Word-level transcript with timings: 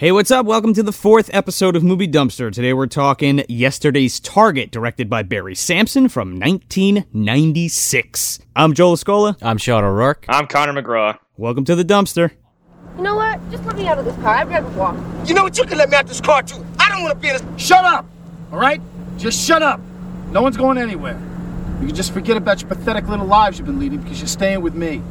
Hey, 0.00 0.12
what's 0.12 0.30
up? 0.30 0.46
Welcome 0.46 0.72
to 0.72 0.82
the 0.82 0.94
fourth 0.94 1.28
episode 1.34 1.76
of 1.76 1.84
Movie 1.84 2.08
Dumpster. 2.08 2.50
Today 2.50 2.72
we're 2.72 2.86
talking 2.86 3.44
Yesterday's 3.50 4.18
Target, 4.18 4.70
directed 4.70 5.10
by 5.10 5.22
Barry 5.22 5.54
Samson 5.54 6.08
from 6.08 6.40
1996. 6.40 8.38
I'm 8.56 8.72
Joel 8.72 8.96
Escola. 8.96 9.36
I'm 9.42 9.58
Sean 9.58 9.84
O'Rourke. 9.84 10.24
I'm 10.26 10.46
Connor 10.46 10.82
McGraw. 10.82 11.18
Welcome 11.36 11.66
to 11.66 11.76
the 11.76 11.84
dumpster. 11.84 12.30
You 12.96 13.02
know 13.02 13.16
what? 13.16 13.38
Just 13.50 13.62
let 13.66 13.76
me 13.76 13.88
out 13.88 13.98
of 13.98 14.06
this 14.06 14.16
car. 14.22 14.36
I'd 14.36 14.48
rather 14.48 14.70
walk. 14.70 14.96
You 15.28 15.34
know 15.34 15.42
what? 15.42 15.58
You 15.58 15.64
can 15.64 15.76
let 15.76 15.90
me 15.90 15.96
out 15.96 16.04
of 16.04 16.08
this 16.08 16.22
car 16.22 16.42
too. 16.44 16.64
I 16.78 16.88
don't 16.88 17.02
want 17.02 17.12
to 17.14 17.20
be 17.20 17.28
in 17.28 17.34
this. 17.34 17.62
Shut 17.62 17.84
up! 17.84 18.06
All 18.52 18.58
right? 18.58 18.80
Just 19.18 19.46
shut 19.46 19.62
up. 19.62 19.82
No 20.30 20.40
one's 20.40 20.56
going 20.56 20.78
anywhere. 20.78 21.20
You 21.82 21.88
can 21.88 21.94
just 21.94 22.14
forget 22.14 22.38
about 22.38 22.62
your 22.62 22.70
pathetic 22.70 23.06
little 23.06 23.26
lives 23.26 23.58
you've 23.58 23.66
been 23.66 23.78
leading 23.78 24.00
because 24.00 24.18
you're 24.18 24.28
staying 24.28 24.62
with 24.62 24.74
me. 24.74 25.02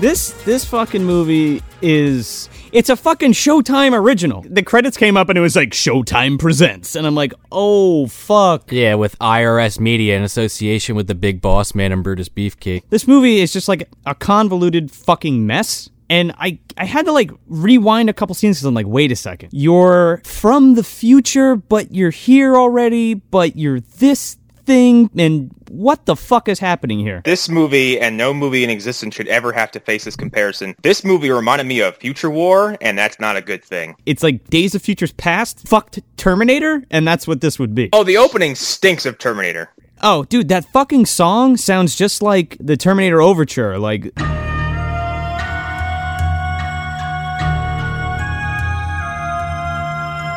This 0.00 0.30
this 0.44 0.64
fucking 0.64 1.04
movie 1.04 1.62
is 1.82 2.48
it's 2.72 2.88
a 2.88 2.96
fucking 2.96 3.32
Showtime 3.32 3.98
original. 3.98 4.44
The 4.48 4.62
credits 4.62 4.96
came 4.96 5.16
up 5.16 5.28
and 5.28 5.38
it 5.38 5.40
was 5.40 5.56
like 5.56 5.70
Showtime 5.70 6.38
presents 6.38 6.94
and 6.94 7.06
I'm 7.06 7.14
like, 7.14 7.32
"Oh 7.50 8.06
fuck." 8.06 8.70
Yeah, 8.72 8.94
with 8.94 9.18
IRS 9.18 9.80
Media 9.80 10.16
in 10.16 10.22
association 10.22 10.96
with 10.96 11.06
the 11.06 11.14
Big 11.14 11.40
Boss 11.40 11.74
Man 11.74 11.92
and 11.92 12.02
Brutus 12.02 12.28
Beefcake. 12.28 12.82
This 12.90 13.06
movie 13.06 13.40
is 13.40 13.52
just 13.52 13.68
like 13.68 13.88
a 14.06 14.14
convoluted 14.14 14.90
fucking 14.90 15.46
mess. 15.46 15.88
And 16.08 16.34
I, 16.38 16.58
I 16.76 16.86
had 16.86 17.06
to 17.06 17.12
like 17.12 17.30
rewind 17.46 18.10
a 18.10 18.12
couple 18.12 18.34
scenes 18.34 18.56
because 18.56 18.66
I'm 18.66 18.74
like, 18.74 18.86
wait 18.88 19.12
a 19.12 19.16
second. 19.16 19.50
You're 19.52 20.20
from 20.24 20.74
the 20.74 20.82
future, 20.82 21.54
but 21.54 21.94
you're 21.94 22.10
here 22.10 22.56
already, 22.56 23.14
but 23.14 23.54
you're 23.54 23.78
this 23.78 24.36
thing. 24.64 25.10
And 25.16 25.50
what 25.68 26.06
the 26.06 26.16
fuck 26.16 26.48
is 26.48 26.58
happening 26.58 26.98
here? 26.98 27.22
This 27.24 27.48
movie 27.48 28.00
and 28.00 28.16
no 28.16 28.32
movie 28.34 28.64
in 28.64 28.70
existence 28.70 29.14
should 29.14 29.28
ever 29.28 29.52
have 29.52 29.70
to 29.72 29.80
face 29.80 30.04
this 30.04 30.16
comparison. 30.16 30.74
This 30.82 31.04
movie 31.04 31.30
reminded 31.30 31.66
me 31.66 31.80
of 31.80 31.96
Future 31.96 32.30
War, 32.30 32.76
and 32.80 32.98
that's 32.98 33.20
not 33.20 33.36
a 33.36 33.42
good 33.42 33.64
thing. 33.64 33.96
It's 34.06 34.22
like 34.22 34.48
Days 34.48 34.74
of 34.74 34.82
Futures 34.82 35.12
Past 35.12 35.66
fucked 35.68 36.00
Terminator, 36.16 36.84
and 36.90 37.06
that's 37.06 37.26
what 37.26 37.40
this 37.40 37.58
would 37.58 37.74
be. 37.74 37.88
Oh, 37.92 38.04
the 38.04 38.16
opening 38.16 38.54
stinks 38.54 39.06
of 39.06 39.18
Terminator. 39.18 39.70
Oh, 40.02 40.24
dude, 40.24 40.48
that 40.48 40.64
fucking 40.72 41.06
song 41.06 41.56
sounds 41.56 41.94
just 41.94 42.22
like 42.22 42.56
the 42.58 42.76
Terminator 42.76 43.20
Overture. 43.20 43.78
Like. 43.78 44.12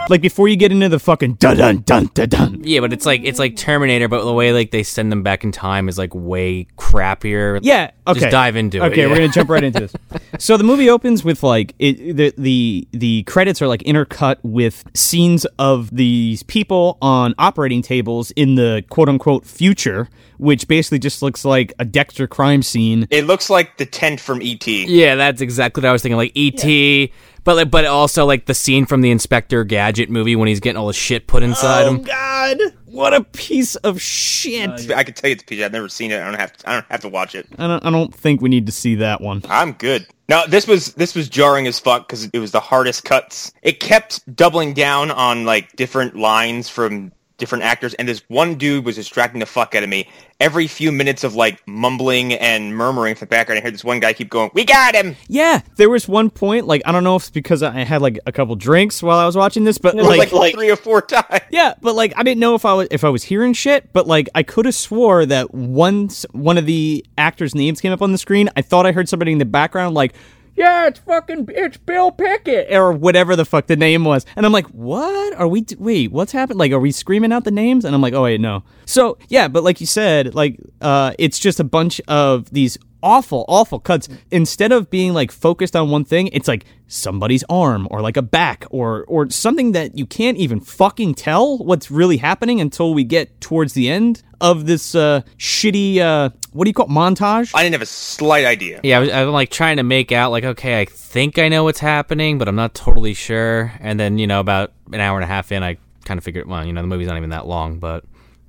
Like 0.09 0.21
before 0.21 0.47
you 0.47 0.55
get 0.55 0.71
into 0.71 0.89
the 0.89 0.99
fucking 0.99 1.35
dun 1.35 1.57
dun 1.57 1.81
dun 1.81 2.09
dun 2.13 2.29
dun. 2.29 2.61
Yeah, 2.63 2.81
but 2.81 2.93
it's 2.93 3.05
like 3.05 3.21
it's 3.23 3.39
like 3.39 3.55
Terminator, 3.55 4.07
but 4.07 4.23
the 4.23 4.33
way 4.33 4.53
like 4.53 4.71
they 4.71 4.83
send 4.83 5.11
them 5.11 5.23
back 5.23 5.43
in 5.43 5.51
time 5.51 5.87
is 5.89 5.97
like 5.97 6.13
way 6.13 6.67
crappier. 6.77 7.59
Yeah, 7.61 7.91
okay. 8.07 8.19
Just 8.19 8.31
dive 8.31 8.55
into 8.55 8.77
it. 8.77 8.91
Okay, 8.91 9.01
yeah. 9.01 9.07
we're 9.07 9.15
gonna 9.15 9.29
jump 9.29 9.49
right 9.49 9.63
into 9.63 9.81
this. 9.81 9.93
So 10.39 10.57
the 10.57 10.63
movie 10.63 10.89
opens 10.89 11.23
with 11.23 11.43
like 11.43 11.73
it, 11.79 12.17
the 12.17 12.33
the 12.37 12.87
the 12.91 13.23
credits 13.23 13.61
are 13.61 13.67
like 13.67 13.81
intercut 13.83 14.37
with 14.41 14.83
scenes 14.93 15.45
of 15.57 15.95
these 15.95 16.43
people 16.43 16.97
on 17.01 17.35
operating 17.37 17.81
tables 17.81 18.31
in 18.31 18.55
the 18.55 18.83
quote 18.89 19.09
unquote 19.09 19.45
future, 19.45 20.09
which 20.37 20.67
basically 20.67 20.99
just 20.99 21.21
looks 21.21 21.45
like 21.45 21.71
a 21.79 21.85
Dexter 21.85 22.27
crime 22.27 22.61
scene. 22.63 23.07
It 23.09 23.25
looks 23.25 23.49
like 23.49 23.77
the 23.77 23.85
tent 23.85 24.19
from 24.19 24.41
E 24.41 24.53
E.T. 24.53 24.85
Yeah, 24.85 25.15
that's 25.15 25.41
exactly 25.41 25.81
what 25.81 25.89
I 25.89 25.91
was 25.91 26.01
thinking. 26.01 26.17
Like 26.17 26.31
ET, 26.35 27.09
but 27.43 27.69
but 27.71 27.85
also 27.85 28.25
like 28.25 28.45
the 28.45 28.53
scene 28.53 28.85
from 28.85 29.01
the 29.01 29.11
Inspector 29.11 29.63
Gadget 29.65 30.09
movie 30.09 30.35
when 30.35 30.47
he's 30.47 30.59
getting 30.59 30.77
all 30.77 30.87
the 30.87 30.93
shit 30.93 31.27
put 31.27 31.43
inside 31.43 31.83
Oh 31.85 31.89
him. 31.95 32.01
God! 32.03 32.57
What 32.85 33.13
a 33.13 33.23
piece 33.23 33.75
of 33.77 33.99
shit! 34.01 34.69
Uh, 34.91 34.95
I 34.95 35.03
can 35.03 35.13
tell 35.15 35.29
you 35.29 35.33
it's 35.33 35.43
PG. 35.43 35.63
I've 35.63 35.71
never 35.71 35.89
seen 35.89 36.11
it. 36.11 36.21
I 36.21 36.25
don't 36.25 36.39
have. 36.39 36.53
To, 36.57 36.69
I 36.69 36.73
don't 36.73 36.85
have 36.89 37.01
to 37.01 37.09
watch 37.09 37.33
it. 37.35 37.47
I 37.57 37.67
don't. 37.67 37.85
I 37.85 37.89
don't 37.89 38.13
think 38.13 38.41
we 38.41 38.49
need 38.49 38.67
to 38.67 38.71
see 38.71 38.95
that 38.95 39.19
one. 39.21 39.41
I'm 39.49 39.73
good. 39.73 40.05
Now 40.29 40.45
this 40.45 40.67
was 40.67 40.93
this 40.93 41.15
was 41.15 41.27
jarring 41.27 41.67
as 41.67 41.79
fuck 41.79 42.07
because 42.07 42.25
it 42.31 42.39
was 42.39 42.51
the 42.51 42.59
hardest 42.59 43.03
cuts. 43.03 43.51
It 43.61 43.79
kept 43.79 44.35
doubling 44.35 44.73
down 44.73 45.11
on 45.11 45.45
like 45.45 45.75
different 45.75 46.15
lines 46.15 46.69
from 46.69 47.11
different 47.43 47.65
actors, 47.65 47.93
and 47.95 48.07
this 48.07 48.23
one 48.29 48.55
dude 48.55 48.85
was 48.85 48.95
distracting 48.95 49.41
the 49.41 49.45
fuck 49.45 49.75
out 49.75 49.83
of 49.83 49.89
me. 49.89 50.07
Every 50.39 50.65
few 50.67 50.93
minutes 50.93 51.25
of 51.25 51.35
like 51.35 51.61
mumbling 51.67 52.31
and 52.35 52.73
murmuring 52.73 53.15
from 53.15 53.25
the 53.27 53.29
background, 53.31 53.59
I 53.59 53.61
heard 53.61 53.73
this 53.73 53.83
one 53.83 53.99
guy 53.99 54.13
keep 54.13 54.29
going, 54.29 54.49
"We 54.53 54.63
got 54.63 54.95
him." 54.95 55.17
Yeah, 55.27 55.59
there 55.75 55.89
was 55.89 56.07
one 56.07 56.29
point 56.29 56.67
like 56.67 56.81
I 56.85 56.93
don't 56.93 57.03
know 57.03 57.17
if 57.17 57.23
it's 57.23 57.29
because 57.31 57.61
I 57.61 57.71
had 57.83 58.01
like 58.01 58.17
a 58.25 58.31
couple 58.31 58.55
drinks 58.55 59.03
while 59.03 59.17
I 59.17 59.25
was 59.25 59.35
watching 59.35 59.65
this, 59.65 59.77
but 59.77 59.93
It 59.95 59.97
was 59.97 60.07
like, 60.17 60.31
like, 60.31 60.53
three 60.55 60.71
or 60.71 60.77
four 60.77 61.01
times. 61.01 61.41
yeah, 61.51 61.73
but 61.81 61.95
like 61.95 62.13
I 62.15 62.23
didn't 62.23 62.39
know 62.39 62.55
if 62.55 62.63
I 62.63 62.73
was 62.73 62.87
if 62.91 63.03
I 63.03 63.09
was 63.09 63.23
hearing 63.23 63.51
shit, 63.53 63.91
but 63.91 64.07
like 64.07 64.29
I 64.33 64.43
could 64.43 64.63
have 64.65 64.75
swore 64.75 65.25
that 65.25 65.53
once 65.53 66.25
one 66.31 66.57
of 66.57 66.65
the 66.65 67.05
actors' 67.17 67.53
names 67.53 67.81
came 67.81 67.91
up 67.91 68.01
on 68.01 68.13
the 68.13 68.17
screen, 68.17 68.49
I 68.55 68.61
thought 68.61 68.85
I 68.85 68.93
heard 68.93 69.09
somebody 69.09 69.33
in 69.33 69.37
the 69.37 69.45
background 69.45 69.95
like. 69.95 70.13
Yeah, 70.55 70.87
it's 70.87 70.99
fucking 70.99 71.47
it's 71.49 71.77
Bill 71.77 72.11
Pickett 72.11 72.71
or 72.71 72.91
whatever 72.91 73.35
the 73.35 73.45
fuck 73.45 73.67
the 73.67 73.75
name 73.75 74.05
was, 74.05 74.25
and 74.35 74.45
I'm 74.45 74.51
like, 74.51 74.67
what 74.67 75.33
are 75.35 75.47
we? 75.47 75.65
Wait, 75.77 76.11
what's 76.11 76.31
happened? 76.31 76.59
Like, 76.59 76.71
are 76.71 76.79
we 76.79 76.91
screaming 76.91 77.31
out 77.31 77.43
the 77.43 77.51
names? 77.51 77.85
And 77.85 77.95
I'm 77.95 78.01
like, 78.01 78.13
oh 78.13 78.23
wait, 78.23 78.39
no. 78.39 78.63
So 78.85 79.17
yeah, 79.29 79.47
but 79.47 79.63
like 79.63 79.81
you 79.81 79.87
said, 79.87 80.35
like 80.35 80.59
uh, 80.81 81.13
it's 81.17 81.39
just 81.39 81.59
a 81.59 81.63
bunch 81.63 81.99
of 82.07 82.49
these 82.51 82.77
awful, 83.03 83.45
awful 83.47 83.79
cuts. 83.79 84.09
Instead 84.31 84.71
of 84.71 84.89
being 84.89 85.13
like 85.13 85.31
focused 85.31 85.75
on 85.75 85.91
one 85.91 86.05
thing, 86.05 86.27
it's 86.27 86.47
like 86.47 86.65
somebody's 86.87 87.43
arm 87.49 87.87
or 87.91 88.01
like 88.01 88.17
a 88.17 88.21
back 88.21 88.65
or 88.71 89.03
or 89.05 89.29
something 89.29 89.73
that 89.73 89.97
you 89.97 90.05
can't 90.05 90.37
even 90.37 90.59
fucking 90.59 91.13
tell 91.13 91.57
what's 91.57 91.91
really 91.91 92.17
happening 92.17 92.61
until 92.61 92.93
we 92.93 93.03
get 93.03 93.39
towards 93.41 93.73
the 93.73 93.89
end 93.89 94.23
of 94.41 94.65
this 94.65 94.95
uh, 94.95 95.21
shitty 95.37 95.99
uh, 95.99 96.29
what 96.53 96.65
do 96.65 96.69
you 96.69 96.73
call 96.73 96.85
it, 96.85 96.89
montage? 96.89 97.51
I 97.53 97.63
didn't 97.63 97.73
have 97.73 97.81
a 97.81 97.87
slight 97.87 98.45
idea. 98.45 98.79
Yeah, 98.83 98.97
I 98.97 98.99
was, 98.99 99.09
I'm 99.09 99.29
like 99.29 99.49
trying 99.49 99.77
to 99.77 99.83
make 99.83 100.11
out 100.11 100.31
like 100.31 100.43
okay, 100.43 100.79
I 100.81 100.85
think 100.85 101.37
I 101.37 101.49
know 101.49 101.63
what's 101.63 101.79
happening, 101.79 102.37
but 102.37 102.47
I'm 102.47 102.55
not 102.55 102.73
totally 102.73 103.13
sure. 103.13 103.73
And 103.79 103.99
then 103.99 104.17
you 104.17 104.27
know 104.27 104.39
about 104.39 104.71
an 104.91 104.99
hour 104.99 105.17
and 105.17 105.23
a 105.23 105.27
half 105.27 105.51
in, 105.51 105.63
I 105.63 105.77
kind 106.05 106.17
of 106.17 106.23
figured, 106.23 106.47
well, 106.47 106.65
you 106.65 106.73
know, 106.73 106.81
the 106.81 106.87
movie's 106.87 107.07
not 107.07 107.17
even 107.17 107.31
that 107.31 107.47
long, 107.47 107.79
but 107.79 108.03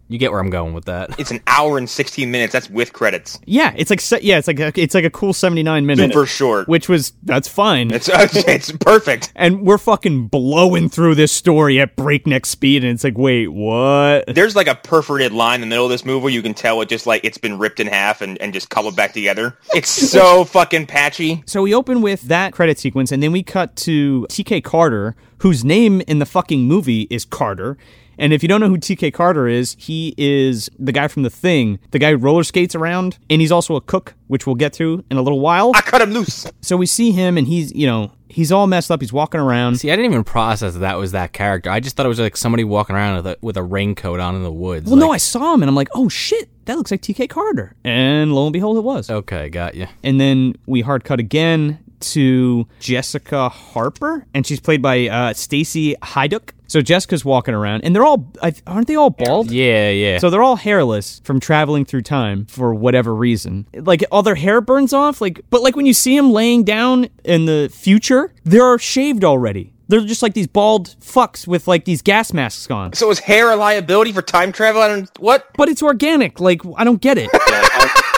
you 0.09 0.19
get 0.19 0.31
where 0.31 0.41
I'm 0.41 0.51
going 0.51 0.75
with 0.75 0.85
that. 0.85 1.19
It's 1.19 1.31
an 1.31 1.41
hour 1.47 1.79
and 1.79 1.89
sixteen 1.89 2.31
minutes. 2.31 2.53
That's 2.53 2.69
with 2.69 2.93
credits. 2.93 3.39
yeah, 3.47 3.73
it's 3.77 3.91
like 3.91 4.01
se- 4.01 4.21
yeah, 4.23 4.39
it's 4.39 4.47
like 4.47 4.61
a, 4.61 4.73
it's 4.77 4.95
like 4.95 5.05
a 5.05 5.11
cool 5.11 5.33
seventy 5.33 5.63
nine 5.63 5.87
minutes, 5.87 6.13
Super 6.15 6.27
short. 6.27 6.69
which 6.69 6.89
was 6.89 7.13
that's 7.23 7.49
fine. 7.49 7.91
It's 7.91 8.09
it's 8.13 8.71
perfect. 8.73 9.33
and 9.35 9.63
we're 9.63 9.79
fucking 9.79 10.29
blowing 10.29 10.89
through 10.89 11.15
this 11.15 11.33
story 11.33 11.81
at 11.81 11.97
breakneck 11.97 12.45
speed, 12.47 12.85
and 12.85 12.93
it's 12.93 13.05
like, 13.05 13.17
wait, 13.17 13.49
what? 13.49 14.27
There's 14.27 14.55
like 14.55 14.69
a 14.69 14.75
perforated 14.75 15.33
line 15.33 15.55
in 15.57 15.61
the 15.63 15.67
middle 15.67 15.85
of 15.87 15.91
this 15.91 16.05
movie 16.05 16.23
where 16.25 16.33
you 16.33 16.43
can 16.43 16.55
tell 16.55 16.81
it 16.83 16.89
just 16.89 17.07
like 17.07 17.25
it's 17.25 17.39
been 17.39 17.59
ripped 17.59 17.81
in 17.81 17.87
half 17.87 18.21
and, 18.21 18.41
and 18.41 18.53
just 18.53 18.69
cobbled 18.71 18.97
back 18.97 19.13
together. 19.15 19.57
It's 19.75 19.89
so 20.11 20.45
fucking 20.45 20.87
patchy. 20.87 21.43
So 21.47 21.63
we 21.63 21.75
open 21.75 22.03
with 22.03 22.23
that 22.23 22.53
credit 22.53 22.79
sequence, 22.79 23.11
and 23.11 23.23
then 23.23 23.33
we 23.33 23.43
cut 23.43 23.75
to 23.77 24.27
TK 24.29 24.63
Carter, 24.63 25.17
whose 25.39 25.65
name 25.65 26.03
in 26.03 26.19
the 26.19 26.27
fucking 26.27 26.61
movie 26.63 27.03
is 27.11 27.25
Carter. 27.25 27.77
And 28.19 28.33
if 28.33 28.43
you 28.43 28.49
don't 28.49 28.61
know 28.61 28.69
who 28.69 28.79
TK 28.79 29.13
Carter 29.13 29.47
is, 29.49 29.77
he 29.79 30.15
is 30.17 30.71
the 30.79 30.93
guy 30.93 31.09
from 31.09 31.23
The 31.23 31.31
Thing, 31.31 31.79
the 31.91 31.99
guy 31.99 32.11
who 32.11 32.17
roller 32.17 32.45
skates 32.45 32.75
around, 32.75 33.19
and 33.31 33.41
he's 33.41 33.53
also 33.53 33.77
a 33.77 33.81
cook, 33.81 34.15
which 34.29 34.47
we'll 34.47 34.57
get 34.57 34.73
to 34.75 35.05
in 35.11 35.17
a 35.17 35.23
little 35.23 35.41
while. 35.41 35.73
I 35.75 35.81
cut 35.81 36.03
him 36.03 36.13
loose. 36.13 36.47
So 36.61 36.77
we 36.77 36.87
see 36.87 37.13
him, 37.13 37.37
and 37.37 37.47
he's, 37.47 37.73
you 37.75 37.87
know, 37.87 38.13
he's 38.29 38.51
all 38.53 38.67
messed 38.67 38.91
up. 38.91 39.01
He's 39.01 39.13
walking 39.13 39.41
around. 39.41 39.77
See, 39.77 39.91
I 39.91 39.97
didn't 39.97 40.11
even 40.11 40.25
process 40.25 40.75
that, 40.75 40.81
that 40.81 40.99
was 40.99 41.13
that 41.13 41.33
character. 41.33 41.71
I 41.71 41.81
just 41.81 41.97
thought 41.97 42.07
it 42.07 42.11
was 42.11 42.21
like 42.21 42.37
somebody 42.37 42.65
walking 42.65 42.97
around 42.97 43.17
with 43.17 43.27
a, 43.27 43.39
with 43.41 43.57
a 43.57 43.63
raincoat 43.63 44.21
on 44.21 44.35
in 44.35 44.43
the 44.43 44.53
woods. 44.53 44.87
Well, 44.89 44.97
no, 44.97 45.13
I 45.13 45.19
saw 45.19 45.55
him, 45.55 45.63
and 45.63 45.69
I'm 45.69 45.75
like, 45.77 45.89
oh 45.95 46.09
shit, 46.09 46.49
that 46.67 46.77
looks 46.77 46.91
like 46.91 47.03
TK 47.03 47.29
Carter. 47.29 47.75
And 47.85 48.35
lo 48.35 48.47
and 48.47 48.53
behold, 48.53 48.77
it 48.77 48.85
was. 48.85 49.11
okay, 49.11 49.49
got 49.49 49.75
you. 49.75 49.87
And 50.03 50.21
then 50.21 50.57
we 50.67 50.81
hard 50.81 51.05
cut 51.05 51.21
again 51.21 51.79
to 52.13 52.67
Jessica 52.81 53.49
Harper, 53.49 54.27
and 54.35 54.47
she's 54.47 54.61
played 54.61 54.83
by 54.83 55.09
uh, 55.09 55.33
Stacy 55.35 55.95
Haiduk. 56.03 56.53
So 56.67 56.81
Jessica's 56.81 57.25
walking 57.25 57.55
around, 57.55 57.85
and 57.85 57.95
they're 57.95 58.05
all 58.05 58.33
aren't 58.67 58.89
they 58.89 58.97
all 58.97 59.11
bald? 59.11 59.51
Yeah, 59.51 59.91
yeah. 59.91 60.19
So 60.19 60.31
they're 60.31 60.43
all 60.43 60.57
hairless 60.57 61.21
from 61.25 61.39
traveling 61.39 61.85
through 61.85 62.03
time 62.03 62.47
for 62.47 62.75
whatever 62.75 63.15
reason. 63.15 63.67
Like 63.75 64.03
all 64.11 64.23
their 64.23 64.35
hair 64.35 64.61
burns 64.61 64.93
off, 64.93 65.21
like 65.21 65.41
but 65.51 65.63
like 65.63 65.77
when 65.77 65.87
you 65.87 65.95
see 65.95 66.17
them 66.17 66.33
laying 66.33 66.65
down 66.65 67.09
in 67.25 67.45
the 67.47 67.71
future, 67.73 68.33
they're 68.45 68.79
shaved 68.79 69.25
already. 69.25 69.73
They're 69.89 70.01
just 70.01 70.23
like 70.23 70.35
these 70.35 70.47
bald 70.47 70.97
fucks 71.01 71.47
with 71.47 71.69
like 71.69 71.85
these 71.85 72.03
gas 72.03 72.33
masks 72.33 72.71
on. 72.71 72.95
So 72.95 73.11
is 73.11 73.19
hair 73.19 73.51
a 73.51 73.57
liability 73.57 74.13
for 74.13 74.23
time 74.23 74.51
travel? 74.51 74.81
I 74.81 74.89
don't 74.89 75.11
what? 75.19 75.47
But 75.57 75.69
it's 75.69 75.83
organic. 75.83 76.41
Like 76.41 76.63
I 76.77 76.85
don't 76.85 77.01
get 77.01 77.19
it. 77.19 77.29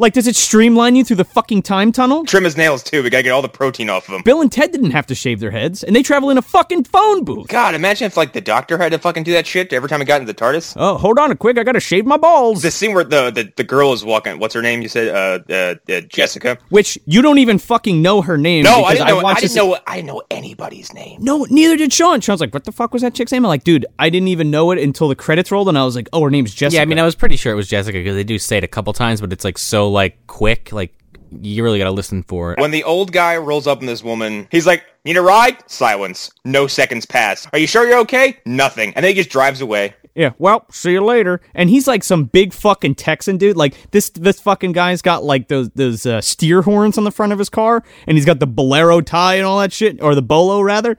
Like, 0.00 0.12
does 0.12 0.28
it 0.28 0.36
streamline 0.36 0.94
you 0.94 1.02
through 1.04 1.16
the 1.16 1.24
fucking 1.24 1.62
time 1.62 1.90
tunnel? 1.90 2.24
Trim 2.24 2.44
his 2.44 2.56
nails 2.56 2.84
too. 2.84 3.02
We 3.02 3.10
gotta 3.10 3.24
get 3.24 3.32
all 3.32 3.42
the 3.42 3.48
protein 3.48 3.90
off 3.90 4.08
of 4.08 4.14
him. 4.14 4.22
Bill 4.22 4.40
and 4.40 4.50
Ted 4.50 4.70
didn't 4.70 4.92
have 4.92 5.06
to 5.08 5.14
shave 5.16 5.40
their 5.40 5.50
heads, 5.50 5.82
and 5.82 5.94
they 5.94 6.04
travel 6.04 6.30
in 6.30 6.38
a 6.38 6.42
fucking 6.42 6.84
phone 6.84 7.24
booth. 7.24 7.48
God, 7.48 7.74
imagine 7.74 8.06
if 8.06 8.16
like 8.16 8.32
the 8.32 8.40
doctor 8.40 8.78
had 8.78 8.92
to 8.92 8.98
fucking 9.00 9.24
do 9.24 9.32
that 9.32 9.44
shit 9.44 9.72
every 9.72 9.88
time 9.88 9.98
he 9.98 10.06
got 10.06 10.20
into 10.20 10.32
the 10.32 10.38
TARDIS. 10.38 10.74
Oh, 10.76 10.96
hold 10.98 11.18
on 11.18 11.32
a 11.32 11.36
quick, 11.36 11.58
I 11.58 11.64
gotta 11.64 11.80
shave 11.80 12.06
my 12.06 12.16
balls. 12.16 12.62
The 12.62 12.70
scene 12.70 12.94
where 12.94 13.02
the, 13.02 13.32
the 13.32 13.52
the 13.56 13.64
girl 13.64 13.92
is 13.92 14.04
walking. 14.04 14.38
What's 14.38 14.54
her 14.54 14.62
name? 14.62 14.82
You 14.82 14.88
said 14.88 15.08
uh, 15.08 15.52
uh, 15.52 15.74
uh 15.92 16.00
Jessica. 16.02 16.58
Which 16.68 16.96
you 17.06 17.20
don't 17.20 17.38
even 17.38 17.58
fucking 17.58 18.00
know 18.00 18.22
her 18.22 18.38
name. 18.38 18.62
No, 18.62 18.84
I 18.84 18.92
because 18.92 18.98
didn't 18.98 19.08
know. 19.08 19.18
I, 19.18 19.22
watched 19.24 19.40
didn't 19.40 19.56
know. 19.56 19.78
I 19.84 19.96
didn't 19.96 20.06
know 20.06 20.22
anybody's 20.30 20.94
name. 20.94 21.24
No, 21.24 21.44
neither 21.50 21.76
did 21.76 21.92
Sean. 21.92 22.20
Sean's 22.20 22.40
like, 22.40 22.54
what 22.54 22.62
the 22.62 22.72
fuck 22.72 22.92
was 22.92 23.02
that 23.02 23.14
chick's 23.14 23.32
name? 23.32 23.44
I'm 23.44 23.48
like, 23.48 23.64
dude, 23.64 23.84
I 23.98 24.10
didn't 24.10 24.28
even 24.28 24.52
know 24.52 24.70
it 24.70 24.78
until 24.78 25.08
the 25.08 25.16
credits 25.16 25.50
rolled, 25.50 25.68
and 25.68 25.76
I 25.76 25.84
was 25.84 25.96
like, 25.96 26.08
oh, 26.12 26.22
her 26.22 26.30
name's 26.30 26.54
Jessica. 26.54 26.76
Yeah, 26.76 26.82
I 26.82 26.84
mean, 26.84 27.00
I 27.00 27.04
was 27.04 27.16
pretty 27.16 27.34
sure 27.34 27.52
it 27.52 27.56
was 27.56 27.68
Jessica 27.68 27.98
because 27.98 28.14
they 28.14 28.22
do 28.22 28.38
say 28.38 28.58
it 28.58 28.64
a 28.64 28.68
couple 28.68 28.92
times, 28.92 29.20
but 29.20 29.32
it's 29.32 29.44
like 29.44 29.58
so 29.58 29.87
like 29.88 30.26
quick, 30.26 30.72
like 30.72 30.94
you 31.30 31.62
really 31.62 31.78
got 31.78 31.84
to 31.84 31.90
listen 31.90 32.22
for 32.22 32.52
it. 32.52 32.58
When 32.58 32.70
the 32.70 32.84
old 32.84 33.12
guy 33.12 33.36
rolls 33.36 33.66
up 33.66 33.80
on 33.80 33.86
this 33.86 34.02
woman, 34.02 34.48
he's 34.50 34.66
like, 34.66 34.84
"Need 35.04 35.16
a 35.16 35.22
ride?" 35.22 35.58
Silence. 35.70 36.30
No 36.44 36.66
seconds 36.66 37.06
pass. 37.06 37.46
Are 37.52 37.58
you 37.58 37.66
sure 37.66 37.86
you're 37.86 37.98
okay? 38.00 38.38
Nothing. 38.46 38.92
And 38.94 39.04
then 39.04 39.10
he 39.10 39.14
just 39.14 39.30
drives 39.30 39.60
away. 39.60 39.94
Yeah, 40.14 40.32
well, 40.38 40.66
see 40.72 40.92
you 40.92 41.04
later. 41.04 41.40
And 41.54 41.70
he's 41.70 41.86
like 41.86 42.02
some 42.02 42.24
big 42.24 42.52
fucking 42.52 42.96
Texan 42.96 43.36
dude. 43.36 43.56
Like 43.56 43.90
this, 43.92 44.10
this 44.10 44.40
fucking 44.40 44.72
guy's 44.72 45.00
got 45.00 45.22
like 45.22 45.46
those 45.46 45.70
those 45.70 46.06
uh, 46.06 46.20
steer 46.20 46.62
horns 46.62 46.98
on 46.98 47.04
the 47.04 47.12
front 47.12 47.32
of 47.32 47.38
his 47.38 47.48
car, 47.48 47.84
and 48.06 48.16
he's 48.16 48.24
got 48.24 48.40
the 48.40 48.46
bolero 48.46 49.00
tie 49.00 49.36
and 49.36 49.46
all 49.46 49.60
that 49.60 49.72
shit, 49.72 50.02
or 50.02 50.14
the 50.14 50.22
bolo 50.22 50.60
rather. 50.60 50.98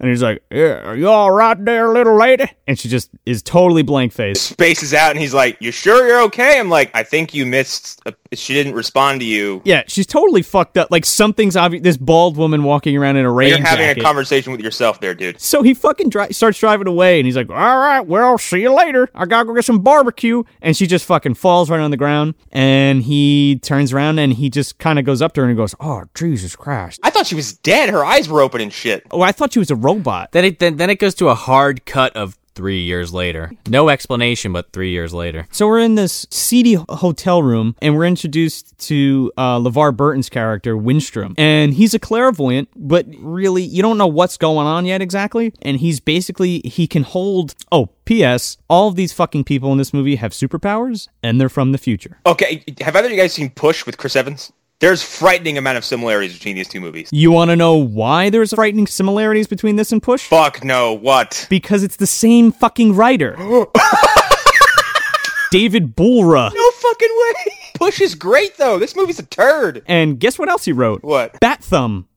And 0.00 0.08
he's 0.08 0.22
like, 0.22 0.42
"Yeah, 0.50 0.80
are 0.88 0.96
you 0.96 1.08
all 1.08 1.30
right 1.30 1.62
there, 1.62 1.92
little 1.92 2.16
lady?" 2.18 2.46
And 2.66 2.78
she 2.78 2.88
just 2.88 3.10
is 3.26 3.42
totally 3.42 3.82
blank 3.82 4.12
faced. 4.12 4.42
Spaces 4.46 4.94
out, 4.94 5.10
and 5.10 5.20
he's 5.20 5.34
like, 5.34 5.58
"You 5.60 5.70
sure 5.70 6.06
you're 6.08 6.22
okay?" 6.22 6.58
I'm 6.58 6.70
like, 6.70 6.90
"I 6.94 7.02
think 7.02 7.34
you 7.34 7.44
missed. 7.44 8.00
A- 8.06 8.14
she 8.34 8.54
didn't 8.54 8.72
respond 8.74 9.20
to 9.20 9.26
you." 9.26 9.60
Yeah, 9.66 9.82
she's 9.88 10.06
totally 10.06 10.40
fucked 10.40 10.78
up. 10.78 10.88
Like 10.90 11.04
something's 11.04 11.54
obvious. 11.54 11.82
This 11.82 11.96
bald 11.98 12.38
woman 12.38 12.62
walking 12.64 12.96
around 12.96 13.16
in 13.16 13.26
a 13.26 13.30
rain 13.30 13.50
You're 13.50 13.58
having 13.58 13.84
jacket. 13.84 14.00
a 14.00 14.04
conversation 14.04 14.52
with 14.52 14.62
yourself 14.62 15.00
there, 15.00 15.14
dude. 15.14 15.38
So 15.38 15.62
he 15.62 15.74
fucking 15.74 16.08
dri- 16.08 16.32
starts 16.32 16.58
driving 16.58 16.86
away, 16.88 17.18
and 17.20 17.26
he's 17.26 17.36
like, 17.36 17.50
"All 17.50 17.56
right, 17.78 18.00
well, 18.00 18.38
see 18.38 18.62
you 18.62 18.72
later. 18.74 19.08
I 19.14 19.26
gotta 19.26 19.44
go 19.44 19.54
get 19.54 19.66
some 19.66 19.80
barbecue." 19.80 20.44
And 20.62 20.74
she 20.74 20.86
just 20.86 21.04
fucking 21.04 21.34
falls 21.34 21.68
right 21.68 21.80
on 21.80 21.90
the 21.90 21.96
ground, 21.98 22.34
and 22.52 23.02
he 23.02 23.58
turns 23.62 23.92
around 23.92 24.18
and 24.18 24.32
he 24.32 24.48
just 24.48 24.78
kind 24.78 24.98
of 24.98 25.04
goes 25.04 25.20
up 25.20 25.34
to 25.34 25.42
her 25.42 25.46
and 25.46 25.56
goes, 25.58 25.74
"Oh, 25.78 26.04
Jesus 26.14 26.56
Christ! 26.56 27.00
I 27.02 27.10
thought 27.10 27.26
she 27.26 27.34
was 27.34 27.52
dead. 27.52 27.90
Her 27.90 28.02
eyes 28.02 28.28
were 28.30 28.40
open 28.40 28.62
and 28.62 28.72
shit. 28.72 29.06
Oh, 29.10 29.20
I 29.20 29.32
thought 29.32 29.52
she 29.52 29.58
was 29.58 29.70
a 29.70 29.76
robot." 29.94 30.32
Then 30.32 30.44
it 30.44 30.58
then, 30.58 30.76
then 30.76 30.90
it 30.90 30.98
goes 30.98 31.14
to 31.16 31.28
a 31.28 31.34
hard 31.34 31.84
cut 31.86 32.14
of 32.16 32.36
three 32.54 32.80
years 32.80 33.12
later. 33.12 33.50
No 33.68 33.88
explanation, 33.88 34.52
but 34.52 34.72
three 34.72 34.90
years 34.90 35.14
later. 35.14 35.46
So 35.50 35.66
we're 35.66 35.80
in 35.80 35.94
this 35.94 36.26
seedy 36.30 36.74
hotel 36.74 37.42
room, 37.42 37.74
and 37.80 37.96
we're 37.96 38.04
introduced 38.04 38.76
to 38.88 39.32
uh, 39.36 39.58
LeVar 39.58 39.96
Burton's 39.96 40.28
character, 40.28 40.76
Winstrom. 40.76 41.34
And 41.38 41.74
he's 41.74 41.94
a 41.94 41.98
clairvoyant, 41.98 42.68
but 42.76 43.06
really, 43.18 43.62
you 43.62 43.82
don't 43.82 43.98
know 43.98 44.06
what's 44.06 44.36
going 44.36 44.66
on 44.66 44.84
yet 44.84 45.00
exactly. 45.00 45.54
And 45.62 45.78
he's 45.78 46.00
basically, 46.00 46.60
he 46.60 46.86
can 46.86 47.02
hold. 47.02 47.54
Oh, 47.72 47.88
P.S. 48.04 48.58
All 48.68 48.88
of 48.88 48.96
these 48.96 49.12
fucking 49.12 49.44
people 49.44 49.72
in 49.72 49.78
this 49.78 49.94
movie 49.94 50.16
have 50.16 50.32
superpowers, 50.32 51.08
and 51.22 51.40
they're 51.40 51.48
from 51.48 51.72
the 51.72 51.78
future. 51.78 52.18
Okay, 52.26 52.64
have 52.80 52.96
either 52.96 53.06
of 53.06 53.12
you 53.12 53.18
guys 53.18 53.32
seen 53.32 53.50
Push 53.50 53.86
with 53.86 53.96
Chris 53.96 54.16
Evans? 54.16 54.52
There's 54.80 55.02
frightening 55.02 55.58
amount 55.58 55.76
of 55.76 55.84
similarities 55.84 56.32
between 56.32 56.56
these 56.56 56.66
two 56.66 56.80
movies. 56.80 57.10
You 57.12 57.30
want 57.30 57.50
to 57.50 57.56
know 57.56 57.76
why 57.76 58.30
there's 58.30 58.54
frightening 58.54 58.86
similarities 58.86 59.46
between 59.46 59.76
this 59.76 59.92
and 59.92 60.02
Push? 60.02 60.26
Fuck 60.26 60.64
no, 60.64 60.94
what? 60.94 61.46
Because 61.50 61.82
it's 61.82 61.96
the 61.96 62.06
same 62.06 62.50
fucking 62.50 62.96
writer. 62.96 63.36
David 65.50 65.94
Bourla. 65.94 66.50
No 66.54 66.70
fucking 66.70 67.14
way. 67.14 67.54
Push 67.74 68.00
is 68.00 68.14
great 68.14 68.56
though. 68.56 68.78
This 68.78 68.96
movie's 68.96 69.18
a 69.18 69.26
turd. 69.26 69.82
And 69.86 70.18
guess 70.18 70.38
what 70.38 70.48
else 70.48 70.64
he 70.64 70.72
wrote? 70.72 71.04
What? 71.04 71.38
Bat 71.40 71.62
Thumb. 71.62 72.08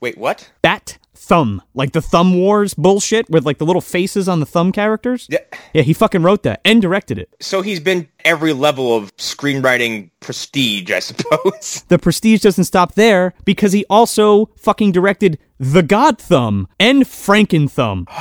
Wait, 0.00 0.16
what? 0.16 0.52
Bat 0.62 0.98
Thumb. 1.30 1.62
Like 1.74 1.92
the 1.92 2.02
Thumb 2.02 2.34
Wars 2.34 2.74
bullshit 2.74 3.30
with 3.30 3.46
like 3.46 3.58
the 3.58 3.64
little 3.64 3.80
faces 3.80 4.28
on 4.28 4.40
the 4.40 4.46
thumb 4.46 4.72
characters. 4.72 5.28
Yeah. 5.30 5.38
Yeah, 5.72 5.82
he 5.82 5.92
fucking 5.92 6.24
wrote 6.24 6.42
that 6.42 6.60
and 6.64 6.82
directed 6.82 7.18
it. 7.18 7.28
So 7.38 7.62
he's 7.62 7.78
been 7.78 8.08
every 8.24 8.52
level 8.52 8.96
of 8.96 9.16
screenwriting 9.16 10.10
prestige, 10.18 10.90
I 10.90 10.98
suppose. 10.98 11.84
The 11.86 12.00
prestige 12.00 12.40
doesn't 12.42 12.64
stop 12.64 12.94
there 12.94 13.32
because 13.44 13.72
he 13.72 13.84
also 13.88 14.46
fucking 14.56 14.90
directed 14.90 15.38
The 15.60 15.84
God 15.84 16.18
Thumb 16.18 16.66
and 16.80 17.04
Franken 17.04 17.70
Thumb. 17.70 18.08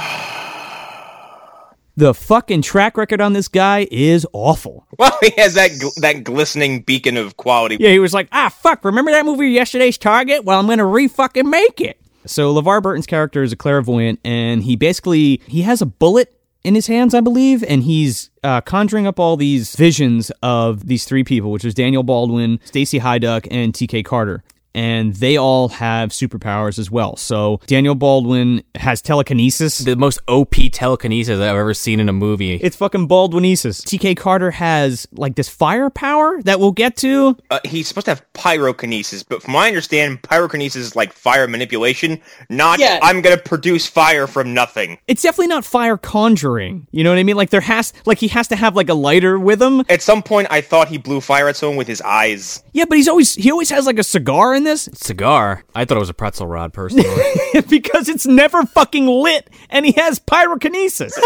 The 1.97 2.13
fucking 2.13 2.61
track 2.61 2.95
record 2.95 3.19
on 3.19 3.33
this 3.33 3.50
guy 3.50 3.85
is 3.91 4.25
awful. 4.31 4.88
Well, 4.97 5.11
he 5.21 5.31
has 5.35 5.56
that 5.56 5.71
gl- 5.71 5.94
that 5.95 6.23
glistening 6.23 6.81
beacon 6.83 7.17
of 7.17 7.35
quality. 7.35 7.75
Yeah, 7.77 7.89
he 7.89 8.00
was 8.00 8.13
like, 8.13 8.29
ah, 8.31 8.47
fuck, 8.47 8.85
remember 8.85 9.11
that 9.11 9.25
movie 9.25 9.50
Yesterday's 9.50 9.97
Target? 9.97 10.45
Well, 10.45 10.57
I'm 10.57 10.67
gonna 10.67 10.85
re-fucking 10.85 11.50
make 11.50 11.81
it. 11.81 11.99
So 12.30 12.54
LeVar 12.54 12.84
Burton's 12.84 13.08
character 13.08 13.42
is 13.42 13.52
a 13.52 13.56
clairvoyant, 13.56 14.20
and 14.24 14.62
he 14.62 14.76
basically, 14.76 15.42
he 15.48 15.64
has 15.64 15.81
a 15.81 15.86
bullet 15.88 16.31
in 16.64 16.76
his 16.76 16.86
hands, 16.86 17.16
I 17.16 17.22
believe, 17.22 17.64
and 17.64 17.81
he's 17.81 18.30
uh, 18.44 18.62
conjuring 18.62 19.08
up 19.08 19.20
all 19.20 19.36
these 19.36 19.76
visions 19.76 20.31
of 20.44 20.86
these 20.86 21.06
three 21.06 21.24
people, 21.24 21.52
which 21.52 21.66
is 21.66 21.74
Daniel 21.74 22.04
Baldwin, 22.04 22.60
Stacy 22.66 23.00
Haiduk, 23.00 23.48
and 23.50 23.74
T.K. 23.74 24.04
Carter. 24.04 24.44
And 24.75 25.16
they 25.16 25.36
all 25.38 25.69
have 25.69 26.10
superpowers 26.10 26.77
as 26.77 26.92
well. 26.92 27.16
So 27.18 27.60
Daniel 27.66 27.95
Baldwin 27.95 28.63
has 28.75 29.01
telekinesis. 29.01 29.80
The 29.80 29.95
most 29.95 30.19
OP 30.27 30.56
telekinesis 30.71 31.36
I've 31.39 31.56
ever 31.56 31.74
seen 31.74 32.00
in 32.00 32.07
a 32.07 32.13
movie. 32.13 32.56
It's 32.56 32.75
fucking 32.75 33.07
Baldwinesis. 33.07 33.83
T.K. 33.83 34.16
Carter 34.16 34.51
has 34.51 35.07
like 35.13 35.36
this 35.36 35.50
firepower 35.50 36.42
that 36.44 36.60
we'll 36.60 36.71
get 36.71 36.95
to. 36.98 37.36
Uh, 37.50 37.60
he's 37.66 37.88
supposed 37.88 38.06
to 38.06 38.12
have 38.12 38.24
pyrokinesis, 38.33 39.25
but 39.27 39.42
from 39.42 39.54
my 39.54 39.68
understanding, 39.68 40.18
pyrokinesis 40.19 40.75
is 40.75 40.95
like 40.95 41.13
fire 41.13 41.48
manipulation, 41.48 42.21
not 42.50 42.80
Yeah. 42.80 43.00
I'm 43.01 43.21
gonna 43.21 43.38
produce 43.38 43.88
fire 43.88 44.27
from 44.27 44.54
nothing. 44.54 44.98
it's 45.07 45.24
definitely 45.24 45.48
not 45.48 45.66
fire 45.66 45.98
conjuring. 45.98 46.88
You 46.92 47.04
know 47.04 47.10
what 47.12 47.19
I 47.19 47.24
mean? 47.24 47.36
Like 47.38 47.50
there 47.50 47.62
has 47.62 47.94
like 48.06 48.18
he 48.19 48.27
has 48.30 48.48
to 48.50 48.56
have 48.56 48.75
like 48.75 48.89
a 48.89 48.94
lighter 48.94 49.39
with 49.39 49.62
him. 49.62 49.83
At 49.89 50.01
some 50.01 50.21
point, 50.21 50.48
I 50.51 50.62
thought 50.62 50.88
he 50.89 50.98
blew 50.98 51.21
fire 51.21 51.48
at 51.48 51.56
someone 51.56 51.77
with 51.77 51.88
his 51.88 52.01
eyes. 52.01 52.63
Yeah, 52.74 52.86
but 52.86 52.98
he's 52.98 53.07
always 53.07 53.36
he 53.36 53.51
always 53.51 53.69
has 53.69 53.86
like 53.86 54.00
a 54.00 54.04
cigar 54.04 54.54
in 54.59 54.65
this 54.65 54.89
Cigar. 54.94 55.63
I 55.73 55.85
thought 55.85 55.97
it 55.97 56.01
was 56.01 56.09
a 56.09 56.13
pretzel 56.13 56.45
rod, 56.45 56.73
personally. 56.73 57.07
because 57.69 58.09
it's 58.09 58.27
never 58.27 58.63
fucking 58.65 59.07
lit 59.07 59.50
and 59.69 59.85
he 59.85 59.94
has 59.94 60.19
pyrokinesis. 60.19 61.13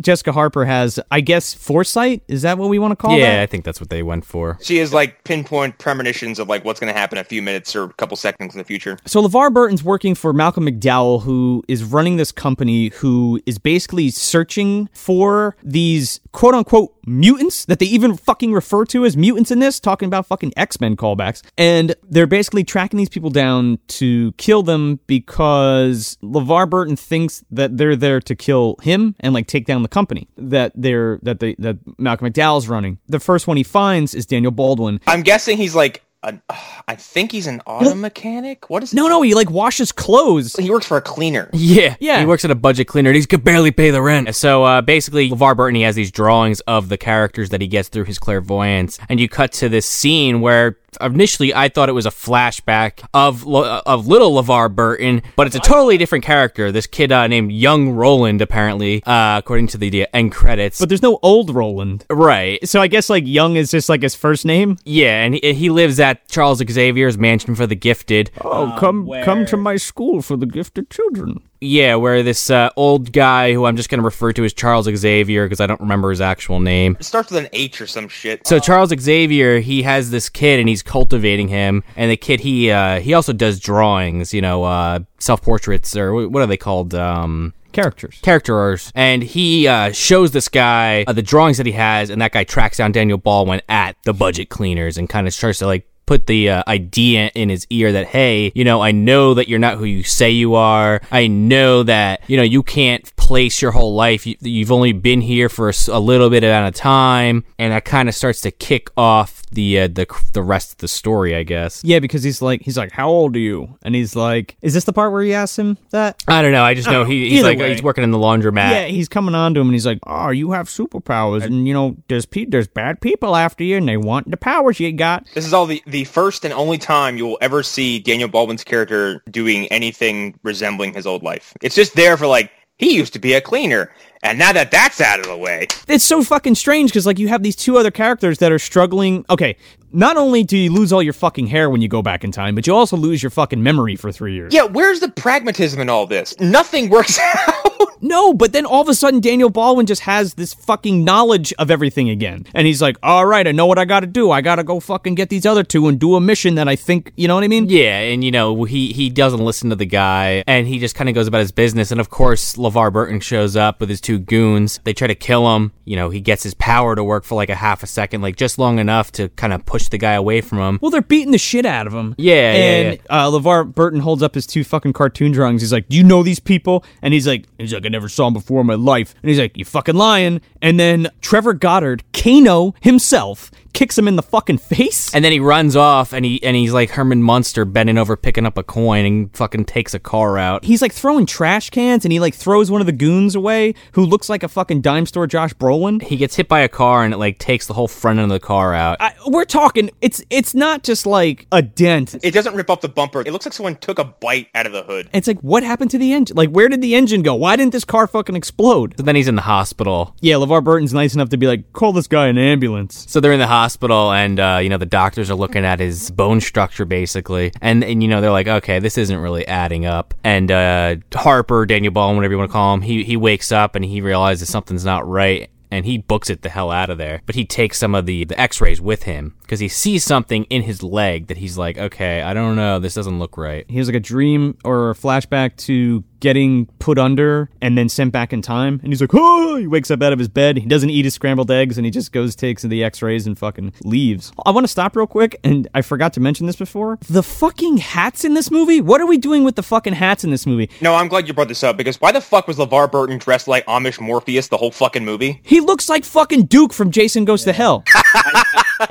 Jessica 0.00 0.32
Harper 0.32 0.64
has, 0.64 0.98
I 1.10 1.20
guess, 1.20 1.54
foresight. 1.54 2.22
Is 2.28 2.42
that 2.42 2.58
what 2.58 2.68
we 2.68 2.78
want 2.78 2.92
to 2.92 2.96
call 2.96 3.14
it? 3.14 3.20
yeah, 3.20 3.42
I 3.42 3.46
think 3.46 3.64
that's 3.64 3.80
what 3.80 3.90
they 3.90 4.02
went 4.02 4.24
for. 4.24 4.58
She 4.62 4.78
has 4.78 4.92
like 4.92 5.24
pinpoint 5.24 5.78
premonitions 5.78 6.38
of 6.38 6.48
like 6.48 6.64
what's 6.64 6.80
gonna 6.80 6.92
happen 6.92 7.18
a 7.18 7.24
few 7.24 7.42
minutes 7.42 7.74
or 7.76 7.84
a 7.84 7.92
couple 7.94 8.16
seconds 8.16 8.54
in 8.54 8.58
the 8.58 8.64
future. 8.64 8.98
So 9.06 9.22
LeVar 9.22 9.52
Burton's 9.52 9.84
working 9.84 10.14
for 10.14 10.32
Malcolm 10.32 10.66
McDowell, 10.66 11.22
who 11.22 11.62
is 11.68 11.84
running 11.84 12.16
this 12.16 12.32
company 12.32 12.88
who 12.88 13.40
is 13.46 13.58
basically 13.58 14.10
searching 14.10 14.88
for 14.92 15.56
these 15.62 16.20
quote 16.32 16.54
unquote 16.54 16.94
mutants 17.06 17.66
that 17.66 17.78
they 17.78 17.86
even 17.86 18.16
fucking 18.16 18.52
refer 18.52 18.84
to 18.86 19.04
as 19.04 19.16
mutants 19.16 19.50
in 19.50 19.58
this, 19.58 19.78
talking 19.78 20.06
about 20.06 20.26
fucking 20.26 20.52
X 20.56 20.80
Men 20.80 20.96
callbacks. 20.96 21.42
And 21.58 21.94
they're 22.08 22.26
basically 22.26 22.64
tracking 22.64 22.98
these 22.98 23.08
people 23.08 23.30
down 23.30 23.78
to 23.88 24.32
kill 24.32 24.62
them 24.62 25.00
because 25.06 26.18
LeVar 26.22 26.68
Burton 26.68 26.96
thinks 26.96 27.44
that 27.50 27.76
they're 27.76 27.96
there 27.96 28.20
to 28.20 28.34
kill 28.34 28.76
him 28.82 29.14
and 29.20 29.34
like 29.34 29.46
take 29.46 29.66
down 29.66 29.82
the 29.84 29.88
company 29.88 30.26
that 30.36 30.72
they're 30.74 31.20
that 31.22 31.38
they 31.38 31.54
that 31.60 31.78
Malcolm 31.98 32.28
McDowell's 32.28 32.66
running. 32.66 32.98
The 33.08 33.20
first 33.20 33.46
one 33.46 33.56
he 33.56 33.62
finds 33.62 34.14
is 34.14 34.26
Daniel 34.26 34.50
Baldwin. 34.50 35.00
I'm 35.06 35.22
guessing 35.22 35.56
he's 35.56 35.74
like, 35.76 36.02
an, 36.24 36.42
I 36.88 36.96
think 36.96 37.32
he's 37.32 37.46
an 37.46 37.60
auto 37.66 37.94
mechanic. 37.94 38.68
What 38.68 38.82
is? 38.82 38.92
No, 38.92 39.08
no, 39.08 39.22
he 39.22 39.34
like 39.34 39.50
washes 39.50 39.92
clothes. 39.92 40.54
he 40.56 40.70
works 40.70 40.86
for 40.86 40.96
a 40.96 41.02
cleaner. 41.02 41.48
Yeah, 41.52 41.94
Yeah. 42.00 42.18
He 42.20 42.26
works 42.26 42.44
at 42.44 42.50
a 42.50 42.54
budget 42.54 42.88
cleaner. 42.88 43.10
and 43.10 43.16
He 43.16 43.24
could 43.24 43.44
barely 43.44 43.70
pay 43.70 43.90
the 43.90 44.02
rent. 44.02 44.34
So 44.34 44.64
uh, 44.64 44.80
basically, 44.82 45.30
LeVar 45.30 45.56
Burton 45.56 45.76
he 45.76 45.82
has 45.82 45.94
these 45.94 46.10
drawings 46.10 46.60
of 46.62 46.88
the 46.88 46.98
characters 46.98 47.50
that 47.50 47.60
he 47.60 47.68
gets 47.68 47.88
through 47.88 48.04
his 48.04 48.18
clairvoyance, 48.18 48.98
and 49.08 49.20
you 49.20 49.28
cut 49.28 49.52
to 49.52 49.68
this 49.68 49.86
scene 49.86 50.40
where 50.40 50.78
initially 51.00 51.54
I 51.54 51.68
thought 51.68 51.88
it 51.88 51.92
was 51.92 52.06
a 52.06 52.10
flashback 52.10 53.04
of 53.14 53.46
of 53.46 54.06
little 54.06 54.32
LeVar 54.42 54.74
Burton, 54.74 55.22
but 55.36 55.46
it's 55.46 55.56
a 55.56 55.60
totally 55.60 55.98
different 55.98 56.24
character. 56.24 56.72
This 56.72 56.86
kid 56.86 57.12
uh, 57.12 57.26
named 57.26 57.52
Young 57.52 57.90
Roland, 57.90 58.40
apparently, 58.42 59.02
uh, 59.04 59.38
according 59.38 59.68
to 59.68 59.78
the 59.78 60.06
end 60.12 60.32
credits. 60.32 60.78
But 60.80 60.88
there's 60.88 61.02
no 61.02 61.18
old 61.22 61.54
Roland. 61.54 62.04
right. 62.10 62.66
So 62.68 62.80
I 62.80 62.86
guess 62.86 63.10
like 63.10 63.24
Young 63.26 63.56
is 63.56 63.70
just 63.70 63.88
like 63.88 64.02
his 64.02 64.14
first 64.14 64.44
name. 64.44 64.78
Yeah, 64.84 65.22
and 65.22 65.34
he, 65.34 65.54
he 65.54 65.70
lives 65.70 66.00
at 66.00 66.28
Charles 66.28 66.58
Xavier's 66.60 67.18
mansion 67.18 67.54
for 67.54 67.66
the 67.66 67.76
gifted. 67.76 68.30
Oh, 68.42 68.74
come 68.78 69.10
come 69.24 69.46
to 69.46 69.56
my 69.56 69.76
school 69.76 70.22
for 70.22 70.36
the 70.36 70.46
gifted 70.46 70.90
children. 70.90 71.42
Yeah, 71.64 71.94
where 71.96 72.22
this 72.22 72.50
uh, 72.50 72.70
old 72.76 73.12
guy, 73.12 73.54
who 73.54 73.64
I'm 73.64 73.76
just 73.76 73.88
going 73.88 73.98
to 74.00 74.04
refer 74.04 74.32
to 74.32 74.44
as 74.44 74.52
Charles 74.52 74.86
Xavier 74.86 75.46
because 75.46 75.60
I 75.60 75.66
don't 75.66 75.80
remember 75.80 76.10
his 76.10 76.20
actual 76.20 76.60
name. 76.60 76.96
It 77.00 77.04
starts 77.04 77.30
with 77.30 77.42
an 77.42 77.48
H 77.54 77.80
or 77.80 77.86
some 77.86 78.08
shit. 78.08 78.46
So 78.46 78.58
Charles 78.58 78.92
Xavier, 78.98 79.60
he 79.60 79.82
has 79.82 80.10
this 80.10 80.28
kid 80.28 80.60
and 80.60 80.68
he's 80.68 80.82
cultivating 80.82 81.48
him, 81.48 81.82
and 81.96 82.10
the 82.10 82.16
kid 82.16 82.40
he 82.40 82.70
uh, 82.70 83.00
he 83.00 83.14
also 83.14 83.32
does 83.32 83.58
drawings, 83.58 84.34
you 84.34 84.42
know, 84.42 84.64
uh, 84.64 85.00
self 85.18 85.40
portraits 85.40 85.96
or 85.96 86.28
what 86.28 86.42
are 86.42 86.46
they 86.46 86.56
called? 86.56 86.94
Um, 86.94 87.54
characters. 87.72 88.20
characters, 88.22 88.92
and 88.94 89.22
he 89.22 89.66
uh, 89.66 89.90
shows 89.92 90.32
this 90.32 90.48
guy 90.48 91.04
uh, 91.06 91.12
the 91.12 91.22
drawings 91.22 91.56
that 91.56 91.66
he 91.66 91.72
has, 91.72 92.10
and 92.10 92.20
that 92.20 92.32
guy 92.32 92.44
tracks 92.44 92.76
down 92.76 92.92
Daniel 92.92 93.18
Baldwin 93.18 93.62
at 93.68 93.96
the 94.04 94.12
budget 94.12 94.48
cleaners 94.48 94.98
and 94.98 95.08
kind 95.08 95.26
of 95.26 95.34
starts 95.34 95.58
to 95.60 95.66
like 95.66 95.88
put 96.06 96.26
the 96.26 96.50
uh, 96.50 96.62
idea 96.66 97.30
in 97.34 97.48
his 97.48 97.66
ear 97.70 97.92
that 97.92 98.06
hey 98.06 98.52
you 98.54 98.64
know 98.64 98.80
i 98.80 98.90
know 98.90 99.34
that 99.34 99.48
you're 99.48 99.58
not 99.58 99.78
who 99.78 99.84
you 99.84 100.02
say 100.02 100.30
you 100.30 100.54
are. 100.54 101.00
I 101.10 101.26
know 101.26 101.82
that 101.82 102.22
you 102.28 102.36
know 102.36 102.42
you 102.42 102.62
can't 102.62 103.14
place 103.16 103.62
your 103.62 103.72
whole 103.72 103.94
life. 103.94 104.26
You, 104.26 104.36
you've 104.40 104.72
only 104.72 104.92
been 104.92 105.20
here 105.20 105.48
for 105.48 105.72
a 105.88 105.98
little 105.98 106.30
bit 106.30 106.44
amount 106.44 106.74
of 106.74 106.80
time. 106.80 107.44
And 107.58 107.72
that 107.72 107.84
kind 107.84 108.08
of 108.08 108.14
starts 108.14 108.40
to 108.42 108.50
kick 108.50 108.90
off 108.96 109.42
the 109.54 109.80
uh, 109.80 109.88
the 109.88 110.06
the 110.32 110.42
rest 110.42 110.72
of 110.72 110.78
the 110.78 110.88
story 110.88 111.34
i 111.34 111.42
guess 111.42 111.82
Yeah, 111.84 111.98
because 112.00 112.22
he's 112.22 112.42
like, 112.42 112.62
he's 112.62 112.76
like, 112.76 112.92
how 112.92 113.08
old 113.08 113.36
are 113.36 113.38
you? 113.38 113.78
And 113.82 113.94
he's 113.94 114.14
like, 114.16 114.56
is 114.62 114.74
this 114.74 114.84
the 114.84 114.92
part 114.92 115.12
where 115.12 115.22
he 115.22 115.32
asks 115.34 115.58
him 115.58 115.78
that? 115.90 116.22
i 116.28 116.42
don't 116.42 116.52
know 116.52 116.62
i 116.64 116.74
just 116.74 116.88
know 116.88 117.04
he, 117.04 117.30
he's 117.30 117.42
like 117.42 117.58
way. 117.58 117.70
he's 117.72 117.82
working 117.82 118.04
in 118.04 118.10
the 118.10 118.18
laundromat 118.18 118.70
Yeah, 118.70 118.84
he's 118.86 119.08
coming 119.08 119.34
on 119.34 119.54
to 119.54 119.60
him 119.60 119.68
and 119.68 119.74
he's 119.74 119.86
like, 119.86 119.98
"Oh, 120.06 120.30
you 120.30 120.52
have 120.52 120.68
superpowers, 120.68 121.42
and 121.44 121.66
you 121.66 121.74
know, 121.74 121.96
there's 122.08 122.26
pe- 122.26 122.44
there's 122.46 122.68
bad 122.68 123.00
people 123.00 123.36
after 123.36 123.64
you, 123.64 123.76
and 123.76 123.88
they 123.88 123.96
want 123.96 124.30
the 124.30 124.36
powers 124.36 124.80
you 124.80 124.92
got." 124.92 125.26
This 125.34 125.46
is 125.46 125.52
all 125.54 125.66
the, 125.66 125.82
the 125.86 126.04
first 126.04 126.44
and 126.44 126.52
only 126.54 126.78
time 126.78 127.16
you 127.16 127.26
will 127.26 127.38
ever 127.40 127.62
see 127.62 127.98
Daniel 128.00 128.28
Baldwin's 128.28 128.64
character 128.64 129.22
doing 129.30 129.66
anything 129.68 130.38
resembling 130.42 130.94
his 130.94 131.06
old 131.06 131.22
life. 131.22 131.54
It's 131.62 131.74
just 131.74 131.94
there 131.96 132.16
for 132.16 132.26
like, 132.26 132.50
he 132.78 132.94
used 132.96 133.12
to 133.12 133.18
be 133.18 133.34
a 133.34 133.40
cleaner, 133.40 133.92
and 134.24 134.38
now 134.38 134.52
that 134.52 134.70
that's 134.70 135.00
out 135.00 135.20
of 135.20 135.26
the 135.26 135.36
way, 135.36 135.66
It's 135.86 136.02
so 136.04 136.22
fucking 136.22 136.54
strange 136.56 136.90
because 136.90 137.06
like 137.06 137.18
you 137.18 137.28
have 137.28 137.42
these 137.42 137.54
two 137.54 137.76
other 137.78 137.90
characters 137.90 138.38
that 138.38 138.50
are 138.50 138.58
struggling. 138.58 139.24
Okay, 139.30 139.56
not 139.94 140.16
only 140.16 140.42
do 140.44 140.56
you 140.58 140.70
lose 140.72 140.92
all 140.92 141.02
your 141.02 141.12
fucking 141.12 141.46
hair 141.46 141.70
when 141.70 141.80
you 141.80 141.88
go 141.88 142.02
back 142.02 142.24
in 142.24 142.32
time, 142.32 142.54
but 142.54 142.66
you 142.66 142.74
also 142.74 142.96
lose 142.96 143.22
your 143.22 143.30
fucking 143.30 143.62
memory 143.62 143.96
for 143.96 144.12
three 144.12 144.34
years. 144.34 144.52
yeah, 144.52 144.64
where's 144.64 145.00
the 145.00 145.08
pragmatism 145.08 145.80
in 145.80 145.88
all 145.88 146.06
this? 146.06 146.38
Nothing 146.40 146.90
works 146.90 147.18
out. 147.48 147.70
No, 148.00 148.34
but 148.34 148.52
then 148.52 148.66
all 148.66 148.82
of 148.82 148.88
a 148.90 148.94
sudden 148.94 149.20
Daniel 149.20 149.48
Baldwin 149.48 149.86
just 149.86 150.02
has 150.02 150.34
this 150.34 150.52
fucking 150.52 151.04
knowledge 151.04 151.54
of 151.58 151.70
everything 151.70 152.10
again. 152.10 152.44
And 152.54 152.66
he's 152.66 152.82
like, 152.82 152.98
all 153.02 153.24
right, 153.24 153.46
I 153.46 153.52
know 153.52 153.64
what 153.64 153.78
I 153.78 153.86
gotta 153.86 154.06
do. 154.06 154.30
I 154.30 154.42
gotta 154.42 154.62
go 154.62 154.78
fucking 154.78 155.14
get 155.14 155.30
these 155.30 155.46
other 155.46 155.62
two 155.62 155.88
and 155.88 155.98
do 155.98 156.14
a 156.14 156.20
mission 156.20 156.56
that 156.56 156.68
I 156.68 156.76
think, 156.76 157.12
you 157.16 157.28
know 157.28 157.34
what 157.34 157.44
I 157.44 157.48
mean? 157.48 157.70
Yeah, 157.70 157.98
and 158.00 158.22
you 158.22 158.30
know 158.30 158.64
he 158.64 158.92
he 158.92 159.08
doesn't 159.08 159.40
listen 159.42 159.70
to 159.70 159.76
the 159.76 159.86
guy, 159.86 160.44
and 160.46 160.66
he 160.66 160.78
just 160.78 160.94
kind 160.94 161.08
of 161.08 161.14
goes 161.14 161.26
about 161.26 161.38
his 161.38 161.52
business. 161.52 161.90
And 161.90 161.98
of 162.00 162.10
course, 162.10 162.56
LeVar 162.56 162.92
Burton 162.92 163.20
shows 163.20 163.56
up 163.56 163.80
with 163.80 163.88
his 163.88 164.02
two 164.02 164.18
goons. 164.18 164.80
They 164.84 164.92
try 164.92 165.06
to 165.06 165.14
kill 165.14 165.56
him. 165.56 165.72
You 165.86 165.96
know, 165.96 166.10
he 166.10 166.20
gets 166.20 166.42
his 166.42 166.52
power 166.54 166.94
to 166.94 167.02
work 167.02 167.24
for 167.24 167.36
like 167.36 167.48
a 167.48 167.54
half 167.54 167.82
a 167.82 167.86
second, 167.86 168.20
like 168.20 168.36
just 168.36 168.58
long 168.58 168.78
enough 168.78 169.12
to 169.12 169.30
kind 169.30 169.54
of 169.54 169.64
push 169.64 169.83
the 169.90 169.98
guy 169.98 170.12
away 170.12 170.40
from 170.40 170.58
him. 170.58 170.78
Well, 170.80 170.90
they're 170.90 171.02
beating 171.02 171.32
the 171.32 171.38
shit 171.38 171.66
out 171.66 171.86
of 171.86 171.92
him. 171.94 172.14
Yeah, 172.18 172.34
yeah, 172.34 172.58
and 172.58 172.98
uh, 173.10 173.30
LeVar 173.30 173.74
Burton 173.74 174.00
holds 174.00 174.22
up 174.22 174.34
his 174.34 174.46
two 174.46 174.64
fucking 174.64 174.92
cartoon 174.92 175.32
drawings. 175.32 175.62
He's 175.62 175.72
like, 175.72 175.88
"Do 175.88 175.96
you 175.96 176.04
know 176.04 176.22
these 176.22 176.40
people?" 176.40 176.84
And 177.02 177.14
he's 177.14 177.26
like, 177.26 177.44
"He's 177.58 177.72
like, 177.72 177.84
I 177.84 177.88
never 177.88 178.08
saw 178.08 178.28
him 178.28 178.34
before 178.34 178.60
in 178.60 178.66
my 178.66 178.74
life." 178.74 179.14
And 179.22 179.28
he's 179.28 179.38
like, 179.38 179.56
"You 179.56 179.64
fucking 179.64 179.94
lying." 179.94 180.40
And 180.62 180.78
then 180.78 181.08
Trevor 181.20 181.54
Goddard, 181.54 182.02
Kano 182.12 182.74
himself, 182.80 183.50
kicks 183.74 183.98
him 183.98 184.08
in 184.08 184.16
the 184.16 184.22
fucking 184.22 184.58
face. 184.58 185.14
And 185.14 185.24
then 185.24 185.32
he 185.32 185.40
runs 185.40 185.76
off, 185.76 186.12
and 186.12 186.24
he 186.24 186.42
and 186.42 186.56
he's 186.56 186.72
like 186.72 186.90
Herman 186.90 187.22
Munster 187.22 187.64
bending 187.64 187.98
over 187.98 188.16
picking 188.16 188.46
up 188.46 188.56
a 188.56 188.62
coin, 188.62 189.04
and 189.04 189.36
fucking 189.36 189.66
takes 189.66 189.92
a 189.92 189.98
car 189.98 190.38
out. 190.38 190.64
He's 190.64 190.80
like 190.80 190.92
throwing 190.92 191.26
trash 191.26 191.70
cans, 191.70 192.04
and 192.04 192.12
he 192.12 192.20
like 192.20 192.34
throws 192.34 192.70
one 192.70 192.80
of 192.80 192.86
the 192.86 192.92
goons 192.92 193.34
away, 193.34 193.74
who 193.92 194.06
looks 194.06 194.28
like 194.28 194.42
a 194.42 194.48
fucking 194.48 194.80
dime 194.80 195.06
store 195.06 195.26
Josh 195.26 195.52
Brolin. 195.54 196.02
He 196.02 196.16
gets 196.16 196.36
hit 196.36 196.48
by 196.48 196.60
a 196.60 196.68
car, 196.68 197.04
and 197.04 197.12
it 197.12 197.18
like 197.18 197.38
takes 197.38 197.66
the 197.66 197.74
whole 197.74 197.88
front 197.88 198.18
end 198.18 198.30
of 198.30 198.40
the 198.40 198.46
car 198.46 198.74
out. 198.74 198.96
I, 199.00 199.14
we're 199.26 199.44
talking. 199.44 199.90
It's 200.00 200.22
it's 200.30 200.54
not 200.54 200.82
just 200.82 201.06
like 201.06 201.46
a 201.52 201.60
dent. 201.62 202.16
It 202.22 202.32
doesn't 202.32 202.54
rip 202.54 202.70
off 202.70 202.80
the 202.80 202.88
bumper. 202.88 203.20
It 203.20 203.32
looks 203.32 203.44
like 203.44 203.52
someone 203.52 203.76
took 203.76 203.98
a 203.98 204.04
bite 204.04 204.48
out 204.54 204.66
of 204.66 204.72
the 204.72 204.82
hood. 204.82 205.10
It's 205.12 205.26
like, 205.26 205.40
what 205.40 205.62
happened 205.62 205.90
to 205.90 205.98
the 205.98 206.12
engine? 206.12 206.36
Like, 206.36 206.50
where 206.50 206.68
did 206.68 206.80
the 206.80 206.94
engine 206.94 207.22
go? 207.22 207.34
Why 207.34 207.56
didn't 207.56 207.72
this 207.72 207.84
car 207.84 208.06
fucking 208.06 208.36
explode? 208.36 208.94
So 208.96 209.02
then 209.02 209.16
he's 209.16 209.28
in 209.28 209.34
the 209.34 209.42
hospital. 209.42 210.14
Yeah, 210.20 210.36
LeVar 210.36 210.62
Burton's 210.62 210.94
nice 210.94 211.14
enough 211.14 211.30
to 211.30 211.36
be 211.36 211.46
like, 211.46 211.72
call 211.72 211.92
this 211.92 212.06
guy 212.06 212.28
an 212.28 212.38
ambulance. 212.38 213.04
So 213.08 213.20
they're 213.20 213.32
in 213.32 213.38
the 213.40 213.46
hospital, 213.46 213.63
and 214.12 214.40
uh, 214.40 214.60
you 214.62 214.68
know 214.68 214.78
the 214.78 214.86
doctors 214.86 215.30
are 215.30 215.34
looking 215.34 215.64
at 215.64 215.80
his 215.80 216.10
bone 216.10 216.40
structure 216.40 216.84
basically, 216.84 217.52
and 217.60 217.82
and 217.84 218.02
you 218.02 218.08
know 218.08 218.20
they're 218.20 218.30
like, 218.30 218.48
okay, 218.48 218.78
this 218.78 218.98
isn't 218.98 219.18
really 219.18 219.46
adding 219.46 219.86
up. 219.86 220.14
And 220.22 220.50
uh, 220.50 220.96
Harper, 221.14 221.66
Daniel 221.66 221.92
Baldwin, 221.92 222.16
whatever 222.16 222.34
you 222.34 222.38
want 222.38 222.50
to 222.50 222.52
call 222.52 222.74
him, 222.74 222.82
he 222.82 223.04
he 223.04 223.16
wakes 223.16 223.52
up 223.52 223.74
and 223.74 223.84
he 223.84 224.00
realizes 224.00 224.48
something's 224.48 224.84
not 224.84 225.06
right. 225.08 225.50
And 225.70 225.84
he 225.84 225.98
books 225.98 226.30
it 226.30 226.42
the 226.42 226.50
hell 226.50 226.70
out 226.70 226.88
of 226.88 226.98
there. 226.98 227.20
But 227.26 227.34
he 227.34 227.44
takes 227.44 227.78
some 227.78 227.96
of 227.96 228.06
the, 228.06 228.24
the 228.24 228.40
x 228.40 228.60
rays 228.60 228.80
with 228.80 229.04
him 229.04 229.34
because 229.40 229.58
he 229.58 229.66
sees 229.66 230.04
something 230.04 230.44
in 230.44 230.62
his 230.62 230.84
leg 230.84 231.26
that 231.26 231.38
he's 231.38 231.58
like, 231.58 231.76
okay, 231.76 232.22
I 232.22 232.32
don't 232.32 232.54
know. 232.54 232.78
This 232.78 232.94
doesn't 232.94 233.18
look 233.18 233.36
right. 233.36 233.64
He 233.68 233.78
has 233.78 233.88
like 233.88 233.96
a 233.96 234.00
dream 234.00 234.56
or 234.62 234.90
a 234.90 234.94
flashback 234.94 235.56
to 235.66 236.04
getting 236.24 236.64
put 236.78 236.98
under 236.98 237.50
and 237.60 237.76
then 237.76 237.86
sent 237.86 238.10
back 238.10 238.32
in 238.32 238.40
time. 238.40 238.80
And 238.82 238.90
he's 238.90 239.02
like, 239.02 239.10
oh, 239.12 239.56
he 239.56 239.66
wakes 239.66 239.90
up 239.90 240.02
out 240.02 240.14
of 240.14 240.18
his 240.18 240.26
bed. 240.26 240.56
He 240.56 240.64
doesn't 240.64 240.88
eat 240.88 241.04
his 241.04 241.12
scrambled 241.12 241.50
eggs 241.50 241.76
and 241.76 241.84
he 241.84 241.90
just 241.90 242.12
goes, 242.12 242.34
takes 242.34 242.62
the 242.62 242.82
x 242.82 243.02
rays 243.02 243.26
and 243.26 243.38
fucking 243.38 243.74
leaves. 243.84 244.32
I 244.46 244.50
want 244.50 244.64
to 244.64 244.68
stop 244.68 244.96
real 244.96 245.06
quick. 245.06 245.38
And 245.44 245.68
I 245.74 245.82
forgot 245.82 246.14
to 246.14 246.20
mention 246.20 246.46
this 246.46 246.56
before. 246.56 246.98
The 247.10 247.22
fucking 247.22 247.76
hats 247.76 248.24
in 248.24 248.32
this 248.32 248.50
movie? 248.50 248.80
What 248.80 249.02
are 249.02 249.06
we 249.06 249.18
doing 249.18 249.44
with 249.44 249.56
the 249.56 249.62
fucking 249.62 249.92
hats 249.92 250.24
in 250.24 250.30
this 250.30 250.46
movie? 250.46 250.70
No, 250.80 250.94
I'm 250.94 251.08
glad 251.08 251.28
you 251.28 251.34
brought 251.34 251.48
this 251.48 251.62
up 251.62 251.76
because 251.76 252.00
why 252.00 252.10
the 252.10 252.22
fuck 252.22 252.48
was 252.48 252.56
LeVar 252.56 252.90
Burton 252.90 253.18
dressed 253.18 253.46
like 253.46 253.66
Amish 253.66 254.00
Morpheus 254.00 254.48
the 254.48 254.56
whole 254.56 254.70
fucking 254.70 255.04
movie? 255.04 255.40
He 255.44 255.60
looks 255.60 255.90
like 255.90 256.06
fucking 256.06 256.46
Duke 256.46 256.72
from 256.72 256.90
Jason 256.90 257.26
Goes 257.26 257.44
to 257.44 257.52
Hell. 257.52 257.84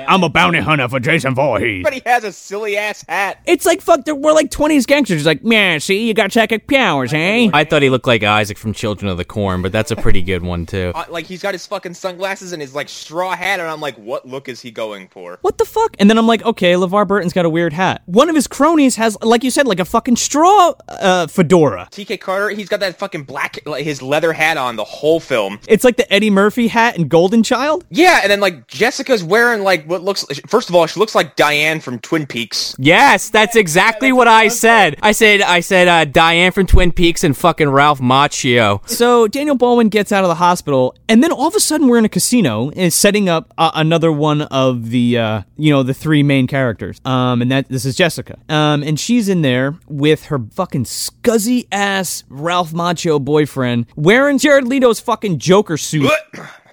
I'm 0.00 0.22
a 0.22 0.28
bounty 0.28 0.60
hunter 0.60 0.88
for 0.88 1.00
Jason 1.00 1.34
Voorhees. 1.34 1.82
But 1.82 1.92
he 1.94 2.02
has 2.06 2.24
a 2.24 2.32
silly 2.32 2.76
ass 2.76 3.04
hat. 3.08 3.40
It's 3.44 3.66
like 3.66 3.80
fuck. 3.80 4.06
We're 4.06 4.32
like 4.32 4.50
20s 4.50 4.86
gangsters. 4.86 5.18
He's 5.18 5.26
like, 5.26 5.44
man, 5.44 5.80
see, 5.80 6.06
you 6.06 6.14
got 6.14 6.32
psychic 6.32 6.66
powers, 6.66 7.12
I 7.52 7.64
thought 7.64 7.82
he 7.82 7.90
looked 7.90 8.06
like 8.06 8.22
Isaac 8.22 8.58
from 8.58 8.72
Children 8.72 9.10
of 9.10 9.18
the 9.18 9.24
Corn, 9.24 9.62
but 9.62 9.72
that's 9.72 9.90
a 9.90 9.96
pretty 9.96 10.22
good 10.22 10.42
one 10.42 10.66
too. 10.66 10.92
Uh, 10.94 11.04
like 11.08 11.26
he's 11.26 11.42
got 11.42 11.54
his 11.54 11.66
fucking 11.66 11.94
sunglasses 11.94 12.52
and 12.52 12.60
his 12.60 12.74
like 12.74 12.88
straw 12.88 13.34
hat, 13.34 13.60
and 13.60 13.68
I'm 13.68 13.80
like, 13.80 13.96
what 13.96 14.26
look 14.26 14.48
is 14.48 14.60
he 14.60 14.70
going 14.70 15.08
for? 15.08 15.38
What 15.42 15.58
the 15.58 15.64
fuck? 15.64 15.96
And 15.98 16.08
then 16.08 16.18
I'm 16.18 16.26
like, 16.26 16.44
okay, 16.44 16.72
LeVar 16.74 17.06
Burton's 17.06 17.32
got 17.32 17.44
a 17.44 17.50
weird 17.50 17.72
hat. 17.72 18.02
One 18.06 18.28
of 18.28 18.34
his 18.34 18.46
cronies 18.46 18.96
has, 18.96 19.16
like 19.22 19.44
you 19.44 19.50
said, 19.50 19.66
like 19.66 19.80
a 19.80 19.84
fucking 19.84 20.16
straw 20.16 20.74
uh, 20.88 21.26
fedora. 21.26 21.88
TK 21.90 22.20
Carter, 22.20 22.50
he's 22.50 22.68
got 22.68 22.80
that 22.80 22.98
fucking 22.98 23.24
black, 23.24 23.58
like 23.66 23.84
his 23.84 24.02
leather 24.02 24.32
hat 24.32 24.56
on 24.56 24.76
the 24.76 24.84
whole 24.84 25.20
film. 25.20 25.60
It's 25.68 25.84
like 25.84 25.96
the 25.96 26.12
Eddie 26.12 26.30
Murphy 26.30 26.68
hat 26.68 26.96
in 26.96 27.08
Golden 27.08 27.42
Child. 27.42 27.84
Yeah, 27.90 28.20
and 28.22 28.30
then 28.30 28.40
like 28.40 28.66
Jessica's 28.66 29.22
wearing 29.22 29.62
like 29.62 29.86
what 29.86 30.02
looks. 30.02 30.24
First 30.48 30.68
of 30.68 30.74
all, 30.74 30.86
she 30.86 30.98
looks 30.98 31.14
like 31.14 31.36
Diane 31.36 31.80
from 31.80 31.98
Twin 32.00 32.26
Peaks. 32.26 32.74
Yes, 32.78 33.30
that's 33.30 33.56
exactly 33.56 34.12
what 34.12 34.28
I 34.28 34.48
said. 34.48 34.96
I 35.02 35.12
said 35.12 35.42
I 35.42 35.60
said 35.60 35.88
uh, 35.88 36.04
Diane 36.04 36.52
from 36.52 36.66
Twin 36.66 36.92
Peaks 36.92 37.13
and 37.22 37.36
fucking 37.36 37.68
Ralph 37.68 38.00
Macchio. 38.00 38.86
So 38.88 39.28
Daniel 39.28 39.56
Baldwin 39.56 39.88
gets 39.90 40.10
out 40.10 40.24
of 40.24 40.28
the 40.28 40.34
hospital, 40.34 40.96
and 41.08 41.22
then 41.22 41.30
all 41.30 41.46
of 41.46 41.54
a 41.54 41.60
sudden 41.60 41.86
we're 41.86 41.98
in 41.98 42.04
a 42.04 42.08
casino 42.08 42.70
and 42.70 42.92
setting 42.92 43.28
up 43.28 43.52
uh, 43.58 43.70
another 43.74 44.10
one 44.10 44.42
of 44.42 44.90
the, 44.90 45.18
uh, 45.18 45.42
you 45.56 45.70
know, 45.70 45.82
the 45.82 45.94
three 45.94 46.22
main 46.22 46.46
characters. 46.46 47.00
Um, 47.04 47.42
and 47.42 47.50
that 47.52 47.68
this 47.68 47.84
is 47.84 47.94
Jessica. 47.94 48.38
Um, 48.48 48.82
and 48.82 48.98
she's 48.98 49.28
in 49.28 49.42
there 49.42 49.78
with 49.86 50.24
her 50.26 50.38
fucking 50.38 50.84
scuzzy 50.84 51.68
ass 51.70 52.24
Ralph 52.28 52.72
Macchio 52.72 53.22
boyfriend 53.22 53.86
wearing 53.94 54.38
Jared 54.38 54.64
Leto's 54.64 54.98
fucking 55.00 55.38
Joker 55.38 55.76
suit. 55.76 56.10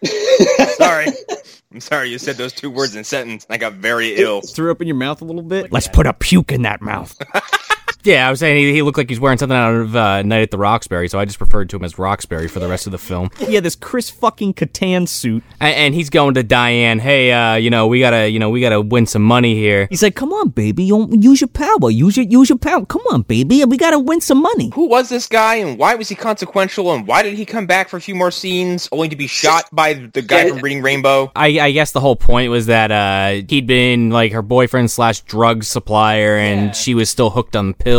sorry, 0.77 1.07
I'm 1.71 1.79
sorry. 1.79 2.09
You 2.09 2.17
said 2.17 2.35
those 2.37 2.53
two 2.53 2.69
words 2.71 2.95
in 2.95 3.01
a 3.01 3.03
sentence. 3.03 3.45
and 3.45 3.53
I 3.53 3.57
got 3.57 3.73
very 3.73 4.15
ill. 4.15 4.41
Threw 4.41 4.71
up 4.71 4.81
in 4.81 4.87
your 4.87 4.97
mouth 4.97 5.21
a 5.21 5.25
little 5.25 5.43
bit. 5.43 5.71
Let's 5.71 5.87
put 5.87 6.07
a 6.07 6.13
puke 6.13 6.51
in 6.51 6.63
that 6.63 6.81
mouth. 6.81 7.15
Yeah, 8.03 8.27
I 8.27 8.31
was 8.31 8.39
saying 8.39 8.57
he, 8.57 8.73
he 8.73 8.81
looked 8.81 8.97
like 8.97 9.09
he's 9.09 9.19
wearing 9.19 9.37
something 9.37 9.55
out 9.55 9.73
of 9.73 9.95
uh, 9.95 10.23
Night 10.23 10.41
at 10.41 10.51
the 10.51 10.57
Roxbury, 10.57 11.07
so 11.07 11.19
I 11.19 11.25
just 11.25 11.39
referred 11.39 11.69
to 11.69 11.75
him 11.75 11.83
as 11.83 11.99
Roxbury 11.99 12.47
for 12.47 12.59
the 12.59 12.67
rest 12.67 12.87
of 12.87 12.91
the 12.91 12.97
film. 12.97 13.29
yeah, 13.47 13.59
this 13.59 13.75
Chris 13.75 14.09
fucking 14.09 14.55
Kattan 14.55 15.07
suit. 15.07 15.43
And, 15.59 15.75
and 15.75 15.95
he's 15.95 16.09
going 16.09 16.33
to 16.33 16.43
Diane. 16.43 16.99
Hey, 16.99 17.31
uh, 17.31 17.55
you 17.55 17.69
know 17.69 17.87
we 17.87 17.99
gotta, 17.99 18.27
you 18.29 18.39
know 18.39 18.49
we 18.49 18.59
gotta 18.59 18.81
win 18.81 19.05
some 19.05 19.21
money 19.21 19.53
here. 19.55 19.87
He's 19.89 20.01
like, 20.01 20.15
"Come 20.15 20.33
on, 20.33 20.49
baby, 20.49 20.83
you 20.83 21.07
use 21.11 21.41
your 21.41 21.47
power. 21.47 21.91
Use 21.91 22.17
your 22.17 22.25
use 22.25 22.49
your 22.49 22.57
power. 22.57 22.85
Come 22.85 23.03
on, 23.11 23.21
baby, 23.21 23.63
we 23.65 23.77
gotta 23.77 23.99
win 23.99 24.19
some 24.21 24.41
money." 24.41 24.71
Who 24.73 24.87
was 24.87 25.09
this 25.09 25.27
guy, 25.27 25.55
and 25.55 25.77
why 25.77 25.95
was 25.95 26.09
he 26.09 26.15
consequential, 26.15 26.91
and 26.93 27.05
why 27.05 27.21
did 27.21 27.35
he 27.35 27.45
come 27.45 27.67
back 27.67 27.89
for 27.89 27.97
a 27.97 28.01
few 28.01 28.15
more 28.15 28.31
scenes, 28.31 28.89
only 28.91 29.09
to 29.09 29.15
be 29.15 29.27
shot 29.27 29.65
by 29.71 29.93
the 29.93 30.21
guy 30.21 30.49
from 30.49 30.59
Reading 30.59 30.81
Rainbow? 30.81 31.31
I, 31.35 31.59
I 31.59 31.71
guess 31.71 31.91
the 31.91 31.99
whole 31.99 32.15
point 32.15 32.49
was 32.49 32.65
that 32.65 32.91
uh, 32.91 33.45
he'd 33.47 33.67
been 33.67 34.09
like 34.09 34.31
her 34.31 34.41
boyfriend 34.41 34.89
slash 34.89 35.21
drug 35.21 35.63
supplier, 35.63 36.37
and 36.37 36.75
she 36.75 36.95
was 36.95 37.09
still 37.09 37.29
hooked 37.29 37.55
on 37.55 37.67
the 37.67 37.73
pills 37.73 37.90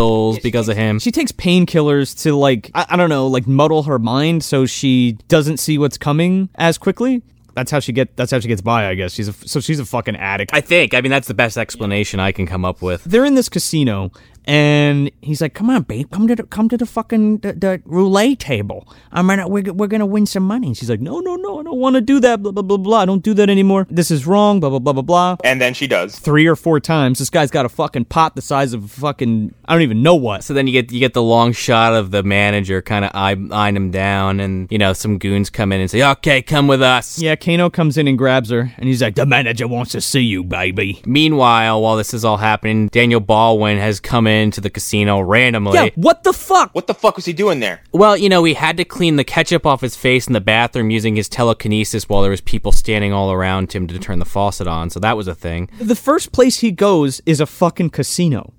because 0.43 0.69
of 0.69 0.77
him. 0.77 0.99
She 0.99 1.11
takes 1.11 1.33
painkillers 1.33 2.23
to 2.23 2.35
like 2.35 2.71
I, 2.75 2.87
I 2.91 2.97
don't 2.97 3.11
know, 3.11 3.27
like 3.27 3.47
muddle 3.47 3.85
her 3.85 3.99
mind 3.99 4.45
so 4.45 4.67
she 4.67 5.19
doesn't 5.29 5.59
see 5.59 5.79
what's 5.79 5.99
coming 5.99 6.49
as 6.57 6.79
quickly. 6.79 7.23
That's 7.55 7.71
how 7.71 7.81
she 7.81 7.93
get. 7.93 8.17
That's 8.17 8.31
how 8.31 8.41
she 8.41 8.49
gets 8.49 8.63
by, 8.63 8.89
I 8.89 8.95
guess. 8.95 9.13
She's 9.13 9.29
a, 9.29 9.33
so 9.33 9.61
she's 9.61 9.79
a 9.79 9.85
fucking 9.85 10.17
addict. 10.17 10.53
I 10.55 10.61
think. 10.61 10.95
I 10.95 11.01
mean, 11.01 11.11
that's 11.11 11.29
the 11.29 11.35
best 11.35 11.59
explanation 11.59 12.19
I 12.19 12.33
can 12.33 12.47
come 12.47 12.65
up 12.65 12.81
with. 12.81 13.05
They're 13.05 13.25
in 13.25 13.35
this 13.35 13.49
casino, 13.49 14.11
and 14.45 15.11
he's 15.21 15.41
like, 15.41 15.55
"Come 15.55 15.71
on, 15.71 15.83
babe, 15.83 16.11
come 16.11 16.27
to 16.29 16.35
the 16.35 16.43
come 16.45 16.69
to 16.69 16.77
the 16.77 16.87
fucking 16.87 17.39
the, 17.39 17.53
the 17.53 17.83
roulette 17.85 18.41
table. 18.41 18.89
I'm 19.13 19.27
gonna 19.29 19.47
we're, 19.47 19.73
we're 19.73 19.87
gonna 19.87 20.07
win 20.07 20.27
some 20.27 20.43
money." 20.43 20.69
And 20.69 20.77
she's 20.77 20.91
like, 20.91 21.01
"No, 21.01 21.21
no, 21.21 21.37
no, 21.37 21.61
I 21.61 21.63
don't 21.63 21.79
want 21.79 21.95
to 21.95 22.01
do 22.01 22.21
that. 22.21 22.43
Blah 22.43 22.53
blah 22.53 22.63
blah 22.63 22.77
blah. 22.77 23.01
I 23.01 23.05
don't 23.05 23.23
do 23.23 23.35
that 23.35 23.49
anymore. 23.49 23.87
This 23.91 24.11
is 24.11 24.27
wrong. 24.27 24.61
Blah 24.61 24.71
blah 24.71 24.79
blah 24.79 24.93
blah 24.93 25.03
blah." 25.03 25.37
And 25.45 25.61
then 25.61 25.75
she 25.75 25.87
does. 25.87 26.19
Three 26.19 26.47
or 26.47 26.57
four 26.57 26.81
times, 26.81 27.19
this 27.19 27.31
guy's 27.31 27.51
got 27.51 27.67
a 27.67 27.69
fucking 27.69 28.07
pot 28.07 28.35
the 28.35 28.43
size 28.43 28.73
of 28.73 28.85
a 28.85 28.89
fucking 28.89 29.55
I 29.65 29.75
don't 29.75 29.83
even 29.83 30.03
know 30.03 30.15
what. 30.15 30.45
So 30.45 30.55
then 30.55 30.67
you 30.67 30.73
get 30.73 30.91
you 30.91 31.01
get 31.01 31.15
the 31.15 31.23
long 31.23 31.53
shot 31.53 31.95
of 31.95 32.11
the 32.11 32.23
manager 32.23 32.83
kind 32.83 33.05
of 33.05 33.11
eyeing 33.15 33.77
him 33.77 33.91
down, 33.91 34.41
and 34.41 34.71
you 34.71 34.79
know 34.79 34.93
some 34.93 35.19
goons 35.19 35.51
come 35.51 35.73
in 35.73 35.81
and 35.81 35.91
say, 35.91 36.03
"Okay, 36.03 36.43
come 36.43 36.67
with 36.67 36.83
us." 36.83 37.21
Yeah, 37.21 37.37
Kano 37.37 37.71
comes 37.71 37.97
in 37.97 38.09
and 38.09 38.19
grabs 38.19 38.51
her, 38.51 38.73
and 38.77 38.89
he's 38.89 39.03
like, 39.03 39.15
"The 39.15 39.27
manager 39.27 39.69
wants 39.69 39.93
to 39.93 40.01
see 40.01 40.21
you, 40.21 40.43
baby." 40.43 41.01
Meanwhile, 41.07 41.81
while 41.81 41.97
this 41.97 42.13
is 42.13 42.25
all 42.25 42.39
happening, 42.39 42.89
Daniel 42.89 43.21
Baldwin 43.21 43.79
has 43.79 44.01
come 44.01 44.27
into 44.33 44.61
the 44.61 44.71
casino 44.71 45.21
randomly. 45.21 45.75
Yeah, 45.75 45.91
what 45.95 46.25
the 46.25 46.33
fuck? 46.33 46.75
What 46.75 46.87
the 46.87 46.95
fuck 46.95 47.17
was 47.17 47.25
he 47.25 47.33
doing 47.33 47.61
there? 47.61 47.83
Well, 47.93 48.17
you 48.17 48.29
know, 48.29 48.43
he 48.45 48.55
had 48.55 48.77
to 48.79 48.85
clean 48.85 49.17
the 49.17 49.25
ketchup 49.25 49.67
off 49.67 49.81
his 49.81 49.97
face 49.97 50.27
in 50.27 50.33
the 50.33 50.41
bathroom 50.41 50.91
using 50.91 51.17
his 51.17 51.29
telekinesis 51.29 52.09
while 52.09 52.23
there 52.23 52.31
was 52.31 52.41
people 52.41 52.73
standing 52.73 53.13
all 53.13 53.31
around 53.33 53.73
him 53.73 53.87
to 53.87 53.99
turn 53.99 54.19
the 54.19 54.25
faucet 54.25 54.67
on. 54.67 54.91
So 54.91 55.01
that 55.01 55.17
was 55.17 55.29
a 55.29 55.35
thing. 55.35 55.69
The 55.79 55.97
first 55.97 56.33
place 56.33 56.59
he 56.61 56.71
goes 56.71 57.21
is 57.27 57.41
a 57.41 57.47
fucking 57.47 57.91
casino. 57.91 58.53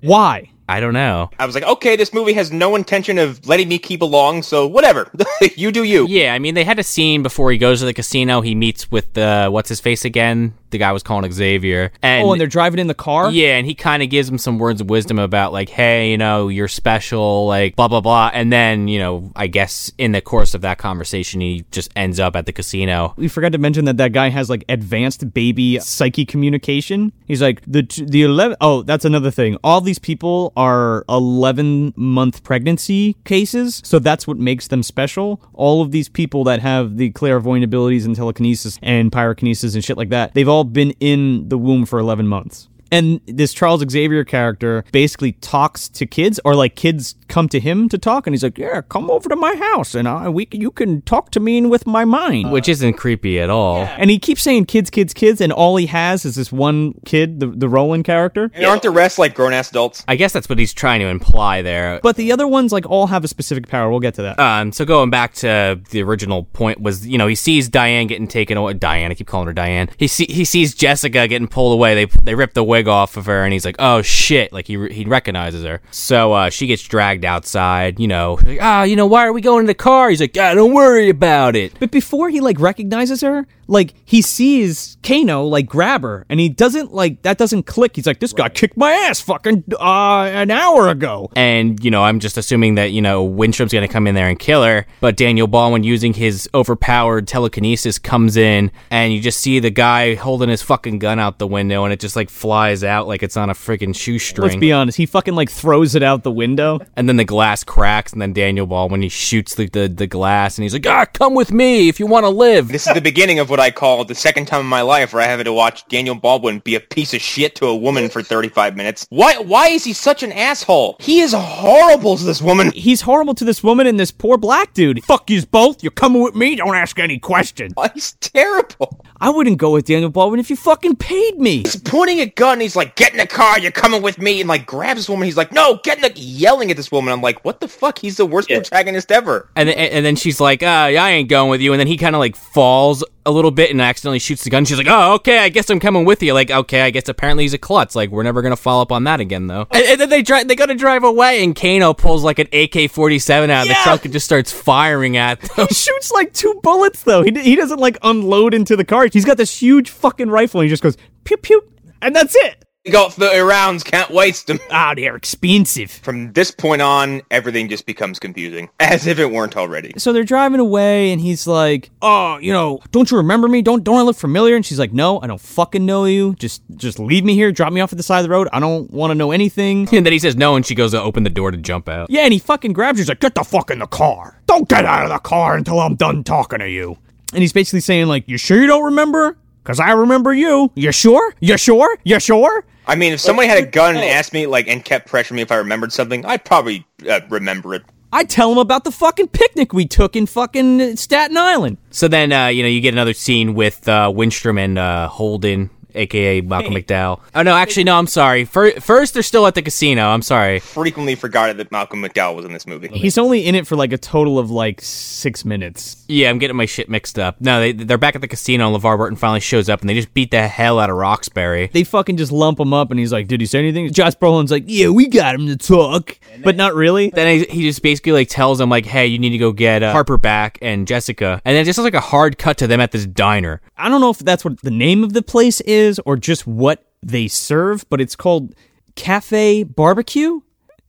Why? 0.00 0.50
I 0.68 0.80
don't 0.80 0.94
know. 0.94 1.30
I 1.38 1.44
was 1.44 1.54
like, 1.54 1.64
okay, 1.64 1.94
this 1.94 2.14
movie 2.14 2.32
has 2.32 2.50
no 2.50 2.74
intention 2.74 3.18
of 3.18 3.46
letting 3.46 3.68
me 3.68 3.78
keep 3.78 4.00
along, 4.00 4.42
so 4.44 4.66
whatever. 4.66 5.10
you 5.56 5.70
do 5.70 5.84
you. 5.84 6.06
Yeah, 6.08 6.32
I 6.32 6.38
mean, 6.38 6.54
they 6.54 6.64
had 6.64 6.78
a 6.78 6.82
scene 6.82 7.22
before 7.22 7.52
he 7.52 7.58
goes 7.58 7.80
to 7.80 7.84
the 7.84 7.92
casino. 7.92 8.40
He 8.40 8.54
meets 8.54 8.90
with 8.90 9.12
the 9.12 9.48
what's 9.50 9.68
his 9.68 9.80
face 9.80 10.06
again? 10.06 10.54
The 10.74 10.78
guy 10.78 10.90
was 10.90 11.04
calling 11.04 11.30
Xavier. 11.30 11.92
And 12.02 12.26
oh, 12.26 12.32
and 12.32 12.40
they're 12.40 12.48
driving 12.48 12.80
in 12.80 12.88
the 12.88 12.94
car. 12.94 13.30
Yeah, 13.30 13.56
and 13.56 13.64
he 13.64 13.76
kind 13.76 14.02
of 14.02 14.10
gives 14.10 14.28
him 14.28 14.38
some 14.38 14.58
words 14.58 14.80
of 14.80 14.90
wisdom 14.90 15.20
about 15.20 15.52
like, 15.52 15.68
hey, 15.68 16.10
you 16.10 16.18
know, 16.18 16.48
you're 16.48 16.66
special, 16.66 17.46
like 17.46 17.76
blah 17.76 17.86
blah 17.86 18.00
blah. 18.00 18.32
And 18.34 18.52
then, 18.52 18.88
you 18.88 18.98
know, 18.98 19.30
I 19.36 19.46
guess 19.46 19.92
in 19.98 20.10
the 20.10 20.20
course 20.20 20.52
of 20.52 20.62
that 20.62 20.78
conversation, 20.78 21.40
he 21.40 21.64
just 21.70 21.92
ends 21.94 22.18
up 22.18 22.34
at 22.34 22.46
the 22.46 22.52
casino. 22.52 23.14
We 23.16 23.28
forgot 23.28 23.52
to 23.52 23.58
mention 23.58 23.84
that 23.84 23.98
that 23.98 24.12
guy 24.12 24.30
has 24.30 24.50
like 24.50 24.64
advanced 24.68 25.32
baby 25.32 25.78
psyche 25.78 26.26
communication. 26.26 27.12
He's 27.28 27.40
like 27.40 27.62
the 27.68 27.82
the 28.04 28.24
eleven. 28.24 28.56
Oh, 28.60 28.82
that's 28.82 29.04
another 29.04 29.30
thing. 29.30 29.56
All 29.62 29.80
these 29.80 30.00
people 30.00 30.52
are 30.56 31.04
eleven 31.08 31.94
month 31.94 32.42
pregnancy 32.42 33.14
cases, 33.24 33.80
so 33.84 34.00
that's 34.00 34.26
what 34.26 34.38
makes 34.38 34.66
them 34.66 34.82
special. 34.82 35.40
All 35.52 35.82
of 35.82 35.92
these 35.92 36.08
people 36.08 36.42
that 36.44 36.58
have 36.58 36.96
the 36.96 37.10
clairvoyant 37.10 37.62
abilities 37.62 38.06
and 38.06 38.16
telekinesis 38.16 38.76
and 38.82 39.12
pyrokinesis 39.12 39.74
and 39.74 39.84
shit 39.84 39.96
like 39.96 40.08
that, 40.08 40.34
they've 40.34 40.48
all 40.48 40.63
been 40.72 40.92
in 41.00 41.48
the 41.48 41.58
womb 41.58 41.86
for 41.86 41.98
11 41.98 42.26
months. 42.26 42.68
And 42.92 43.20
this 43.26 43.52
Charles 43.52 43.82
Xavier 43.90 44.24
character 44.24 44.84
basically 44.92 45.32
talks 45.32 45.88
to 45.88 46.06
kids, 46.06 46.38
or 46.44 46.54
like 46.54 46.76
kids 46.76 47.16
come 47.28 47.48
to 47.48 47.60
him 47.60 47.88
to 47.88 47.98
talk, 47.98 48.26
and 48.26 48.34
he's 48.34 48.42
like, 48.42 48.58
"Yeah, 48.58 48.80
come 48.82 49.10
over 49.10 49.28
to 49.28 49.36
my 49.36 49.54
house, 49.54 49.94
and 49.94 50.08
I, 50.08 50.28
we 50.28 50.48
you 50.52 50.70
can 50.70 51.02
talk 51.02 51.30
to 51.32 51.40
me 51.40 51.60
with 51.62 51.86
my 51.86 52.04
mind." 52.04 52.50
Which 52.50 52.68
isn't 52.68 52.94
creepy 52.94 53.40
at 53.40 53.50
all. 53.50 53.78
And 53.98 54.10
he 54.10 54.18
keeps 54.18 54.42
saying 54.42 54.66
"kids, 54.66 54.90
kids, 54.90 55.14
kids," 55.14 55.40
and 55.40 55.52
all 55.52 55.76
he 55.76 55.86
has 55.86 56.24
is 56.24 56.34
this 56.34 56.52
one 56.52 56.94
kid, 57.04 57.40
the 57.40 57.46
the 57.46 57.68
Roland 57.68 58.04
character. 58.04 58.50
And 58.54 58.64
aren't 58.64 58.82
the 58.82 58.90
rest 58.90 59.18
like 59.18 59.34
grown 59.34 59.52
ass 59.52 59.70
adults? 59.70 60.04
I 60.08 60.16
guess 60.16 60.32
that's 60.32 60.48
what 60.48 60.58
he's 60.58 60.72
trying 60.72 61.00
to 61.00 61.06
imply 61.06 61.62
there. 61.62 62.00
But 62.02 62.16
the 62.16 62.32
other 62.32 62.46
ones 62.46 62.72
like 62.72 62.88
all 62.88 63.06
have 63.06 63.24
a 63.24 63.28
specific 63.28 63.68
power. 63.68 63.90
We'll 63.90 64.00
get 64.00 64.14
to 64.14 64.22
that. 64.22 64.38
Um, 64.38 64.72
so 64.72 64.84
going 64.84 65.10
back 65.10 65.34
to 65.34 65.80
the 65.90 66.02
original 66.02 66.44
point 66.44 66.80
was, 66.80 67.06
you 67.06 67.18
know, 67.18 67.26
he 67.26 67.34
sees 67.34 67.68
Diane 67.68 68.06
getting 68.06 68.28
taken 68.28 68.56
away. 68.56 68.74
Diane, 68.74 69.10
I 69.10 69.14
keep 69.14 69.26
calling 69.26 69.46
her 69.46 69.52
Diane. 69.52 69.88
He 69.96 70.08
see, 70.08 70.26
he 70.26 70.44
sees 70.44 70.74
Jessica 70.74 71.28
getting 71.28 71.48
pulled 71.48 71.74
away. 71.74 71.94
They 71.94 72.06
they 72.22 72.34
rip 72.34 72.54
the 72.54 72.64
wig 72.64 72.88
off 72.88 73.16
of 73.16 73.26
her, 73.26 73.44
and 73.44 73.52
he's 73.52 73.64
like, 73.64 73.76
"Oh 73.78 74.02
shit!" 74.02 74.52
Like 74.52 74.66
he 74.66 74.88
he 74.88 75.04
recognizes 75.04 75.64
her. 75.64 75.80
So 75.90 76.32
uh, 76.32 76.50
she 76.50 76.66
gets 76.66 76.82
dragged 76.82 77.13
outside. 77.22 78.00
You 78.00 78.08
know, 78.08 78.38
like, 78.42 78.58
ah, 78.62 78.82
you 78.84 78.96
know, 78.96 79.06
why 79.06 79.26
are 79.26 79.32
we 79.34 79.42
going 79.42 79.60
in 79.60 79.66
the 79.66 79.74
car? 79.74 80.08
He's 80.08 80.22
like, 80.22 80.34
ah, 80.38 80.54
don't 80.54 80.72
worry 80.72 81.10
about 81.10 81.54
it. 81.54 81.74
But 81.78 81.90
before 81.90 82.30
he 82.30 82.40
like 82.40 82.58
recognizes 82.58 83.20
her, 83.20 83.46
like 83.66 83.94
he 84.04 84.22
sees 84.22 84.96
Kano 85.02 85.44
like 85.44 85.66
grab 85.66 86.02
her, 86.02 86.24
and 86.28 86.40
he 86.40 86.48
doesn't 86.48 86.92
like 86.92 87.22
that 87.22 87.38
doesn't 87.38 87.64
click. 87.64 87.96
He's 87.96 88.06
like, 88.06 88.20
"This 88.20 88.32
guy 88.32 88.48
kicked 88.48 88.76
my 88.76 88.92
ass 88.92 89.20
fucking 89.20 89.64
uh, 89.78 90.24
an 90.32 90.50
hour 90.50 90.88
ago." 90.88 91.30
And 91.36 91.82
you 91.84 91.90
know, 91.90 92.02
I'm 92.02 92.20
just 92.20 92.36
assuming 92.36 92.74
that 92.76 92.92
you 92.92 93.02
know 93.02 93.26
Winstrom's 93.28 93.72
gonna 93.72 93.88
come 93.88 94.06
in 94.06 94.14
there 94.14 94.28
and 94.28 94.38
kill 94.38 94.62
her. 94.62 94.86
But 95.00 95.16
Daniel 95.16 95.46
Baldwin, 95.46 95.84
using 95.84 96.14
his 96.14 96.48
overpowered 96.54 97.26
telekinesis, 97.28 97.98
comes 97.98 98.36
in, 98.36 98.70
and 98.90 99.12
you 99.12 99.20
just 99.20 99.40
see 99.40 99.58
the 99.58 99.70
guy 99.70 100.14
holding 100.14 100.48
his 100.48 100.62
fucking 100.62 100.98
gun 100.98 101.18
out 101.18 101.38
the 101.38 101.46
window, 101.46 101.84
and 101.84 101.92
it 101.92 102.00
just 102.00 102.16
like 102.16 102.30
flies 102.30 102.82
out 102.84 103.06
like 103.06 103.22
it's 103.22 103.36
on 103.36 103.50
a 103.50 103.54
freaking 103.54 103.94
shoestring. 103.94 104.44
Let's 104.44 104.56
be 104.56 104.72
honest, 104.72 104.96
he 104.98 105.06
fucking 105.06 105.34
like 105.34 105.50
throws 105.50 105.94
it 105.94 106.02
out 106.02 106.22
the 106.22 106.32
window. 106.32 106.80
and 106.96 107.08
then 107.08 107.16
the 107.16 107.24
glass 107.24 107.64
cracks, 107.64 108.12
and 108.12 108.20
then 108.20 108.32
Daniel 108.32 108.66
Baldwin 108.66 109.02
he 109.02 109.08
shoots 109.08 109.54
the, 109.54 109.68
the, 109.68 109.88
the 109.88 110.06
glass, 110.06 110.58
and 110.58 110.62
he's 110.62 110.72
like, 110.72 110.86
"Ah, 110.86 111.04
come 111.06 111.34
with 111.34 111.52
me 111.52 111.88
if 111.88 111.98
you 112.00 112.06
want 112.06 112.24
to 112.24 112.30
live." 112.30 112.68
This 112.68 112.86
is 112.86 112.94
the 112.94 113.00
beginning 113.00 113.38
of 113.38 113.50
what 113.54 113.60
I 113.60 113.70
call 113.70 114.04
the 114.04 114.16
second 114.16 114.46
time 114.46 114.62
in 114.62 114.66
my 114.66 114.80
life 114.80 115.12
where 115.12 115.22
I 115.22 115.26
have 115.26 115.44
to 115.44 115.52
watch 115.52 115.86
Daniel 115.86 116.16
Baldwin 116.16 116.58
be 116.58 116.74
a 116.74 116.80
piece 116.80 117.14
of 117.14 117.20
shit 117.20 117.54
to 117.54 117.66
a 117.66 117.76
woman 117.76 118.08
for 118.08 118.20
35 118.20 118.76
minutes. 118.76 119.06
Why 119.10 119.36
why 119.38 119.68
is 119.68 119.84
he 119.84 119.92
such 119.92 120.24
an 120.24 120.32
asshole? 120.32 120.96
He 120.98 121.20
is 121.20 121.32
horrible 121.32 122.16
to 122.16 122.24
this 122.24 122.42
woman. 122.42 122.72
He's 122.72 123.02
horrible 123.02 123.32
to 123.34 123.44
this 123.44 123.62
woman 123.62 123.86
and 123.86 124.00
this 124.00 124.10
poor 124.10 124.38
black 124.38 124.74
dude. 124.74 125.04
Fuck 125.04 125.30
yous 125.30 125.44
both. 125.44 125.84
You're 125.84 125.92
coming 125.92 126.20
with 126.20 126.34
me. 126.34 126.56
Don't 126.56 126.74
ask 126.74 126.98
any 126.98 127.20
questions. 127.20 127.74
He's 127.94 128.14
terrible. 128.14 129.04
I 129.20 129.30
wouldn't 129.30 129.58
go 129.58 129.70
with 129.70 129.86
Daniel 129.86 130.10
Baldwin 130.10 130.40
if 130.40 130.50
you 130.50 130.56
fucking 130.56 130.96
paid 130.96 131.38
me. 131.38 131.58
He's 131.58 131.76
pointing 131.76 132.18
a 132.18 132.26
gun. 132.26 132.58
He's 132.58 132.74
like, 132.74 132.96
"Get 132.96 133.12
in 133.12 133.18
the 133.18 133.26
car. 133.26 133.60
You're 133.60 133.70
coming 133.70 134.02
with 134.02 134.18
me." 134.18 134.40
And 134.40 134.48
like 134.48 134.66
grabs 134.66 134.98
this 134.98 135.08
woman. 135.08 135.26
He's 135.26 135.36
like, 135.36 135.52
"No, 135.52 135.78
get 135.84 135.98
in 135.98 136.02
the." 136.02 136.12
Yelling 136.20 136.72
at 136.72 136.76
this 136.76 136.90
woman. 136.90 137.12
I'm 137.12 137.22
like, 137.22 137.44
"What 137.44 137.60
the 137.60 137.68
fuck? 137.68 138.00
He's 138.00 138.16
the 138.16 138.26
worst 138.26 138.48
protagonist 138.48 139.12
ever." 139.12 139.48
And 139.54 139.68
then, 139.68 139.78
and 139.78 140.04
then 140.04 140.16
she's 140.16 140.40
like, 140.40 140.62
uh, 140.62 140.66
I 140.66 141.10
ain't 141.10 141.28
going 141.28 141.50
with 141.50 141.60
you. 141.60 141.72
And 141.72 141.78
then 141.78 141.86
he 141.86 141.96
kind 141.96 142.16
of 142.16 142.20
like 142.20 142.34
falls 142.34 143.04
a 143.26 143.30
little 143.30 143.50
bit 143.50 143.70
and 143.70 143.80
accidentally 143.80 144.18
shoots 144.18 144.44
the 144.44 144.50
gun. 144.50 144.64
She's 144.64 144.76
like, 144.78 144.86
oh, 144.88 145.14
okay, 145.14 145.38
I 145.38 145.48
guess 145.48 145.70
I'm 145.70 145.80
coming 145.80 146.04
with 146.04 146.22
you. 146.22 146.34
Like, 146.34 146.50
okay, 146.50 146.82
I 146.82 146.90
guess 146.90 147.08
apparently 147.08 147.44
he's 147.44 147.54
a 147.54 147.58
klutz. 147.58 147.94
Like, 147.94 148.10
we're 148.10 148.22
never 148.22 148.42
gonna 148.42 148.56
follow 148.56 148.82
up 148.82 148.92
on 148.92 149.04
that 149.04 149.20
again, 149.20 149.46
though. 149.46 149.66
And, 149.70 149.84
and 149.84 150.00
then 150.00 150.08
they 150.10 150.22
drive, 150.22 150.48
they 150.48 150.56
gotta 150.56 150.74
drive 150.74 151.04
away, 151.04 151.42
and 151.42 151.54
Kano 151.56 151.94
pulls 151.94 152.22
like 152.22 152.38
an 152.38 152.46
AK-47 152.48 153.50
out 153.50 153.62
of 153.62 153.68
the 153.68 153.74
trunk 153.82 154.04
and 154.04 154.12
just 154.12 154.26
starts 154.26 154.52
firing 154.52 155.16
at 155.16 155.40
them. 155.56 155.66
He 155.68 155.74
shoots 155.74 156.10
like 156.12 156.32
two 156.32 156.58
bullets 156.62 157.02
though. 157.02 157.22
He, 157.22 157.30
he 157.40 157.56
doesn't 157.56 157.78
like 157.80 157.96
unload 158.02 158.54
into 158.54 158.76
the 158.76 158.84
car. 158.84 159.08
He's 159.12 159.24
got 159.24 159.36
this 159.36 159.60
huge 159.60 159.90
fucking 159.90 160.28
rifle 160.28 160.60
and 160.60 160.66
he 160.66 160.70
just 160.70 160.82
goes 160.82 160.96
pew 161.24 161.36
pew, 161.36 161.62
and 162.02 162.14
that's 162.14 162.34
it. 162.36 162.63
We 162.84 162.90
got 162.90 163.14
30 163.14 163.38
rounds. 163.40 163.82
Can't 163.82 164.10
waste 164.10 164.46
them. 164.46 164.58
Ah, 164.70 164.92
they're 164.94 165.16
expensive. 165.16 165.90
From 165.90 166.34
this 166.34 166.50
point 166.50 166.82
on, 166.82 167.22
everything 167.30 167.70
just 167.70 167.86
becomes 167.86 168.18
confusing, 168.18 168.68
as 168.80 169.06
if 169.06 169.18
it 169.18 169.30
weren't 169.30 169.56
already. 169.56 169.94
So 169.96 170.12
they're 170.12 170.22
driving 170.22 170.60
away, 170.60 171.10
and 171.10 171.18
he's 171.18 171.46
like, 171.46 171.88
"Oh, 172.02 172.36
you 172.38 172.52
know, 172.52 172.80
don't 172.90 173.10
you 173.10 173.16
remember 173.16 173.48
me? 173.48 173.62
Don't 173.62 173.84
don't 173.84 173.96
I 173.96 174.02
look 174.02 174.16
familiar?" 174.18 174.54
And 174.54 174.66
she's 174.66 174.78
like, 174.78 174.92
"No, 174.92 175.18
I 175.22 175.26
don't 175.26 175.40
fucking 175.40 175.86
know 175.86 176.04
you. 176.04 176.34
Just 176.34 176.62
just 176.76 176.98
leave 176.98 177.24
me 177.24 177.32
here. 177.34 177.52
Drop 177.52 177.72
me 177.72 177.80
off 177.80 177.90
at 177.90 177.96
the 177.96 178.02
side 178.02 178.18
of 178.18 178.24
the 178.24 178.30
road. 178.30 178.48
I 178.52 178.60
don't 178.60 178.90
want 178.90 179.12
to 179.12 179.14
know 179.14 179.30
anything." 179.30 179.88
and 179.92 180.04
then 180.04 180.12
he 180.12 180.18
says 180.18 180.36
no, 180.36 180.54
and 180.54 180.66
she 180.66 180.74
goes 180.74 180.90
to 180.90 181.00
open 181.00 181.22
the 181.22 181.30
door 181.30 181.50
to 181.52 181.56
jump 181.56 181.88
out. 181.88 182.10
Yeah, 182.10 182.24
and 182.24 182.34
he 182.34 182.38
fucking 182.38 182.74
grabs 182.74 182.98
her. 182.98 183.00
He's 183.00 183.08
like, 183.08 183.20
"Get 183.20 183.34
the 183.34 183.44
fuck 183.44 183.70
in 183.70 183.78
the 183.78 183.86
car. 183.86 184.42
Don't 184.44 184.68
get 184.68 184.84
out 184.84 185.04
of 185.04 185.08
the 185.10 185.20
car 185.20 185.56
until 185.56 185.80
I'm 185.80 185.94
done 185.94 186.22
talking 186.22 186.58
to 186.58 186.68
you." 186.68 186.98
And 187.32 187.40
he's 187.40 187.54
basically 187.54 187.80
saying 187.80 188.08
like, 188.08 188.28
"You 188.28 188.36
sure 188.36 188.60
you 188.60 188.66
don't 188.66 188.84
remember? 188.84 189.38
Cause 189.64 189.80
I 189.80 189.92
remember 189.92 190.34
you. 190.34 190.70
You 190.74 190.92
sure? 190.92 191.34
You 191.40 191.56
sure? 191.56 191.96
You 192.04 192.20
sure?" 192.20 192.66
I 192.86 192.96
mean, 192.96 193.12
if 193.12 193.20
somebody 193.20 193.48
had 193.48 193.58
a 193.62 193.66
gun 193.66 193.96
and 193.96 194.04
asked 194.04 194.32
me, 194.32 194.46
like, 194.46 194.68
and 194.68 194.84
kept 194.84 195.08
pressuring 195.08 195.32
me 195.32 195.42
if 195.42 195.50
I 195.50 195.56
remembered 195.56 195.92
something, 195.92 196.24
I'd 196.26 196.44
probably 196.44 196.86
uh, 197.08 197.20
remember 197.28 197.74
it. 197.74 197.82
I 198.12 198.22
tell 198.22 198.52
him 198.52 198.58
about 198.58 198.84
the 198.84 198.92
fucking 198.92 199.28
picnic 199.28 199.72
we 199.72 199.86
took 199.86 200.14
in 200.14 200.26
fucking 200.26 200.96
Staten 200.96 201.36
Island. 201.36 201.78
So 201.90 202.06
then, 202.06 202.30
uh, 202.30 202.46
you 202.46 202.62
know, 202.62 202.68
you 202.68 202.80
get 202.80 202.94
another 202.94 203.12
scene 203.12 203.54
with 203.54 203.88
uh, 203.88 204.12
Winstrom 204.14 204.58
and 204.60 204.78
uh, 204.78 205.08
Holden, 205.08 205.70
aka 205.94 206.40
Malcolm 206.40 206.74
McDowell. 206.74 207.20
Oh 207.34 207.42
no, 207.42 207.54
actually, 207.54 207.84
no, 207.84 207.96
I'm 207.96 208.06
sorry. 208.06 208.44
Fir- 208.44 208.80
First, 208.80 209.14
they're 209.14 209.22
still 209.22 209.46
at 209.46 209.54
the 209.54 209.62
casino. 209.62 210.08
I'm 210.08 210.22
sorry. 210.22 210.60
Frequently 210.60 211.14
forgot 211.14 211.56
that 211.56 211.70
Malcolm 211.72 212.02
McDowell 212.02 212.36
was 212.36 212.44
in 212.44 212.52
this 212.52 212.66
movie. 212.66 212.88
He's 212.88 213.18
only 213.18 213.46
in 213.46 213.54
it 213.54 213.66
for 213.66 213.76
like 213.76 213.92
a 213.92 213.98
total 213.98 214.38
of 214.38 214.50
like 214.50 214.80
six 214.80 215.44
minutes. 215.44 216.04
Yeah, 216.08 216.30
I'm 216.30 216.38
getting 216.38 216.56
my 216.56 216.66
shit 216.66 216.88
mixed 216.88 217.18
up. 217.18 217.40
No, 217.40 217.60
they, 217.60 217.72
they're 217.72 217.98
back 217.98 218.14
at 218.14 218.20
the 218.20 218.28
casino, 218.28 218.72
and 218.72 218.82
LeVar 218.82 218.96
Burton 218.96 219.16
finally 219.16 219.40
shows 219.40 219.68
up, 219.68 219.80
and 219.80 219.88
they 219.90 219.94
just 219.94 220.14
beat 220.14 220.30
the 220.30 220.46
hell 220.48 220.78
out 220.78 220.90
of 220.90 220.96
Roxbury. 220.96 221.70
They 221.72 221.84
fucking 221.84 222.16
just 222.16 222.32
lump 222.32 222.58
him 222.60 222.72
up, 222.72 222.90
and 222.90 222.98
he's 223.00 223.12
like, 223.12 223.28
"Did 223.28 223.40
he 223.40 223.46
say 223.46 223.58
anything?" 223.58 223.90
Josh 223.92 224.14
Brolin's 224.14 224.50
like, 224.50 224.64
"Yeah, 224.66 224.88
we 224.88 225.08
got 225.08 225.34
him 225.34 225.46
to 225.46 225.56
talk, 225.56 226.18
but 226.42 226.56
not 226.56 226.74
really." 226.74 227.10
Then 227.10 227.38
he, 227.38 227.44
he 227.44 227.62
just 227.62 227.82
basically 227.82 228.12
like 228.12 228.28
tells 228.28 228.60
him 228.60 228.68
like, 228.70 228.86
"Hey, 228.86 229.06
you 229.06 229.18
need 229.18 229.30
to 229.30 229.38
go 229.38 229.52
get 229.52 229.82
uh, 229.82 229.92
Harper 229.92 230.16
back 230.16 230.58
and 230.62 230.86
Jessica," 230.86 231.40
and 231.44 231.54
then 231.54 231.62
it 231.62 231.64
just 231.66 231.78
looks 231.78 231.84
like 231.84 231.94
a 231.94 232.00
hard 232.00 232.38
cut 232.38 232.58
to 232.58 232.66
them 232.66 232.80
at 232.80 232.92
this 232.92 233.06
diner. 233.06 233.60
I 233.76 233.88
don't 233.88 234.00
know 234.00 234.10
if 234.10 234.18
that's 234.18 234.44
what 234.44 234.60
the 234.62 234.70
name 234.70 235.02
of 235.04 235.12
the 235.12 235.22
place 235.22 235.60
is 235.62 235.83
or 236.06 236.16
just 236.16 236.46
what 236.46 236.84
they 237.02 237.28
serve, 237.28 237.88
but 237.90 238.00
it's 238.00 238.16
called 238.16 238.54
Cafe 238.96 239.64
Barbecue. 239.64 240.40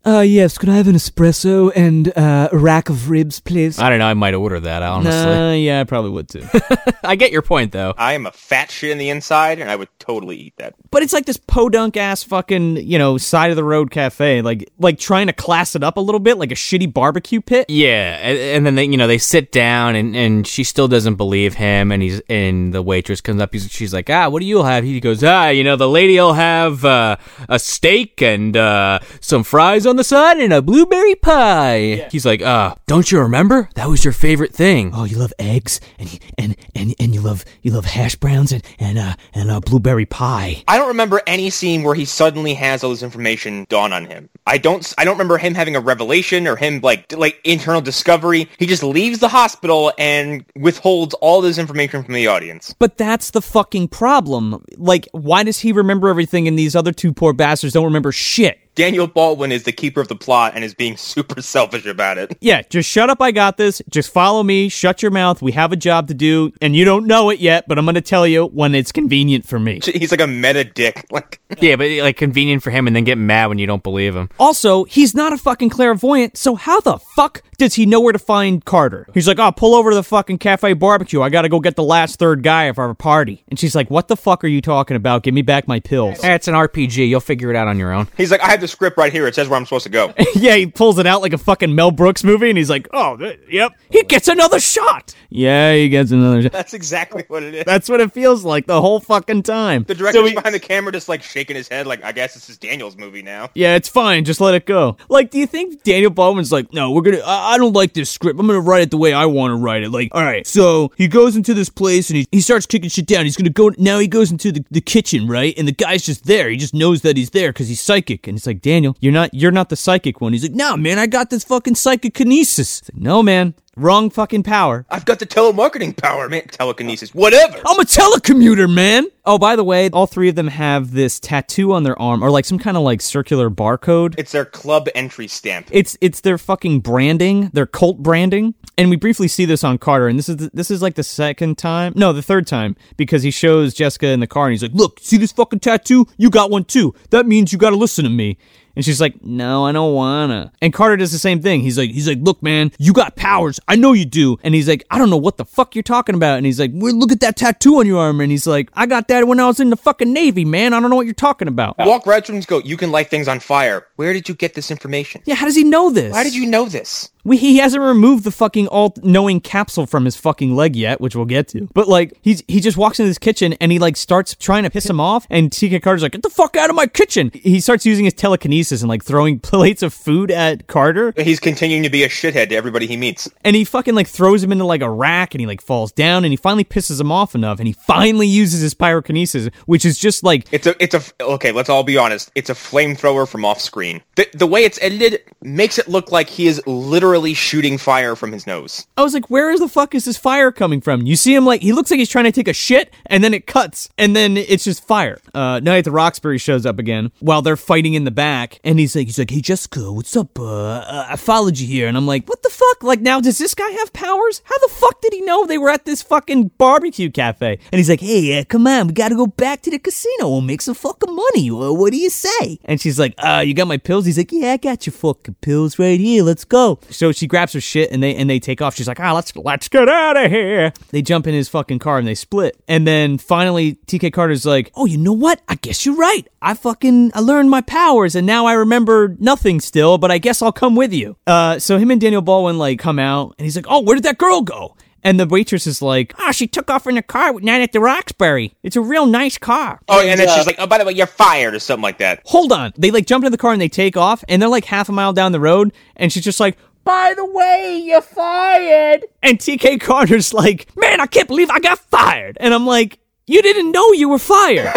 Uh, 0.06 0.20
yes, 0.22 0.58
could 0.58 0.70
I 0.70 0.76
have 0.76 0.88
an 0.88 0.94
espresso 0.96 1.72
and 1.76 2.16
uh, 2.16 2.50
a 2.52 2.58
rack 2.58 2.90
of 2.90 3.10
ribs, 3.10 3.40
please? 3.40 3.80
I 3.80 3.90
don't 3.90 3.98
know. 3.98 4.06
I 4.06 4.14
might 4.14 4.36
order 4.36 4.60
that, 4.60 4.84
honestly. 4.84 5.12
Nah, 5.12 5.54
yeah, 5.54 5.82
I 5.82 5.84
probably 5.84 6.12
would 6.12 6.30
too. 6.30 6.48
I 7.04 7.16
get 7.16 7.32
your 7.32 7.42
point, 7.42 7.72
though. 7.72 7.96
I 7.98 8.14
am 8.14 8.28
a 8.28 8.32
fat 8.32 8.70
shit 8.70 8.92
in 8.92 9.00
the 9.00 9.10
inside, 9.10 9.60
and 9.60 9.70
I 9.70 9.76
would 9.76 9.90
totally 9.98 10.38
eat 10.38 10.54
that. 10.58 10.76
but 10.92 11.02
it's 11.02 11.12
like 11.14 11.26
this 11.26 11.38
podunk 11.38 11.98
ass 11.98 12.22
fucking, 12.22 12.78
you 12.78 13.00
know, 13.00 13.18
side 13.18 13.50
of 13.50 13.56
the 13.56 13.64
road 13.64 13.90
cafe, 13.90 14.44
like 14.44 14.72
like 14.78 15.00
trying 15.00 15.26
to 15.28 15.34
class 15.34 15.76
it 15.76 15.84
up 15.84 15.98
a 15.98 16.02
little 16.02 16.20
bit, 16.20 16.38
like 16.38 16.52
a 16.52 16.56
shitty 16.56 16.94
barbecue 16.94 17.42
pit. 17.42 17.66
Yeah, 17.68 18.20
and, 18.22 18.38
and 18.38 18.66
then 18.66 18.76
they, 18.76 18.86
you 18.86 18.98
know, 18.98 19.08
they 19.08 19.18
sit 19.18 19.52
down, 19.52 19.96
and, 19.96 20.16
and 20.16 20.46
she 20.46 20.64
still 20.64 20.88
doesn't 20.88 21.16
believe 21.16 21.56
him, 21.56 21.92
and 21.92 22.04
he's 22.04 22.22
and 22.30 22.74
the 22.74 22.84
waitress 22.84 23.22
comes 23.22 23.42
up, 23.42 23.54
he's, 23.54 23.72
she's 23.72 23.94
like, 23.94 24.10
ah, 24.12 24.30
what 24.30 24.42
do 24.42 24.46
you 24.46 24.62
have? 24.64 24.84
He 24.84 25.00
goes, 25.00 25.24
ah, 25.24 25.48
you 25.48 25.64
know, 25.64 25.76
the 25.76 25.90
lady'll 25.90 26.34
have 26.34 26.86
uh, 26.86 27.18
a 27.50 27.58
steak 27.58 28.22
and 28.22 28.56
uh, 28.56 29.00
some 29.20 29.44
fries 29.44 29.88
on 29.88 29.95
the 29.96 30.04
side 30.04 30.38
and 30.38 30.54
a 30.54 30.62
blueberry 30.62 31.16
pie. 31.16 32.08
He's 32.12 32.26
like, 32.26 32.42
uh, 32.42 32.76
don't 32.88 33.12
you 33.12 33.20
remember? 33.20 33.70
That 33.76 33.90
was 33.90 34.04
your 34.04 34.14
favorite 34.14 34.54
thing. 34.54 34.92
Oh, 34.94 35.04
you 35.04 35.18
love 35.18 35.34
eggs 35.40 35.80
and 35.98 36.20
and 36.38 36.56
and 36.76 36.96
and 37.00 37.14
you 37.14 37.22
love 37.22 37.46
you 37.62 37.72
love 37.72 37.86
hash 37.86 38.16
browns 38.16 38.52
and 38.52 38.64
and 38.80 38.98
uh 38.98 39.16
and 39.34 39.52
uh, 39.52 39.60
blueberry 39.60 40.06
pie. 40.06 40.64
I 40.68 40.78
don't 40.78 40.88
remember 40.88 41.22
any 41.28 41.50
scene 41.50 41.84
where 41.84 41.96
he 41.96 42.06
suddenly 42.06 42.54
has 42.54 42.84
all 42.84 42.92
this 42.92 43.04
information 43.04 43.66
dawn 43.70 43.94
on 43.94 44.06
him. 44.06 44.30
I 44.48 44.58
don't. 44.58 44.94
I 44.98 45.06
don't 45.06 45.16
remember 45.16 45.38
him 45.38 45.56
having 45.56 45.76
a 45.76 45.80
revelation 45.80 46.48
or 46.48 46.56
him 46.56 46.80
like 46.82 47.12
like 47.14 47.40
internal 47.44 47.82
discovery. 47.82 48.50
He 48.60 48.66
just 48.66 48.84
leaves 48.84 49.20
the 49.20 49.30
hospital 49.30 49.92
and 49.98 50.46
withholds 50.56 51.14
all 51.16 51.42
this 51.42 51.58
information 51.58 52.04
from 52.04 52.14
the 52.14 52.28
audience. 52.28 52.76
But 52.78 52.98
that's 52.98 53.32
the 53.32 53.42
fucking 53.42 53.88
problem. 53.90 54.64
Like, 54.78 55.08
why 55.12 55.44
does 55.44 55.60
he 55.60 55.72
remember 55.72 56.10
everything 56.10 56.48
and 56.48 56.58
these 56.58 56.76
other 56.76 56.92
two 56.92 57.14
poor 57.14 57.34
bastards 57.34 57.74
don't 57.74 57.86
remember 57.86 58.12
shit? 58.12 58.60
Daniel 58.76 59.08
Baldwin 59.08 59.52
is 59.52 59.64
the 59.64 59.72
keeper 59.72 60.02
of 60.02 60.10
the 60.10 60.16
plot 60.16 60.52
and 60.56 60.64
is 60.64 60.74
being 60.74 60.98
super 61.06 61.42
selfish 61.42 61.86
about 61.86 62.18
it. 62.18 62.38
Yeah, 62.42 62.62
just 62.70 62.90
shut 62.90 63.10
up. 63.10 63.22
I 63.22 63.32
got 63.32 63.58
this. 63.58 63.82
Just 63.90 64.12
follow 64.12 64.44
me. 64.44 64.70
Shut 64.70 65.02
your 65.02 65.12
mouth. 65.12 65.42
We 65.42 65.54
have 65.54 65.72
a 65.72 65.76
job 65.78 66.10
to 66.10 66.14
do, 66.14 66.52
and 66.62 66.76
you 66.76 66.86
don't 66.86 67.08
know 67.08 67.30
it 67.30 67.40
yet, 67.40 67.68
but 67.68 67.78
I'm 67.78 67.86
going 67.86 67.96
to 67.96 68.02
tell 68.02 68.28
you 68.28 68.46
when 68.48 68.76
it's 68.76 68.92
convenient 68.92 69.48
for 69.48 69.60
me. 69.60 69.80
He's 69.84 70.12
like 70.12 70.22
a 70.22 70.28
meta 70.28 70.64
dick. 70.64 71.06
Like 71.16 71.40
Yeah, 71.62 71.78
but 71.78 71.90
like 72.02 72.18
convenient 72.18 72.62
for 72.62 72.72
him, 72.72 72.88
and 72.88 72.96
then 72.96 73.06
get 73.06 73.18
mad 73.18 73.46
when 73.48 73.58
you 73.58 73.66
don't 73.66 73.84
believe 73.84 74.14
him. 74.16 74.28
Also, 74.38 74.84
he's 74.84 75.16
not 75.16 75.32
a 75.32 75.38
fucking 75.38 75.70
clairvoyant, 75.70 76.36
so 76.36 76.56
how 76.56 76.82
the 76.82 76.98
fuck 77.16 77.42
does 77.58 77.76
he 77.76 77.86
know 77.86 78.02
where 78.02 78.12
to 78.12 78.20
find 78.20 78.66
Carter? 78.66 79.08
He's 79.14 79.30
like, 79.30 79.40
oh, 79.40 79.52
pull 79.54 79.76
over 79.76 79.92
to 79.92 79.96
the 79.96 80.04
fucking 80.04 80.40
cafe 80.40 80.74
barbecue. 80.74 81.22
I 81.22 81.30
gotta 81.30 81.48
go 81.48 81.62
get 81.62 81.78
the 81.78 81.84
last 81.84 82.20
third 82.20 82.44
guy 82.44 82.66
of 82.66 82.78
our 82.80 82.94
party. 82.94 83.46
And 83.48 83.58
she's 83.58 83.76
like, 83.76 83.90
what 83.90 84.10
the 84.10 84.18
fuck 84.18 84.44
are 84.44 84.48
you 84.48 84.60
talking 84.62 84.98
about? 84.98 85.24
Give 85.24 85.34
me 85.34 85.42
back 85.42 85.68
my 85.70 85.80
pills. 85.80 86.22
Eh, 86.22 86.34
it's 86.34 86.50
an 86.50 86.54
RPG. 86.54 87.08
You'll 87.08 87.22
figure 87.22 87.50
it 87.50 87.56
out 87.56 87.70
on 87.70 87.80
your 87.80 87.94
own. 87.94 88.10
he's 88.18 88.32
like, 88.32 88.42
I 88.42 88.48
have 88.50 88.65
the 88.66 88.72
script 88.72 88.98
right 88.98 89.12
here. 89.12 89.28
It 89.28 89.36
says 89.36 89.48
where 89.48 89.58
I'm 89.58 89.66
supposed 89.66 89.84
to 89.84 89.90
go. 89.90 90.14
yeah, 90.36 90.56
he 90.56 90.66
pulls 90.68 90.98
it 91.00 91.06
out 91.06 91.22
like 91.22 91.34
a 91.34 91.38
fucking 91.38 91.74
Mel 91.76 91.92
Brooks 91.92 92.24
movie, 92.24 92.50
and 92.50 92.58
he's 92.58 92.70
like, 92.70 92.88
oh, 92.94 93.16
th- 93.18 93.40
yep. 93.50 93.72
He 93.90 94.04
gets 94.04 94.28
another 94.28 94.60
shot. 94.60 95.16
Yeah, 95.30 95.74
he 95.74 95.90
gets 95.90 96.12
another 96.12 96.42
shot. 96.44 96.52
That's 96.52 96.74
exactly 96.74 97.24
what 97.28 97.44
it 97.44 97.54
is. 97.54 97.64
That's 97.66 97.90
what 97.90 98.02
it 98.02 98.12
feels 98.12 98.44
like 98.44 98.66
the 98.68 98.82
whole 98.82 99.00
fucking 99.00 99.44
time. 99.44 99.84
The 99.84 99.96
director's 99.96 100.22
So 100.22 100.28
he- 100.28 100.36
behind 100.36 100.56
the 100.56 100.60
camera 100.60 100.92
just 100.92 101.08
like 101.10 101.22
shaking 101.22 101.56
his 101.56 101.68
head 101.68 101.86
like, 101.88 102.04
I 102.04 102.12
guess 102.12 102.34
this 102.34 102.50
is 102.50 102.58
Daniel's 102.58 102.98
movie 102.98 103.22
now. 103.22 103.50
Yeah, 103.54 103.76
it's 103.76 103.90
fine. 103.90 104.26
Just 104.26 104.42
let 104.42 104.56
it 104.56 104.66
go. 104.66 104.98
Like, 105.10 105.30
do 105.32 105.38
you 105.40 105.48
think 105.48 105.84
Daniel 105.84 106.10
Bowman's 106.12 106.52
like, 106.52 106.74
no, 106.74 106.92
we're 106.92 107.02
gonna, 107.02 107.20
I, 107.20 107.54
I 107.54 107.58
don't 107.58 107.74
like 107.74 107.94
this 107.94 108.10
script. 108.10 108.40
I'm 108.40 108.48
gonna 108.48 108.60
write 108.60 108.82
it 108.84 108.92
the 108.92 108.98
way 108.98 109.14
I 109.14 109.26
want 109.26 109.52
to 109.52 109.56
write 109.56 109.84
it. 109.84 109.90
Like, 109.92 110.10
all 110.14 110.24
right, 110.24 110.46
so 110.48 110.92
he 110.98 111.08
goes 111.08 111.36
into 111.36 111.54
this 111.54 111.70
place 111.70 112.10
and 112.10 112.18
he, 112.18 112.28
he 112.32 112.42
starts 112.42 112.66
kicking 112.66 112.90
shit 112.90 113.06
down. 113.06 113.26
He's 113.26 113.38
gonna 113.38 113.50
go, 113.50 113.72
now 113.78 114.00
he 114.00 114.08
goes 114.08 114.32
into 114.32 114.52
the, 114.52 114.66
the 114.72 114.82
kitchen, 114.82 115.28
right? 115.28 115.54
And 115.58 115.68
the 115.68 115.72
guy's 115.74 116.06
just 116.06 116.26
there. 116.26 116.50
He 116.50 116.58
just 116.58 116.74
knows 116.74 117.02
that 117.02 117.18
he's 117.18 117.30
there 117.32 117.52
because 117.52 117.68
he's 117.68 117.82
psychic. 117.82 118.28
And 118.28 118.38
it's 118.38 118.48
like, 118.48 118.55
Daniel, 118.62 118.96
you're 119.00 119.14
not, 119.14 119.34
you're 119.34 119.52
not 119.52 119.70
the 119.70 119.76
psychic 119.76 120.22
one. 120.22 120.34
He's 120.34 120.44
like, 120.44 120.54
no, 120.54 120.76
man, 120.78 121.00
I 121.00 121.08
got 121.08 121.30
this 121.30 121.44
fucking 121.44 121.76
psychokinesis. 121.76 122.84
Like, 122.94 123.02
no, 123.02 123.24
man. 123.24 123.54
Wrong 123.78 124.10
fucking 124.10 124.44
power. 124.44 124.86
I've 124.90 125.04
got 125.04 125.20
the 125.20 125.26
telemarketing 125.26 125.98
power, 125.98 126.30
man. 126.30 126.48
Telekinesis, 126.48 127.14
whatever. 127.14 127.58
I'm 127.66 127.78
a 127.78 127.84
telecommuter, 127.84 128.74
man. 128.74 129.06
Oh, 129.26 129.38
by 129.38 129.58
the 129.58 129.66
way, 129.66 129.90
all 129.90 130.08
three 130.08 130.30
of 130.30 130.36
them 130.36 130.48
have 130.48 130.92
this 130.92 131.20
tattoo 131.20 131.74
on 131.74 131.84
their 131.84 132.00
arm 132.02 132.24
or 132.24 132.32
like 132.32 132.46
some 132.46 132.58
kind 132.58 132.78
of 132.78 132.84
like 132.84 133.02
circular 133.02 133.50
barcode. 133.50 134.16
It's 134.18 134.32
their 134.32 134.46
club 134.46 134.88
entry 134.96 135.28
stamp. 135.28 135.68
It's 135.72 135.98
it's 136.00 136.22
their 136.22 136.38
fucking 136.38 136.80
branding, 136.80 137.50
their 137.52 137.66
cult 137.66 138.02
branding, 138.02 138.54
and 138.78 138.90
we 138.90 138.96
briefly 138.96 139.28
see 139.28 139.44
this 139.44 139.62
on 139.62 139.78
Carter. 139.78 140.08
And 140.08 140.18
this 140.18 140.30
is 140.30 140.38
this 140.54 140.72
is 140.72 140.82
like 140.82 140.96
the 140.96 141.04
second 141.04 141.58
time, 141.58 141.92
no, 141.98 142.14
the 142.14 142.22
third 142.22 142.48
time, 142.48 142.78
because 142.96 143.24
he 143.24 143.32
shows 143.32 143.74
Jessica 143.74 144.08
in 144.08 144.22
the 144.22 144.28
car 144.28 144.46
and 144.46 144.54
he's 144.54 144.62
like, 144.62 144.74
"Look, 144.74 145.00
see 145.02 145.18
this 145.18 145.34
fucking 145.34 145.60
tattoo? 145.60 146.08
You 146.16 146.30
got 146.30 146.50
one 146.50 146.64
too. 146.64 146.96
That 147.10 147.26
means 147.28 147.52
you 147.52 147.60
got 147.60 147.72
to 147.72 147.76
listen 147.76 148.06
to 148.06 148.10
me." 148.10 148.38
And 148.76 148.84
she's 148.84 149.00
like, 149.00 149.24
"No, 149.24 149.66
I 149.66 149.72
don't 149.72 149.94
wanna." 149.94 150.52
And 150.62 150.74
Carter 150.74 150.98
does 150.98 151.12
the 151.12 151.18
same 151.18 151.42
thing. 151.42 151.62
He's 151.62 151.78
like, 151.78 151.92
"He's 151.92 152.08
like, 152.08 152.20
look, 152.22 152.42
man, 152.44 152.72
you 152.78 152.94
got 152.94 153.16
powers. 153.16 153.60
I 153.68 153.76
know 153.76 153.94
you 153.94 154.06
do." 154.06 154.38
And 154.44 154.54
he's 154.54 154.68
like, 154.68 154.84
"I 154.92 154.98
don't 154.98 155.10
know 155.10 155.18
what 155.18 155.38
the 155.38 155.46
fuck 155.46 155.76
you're 155.76 155.84
talking 155.84 156.16
about." 156.16 156.38
And 156.38 156.46
he's 156.46 156.60
like, 156.60 156.72
well, 156.74 156.94
"Look 156.94 157.12
at 157.12 157.20
that 157.22 157.36
tattoo 157.36 157.80
on 157.80 157.88
your 157.88 158.00
arm." 158.00 158.22
And 158.22 158.32
he's 158.32 158.48
like, 158.48 158.70
"I 158.74 158.86
got 158.86 159.08
that 159.08 159.28
when 159.28 159.40
I 159.40 159.48
was 159.48 159.60
in 159.60 159.70
the 159.70 159.78
fucking 159.78 160.12
navy, 160.12 160.46
man. 160.46 160.74
I 160.74 160.80
don't 160.80 160.90
know 160.90 160.96
what 160.96 161.06
you're 161.06 161.14
talking 161.14 161.48
about." 161.48 161.78
Walk 161.78 162.06
right 162.06 162.26
through 162.26 162.36
and 162.36 162.48
go, 162.48 162.60
you 162.60 162.78
can 162.78 162.92
light 162.92 163.10
things 163.10 163.28
on 163.28 163.40
fire. 163.40 163.88
Where 163.96 164.14
did 164.14 164.28
you 164.28 164.36
get 164.36 164.54
this 164.54 164.72
information? 164.72 165.22
Yeah, 165.26 165.36
how 165.36 165.46
does 165.46 165.56
he 165.56 165.64
know 165.64 165.90
this? 165.92 166.12
Why 166.12 166.24
did 166.24 166.36
you 166.36 166.46
know 166.46 166.66
this? 166.66 167.10
We, 167.26 167.38
he 167.38 167.58
hasn't 167.58 167.84
removed 167.84 168.24
the 168.24 168.32
fucking 168.32 168.68
all-knowing 168.68 169.42
capsule 169.42 169.86
from 169.86 170.06
his 170.06 170.16
fucking 170.16 170.56
leg 170.56 170.76
yet, 170.76 171.02
which 171.02 171.16
we'll 171.16 171.26
get 171.26 171.48
to. 171.50 171.68
But 171.74 171.88
like, 171.88 172.14
he's 172.22 172.44
he 172.48 172.60
just 172.62 172.78
walks 172.78 173.00
into 173.00 173.10
this 173.10 173.18
kitchen 173.18 173.54
and 173.60 173.72
he 173.72 173.80
like 173.80 173.98
starts 173.98 174.36
trying 174.36 174.64
to 174.64 174.70
piss 174.70 174.86
him 174.90 175.00
off, 175.00 175.26
and 175.30 175.50
TK 175.52 175.82
Carter's 175.82 176.04
like, 176.04 176.12
"Get 176.14 176.24
the 176.24 176.30
fuck 176.30 176.56
out 176.56 176.70
of 176.70 176.76
my 176.76 176.86
kitchen!" 176.88 177.32
He 177.34 177.60
starts 177.60 177.86
using 177.86 178.06
his 178.06 178.14
telekinesis 178.14 178.82
and 178.82 178.90
like 178.90 179.04
throwing 179.04 179.40
plates 179.52 179.82
of 179.84 179.94
food 179.94 180.30
at 180.32 180.68
Carter, 180.68 181.14
He's 181.18 181.40
continuing 181.40 181.84
to 181.84 181.90
be 181.90 182.04
a 182.04 182.10
shithead 182.10 182.50
to 182.50 182.56
everybody 182.56 182.86
he 182.88 182.96
meets. 182.96 183.28
and 183.44 183.56
he 183.56 183.66
fucking 183.66 183.96
like 183.96 184.08
throws 184.08 184.44
him 184.44 184.52
into 184.52 184.64
like 184.66 184.82
a 184.82 184.90
rack, 184.90 185.34
and 185.34 185.42
he 185.42 185.48
like 185.48 185.62
falls 185.62 185.92
down, 185.92 186.24
and 186.26 186.32
he 186.32 186.38
finally 186.38 186.64
pisses 186.64 187.02
him 187.02 187.12
off 187.12 187.34
enough, 187.34 187.60
and 187.60 187.66
he 187.68 187.74
finally 187.74 188.28
uses 188.28 188.62
his 188.62 188.76
pyrokinesis, 188.76 189.52
which 189.66 189.84
is 189.84 189.98
just 189.98 190.24
like 190.24 190.46
It's 190.52 190.68
a, 190.68 190.76
it's 190.80 190.94
a, 190.94 191.02
okay, 191.22 191.52
let's 191.52 191.70
all 191.70 191.84
be 191.84 191.98
honest. 191.98 192.32
It's 192.36 192.52
a 192.52 192.54
flamethrower 192.54 193.28
from 193.28 193.44
off 193.46 193.60
screen. 193.60 194.02
The, 194.16 194.28
the 194.34 194.48
way 194.48 194.64
it's 194.64 194.80
edited 194.82 195.22
makes 195.42 195.80
it 195.80 195.88
look 195.88 196.12
like 196.12 196.30
he 196.30 196.46
is 196.48 196.62
literally 196.68 197.15
shooting 197.34 197.78
fire 197.78 198.16
from 198.16 198.32
his 198.32 198.46
nose. 198.46 198.86
I 198.98 199.04
was 199.04 199.14
like, 199.14 199.30
where 199.30 199.52
is 199.52 199.60
the 199.60 199.68
fuck 199.68 199.96
is 199.96 200.06
this 200.06 200.18
fire 200.18 200.52
coming 200.52 200.82
from? 200.82 201.04
You 201.04 201.16
see 201.16 201.34
him 201.34 201.46
like 201.46 201.62
he 201.62 201.74
looks 201.74 201.92
like 201.92 202.00
he's 202.00 202.10
trying 202.10 202.26
to 202.26 202.32
take 202.32 202.48
a 202.48 202.54
shit, 202.54 202.94
and 203.06 203.24
then 203.24 203.34
it 203.34 203.48
cuts, 203.48 203.90
and 203.98 204.16
then 204.16 204.38
it's 204.38 204.64
just 204.64 204.86
fire. 204.86 205.20
Uh, 205.34 205.60
Night 205.60 205.80
at 205.80 205.86
the 205.86 205.92
Roxbury 205.92 206.38
shows 206.38 206.66
up 206.66 206.80
again 206.80 207.12
while 207.20 207.42
they're 207.42 207.58
fighting 207.58 207.94
in 207.94 208.04
the 208.04 208.12
back, 208.12 208.60
and 208.64 208.80
he's 208.80 208.96
like, 208.96 209.08
he's 209.08 209.20
like, 209.20 209.32
hey 209.32 209.42
Jessica, 209.42 209.92
what's 209.92 210.16
up? 210.16 210.38
Uh, 210.40 210.46
uh, 210.46 211.08
I 211.10 211.16
followed 211.16 211.58
you 211.58 211.68
here, 211.68 211.88
and 211.88 211.96
I'm 211.98 212.08
like, 212.08 212.28
what 212.28 212.44
the 212.44 212.50
fuck? 212.50 212.84
Like 212.84 213.02
now, 213.02 213.20
does 213.20 213.38
this 213.38 213.56
guy 213.56 213.70
have 213.70 213.94
powers? 213.94 214.42
How 214.44 214.58
the 214.60 214.74
fuck 214.74 215.02
did 215.02 215.14
he 215.14 215.22
know 215.22 215.46
they 215.46 215.58
were 215.58 215.70
at 215.70 215.86
this 215.86 216.02
fucking 216.02 216.52
barbecue 216.58 217.10
cafe? 217.10 217.60
And 217.72 217.80
he's 217.80 217.90
like, 217.90 218.02
hey, 218.02 218.40
uh, 218.40 218.44
come 218.46 218.68
on, 218.68 218.88
we 218.88 218.94
gotta 218.94 219.16
go 219.16 219.28
back 219.28 219.62
to 219.64 219.72
the 219.72 219.80
casino. 219.80 220.30
We'll 220.30 220.42
make 220.42 220.62
some 220.62 220.76
fucking 220.76 221.16
money. 221.16 221.50
Uh, 221.50 221.72
what 221.74 221.92
do 221.92 221.98
you 221.98 222.10
say? 222.10 222.60
And 222.66 222.80
she's 222.82 223.00
like, 223.00 223.14
uh, 223.18 223.44
you 223.46 223.54
got 223.54 223.68
my 223.68 223.78
pills? 223.78 224.06
He's 224.06 224.18
like, 224.18 224.32
yeah, 224.32 224.54
I 224.54 224.58
got 224.58 224.86
your 224.86 224.94
fucking 224.94 225.36
pills 225.42 225.80
right 225.80 226.00
here. 226.00 226.24
Let's 226.24 226.44
go. 226.46 226.80
So 227.06 227.12
she 227.12 227.28
grabs 227.28 227.54
her 227.54 227.62
shit 227.62 227.92
and 227.92 228.02
they 228.02 228.16
and 228.16 228.28
they 228.28 228.40
take 228.40 228.64
off. 228.64 228.74
She's 228.74 228.88
like, 228.88 229.00
ah, 229.00 229.14
let's 229.14 229.36
let's 229.36 229.70
get 229.70 229.88
out 229.88 230.18
of 230.18 230.32
here. 230.32 230.74
They 230.90 231.04
jump 231.04 231.28
in 231.28 231.36
his 231.36 231.48
fucking 231.48 231.78
car 231.78 232.00
and 232.00 232.08
they 232.08 232.16
split. 232.16 232.60
And 232.68 232.88
then 232.88 233.20
finally, 233.20 233.76
TK 233.86 234.12
Carter's 234.12 234.44
like, 234.44 234.72
oh, 234.74 234.86
you 234.86 234.98
know 234.98 235.14
what? 235.14 235.40
I 235.48 235.54
guess 235.54 235.86
you're 235.86 235.96
right. 235.96 236.28
I 236.42 236.56
fucking 236.56 237.12
I 237.14 237.20
learned 237.20 237.52
my 237.52 237.62
powers 237.62 238.16
and 238.16 238.26
now 238.26 238.48
I 238.48 238.54
remember 238.54 239.16
nothing 239.20 239.60
still. 239.60 240.00
But 240.00 240.10
I 240.10 240.18
guess 240.18 240.42
I'll 240.42 240.52
come 240.52 240.76
with 240.76 240.94
you. 240.94 241.16
Uh, 241.28 241.60
so 241.60 241.78
him 241.78 241.92
and 241.92 242.02
Daniel 242.02 242.24
Baldwin 242.24 242.58
like 242.58 242.80
come 242.80 242.98
out 242.98 243.36
and 243.38 243.46
he's 243.46 243.56
like, 243.56 243.68
oh, 243.70 243.82
where 243.82 243.94
did 243.94 244.06
that 244.06 244.18
girl 244.18 244.42
go? 244.42 244.76
And 245.04 245.20
the 245.20 245.28
waitress 245.28 245.68
is 245.68 245.84
like, 245.84 246.16
ah, 246.18 246.32
she 246.32 246.48
took 246.48 246.72
off 246.72 246.88
in 246.88 246.98
a 246.98 247.04
car 247.04 247.32
with 247.32 247.44
Night 247.44 247.62
at 247.62 247.72
the 247.74 247.80
Roxbury. 247.80 248.56
It's 248.64 248.76
a 248.76 248.82
real 248.82 249.06
nice 249.06 249.38
car. 249.38 249.80
Oh, 249.88 250.02
and 250.02 250.20
then 250.20 250.28
she's 250.36 250.48
like, 250.48 250.56
oh, 250.58 250.66
by 250.66 250.80
the 250.80 250.86
way, 250.86 250.94
you're 250.94 251.06
fired 251.06 251.54
or 251.54 251.60
something 251.60 251.84
like 251.84 252.00
that. 252.00 252.22
hold 252.26 252.52
on. 252.52 252.74
They 252.76 252.90
like 252.90 253.06
jump 253.06 253.24
into 253.24 253.30
the 253.30 253.38
car 253.38 253.52
and 253.52 253.62
they 253.62 253.70
take 253.70 253.96
off, 253.96 254.24
and 254.28 254.42
they're 254.42 254.50
like 254.50 254.66
half 254.66 254.90
a 254.90 254.92
mile 254.92 255.14
down 255.14 255.32
the 255.32 255.40
road, 255.40 255.74
and 255.96 256.12
she's 256.12 256.24
just 256.24 256.40
like, 256.40 256.58
by 256.86 257.14
the 257.16 257.26
way, 257.26 257.82
you're 257.84 258.02
fired. 258.02 259.06
And 259.22 259.40
TK 259.40 259.82
Carter's 259.82 260.34
like, 260.34 260.70
man, 260.78 261.02
I 261.02 261.08
can't 261.08 261.28
believe 261.28 261.50
I 261.50 261.60
got 261.60 261.80
fired. 261.80 262.38
And 262.40 262.54
I'm 262.54 262.66
like, 262.66 263.00
you 263.28 263.42
didn't 263.42 263.72
know 263.72 263.92
you 263.92 264.08
were 264.08 264.20
fired. 264.20 264.72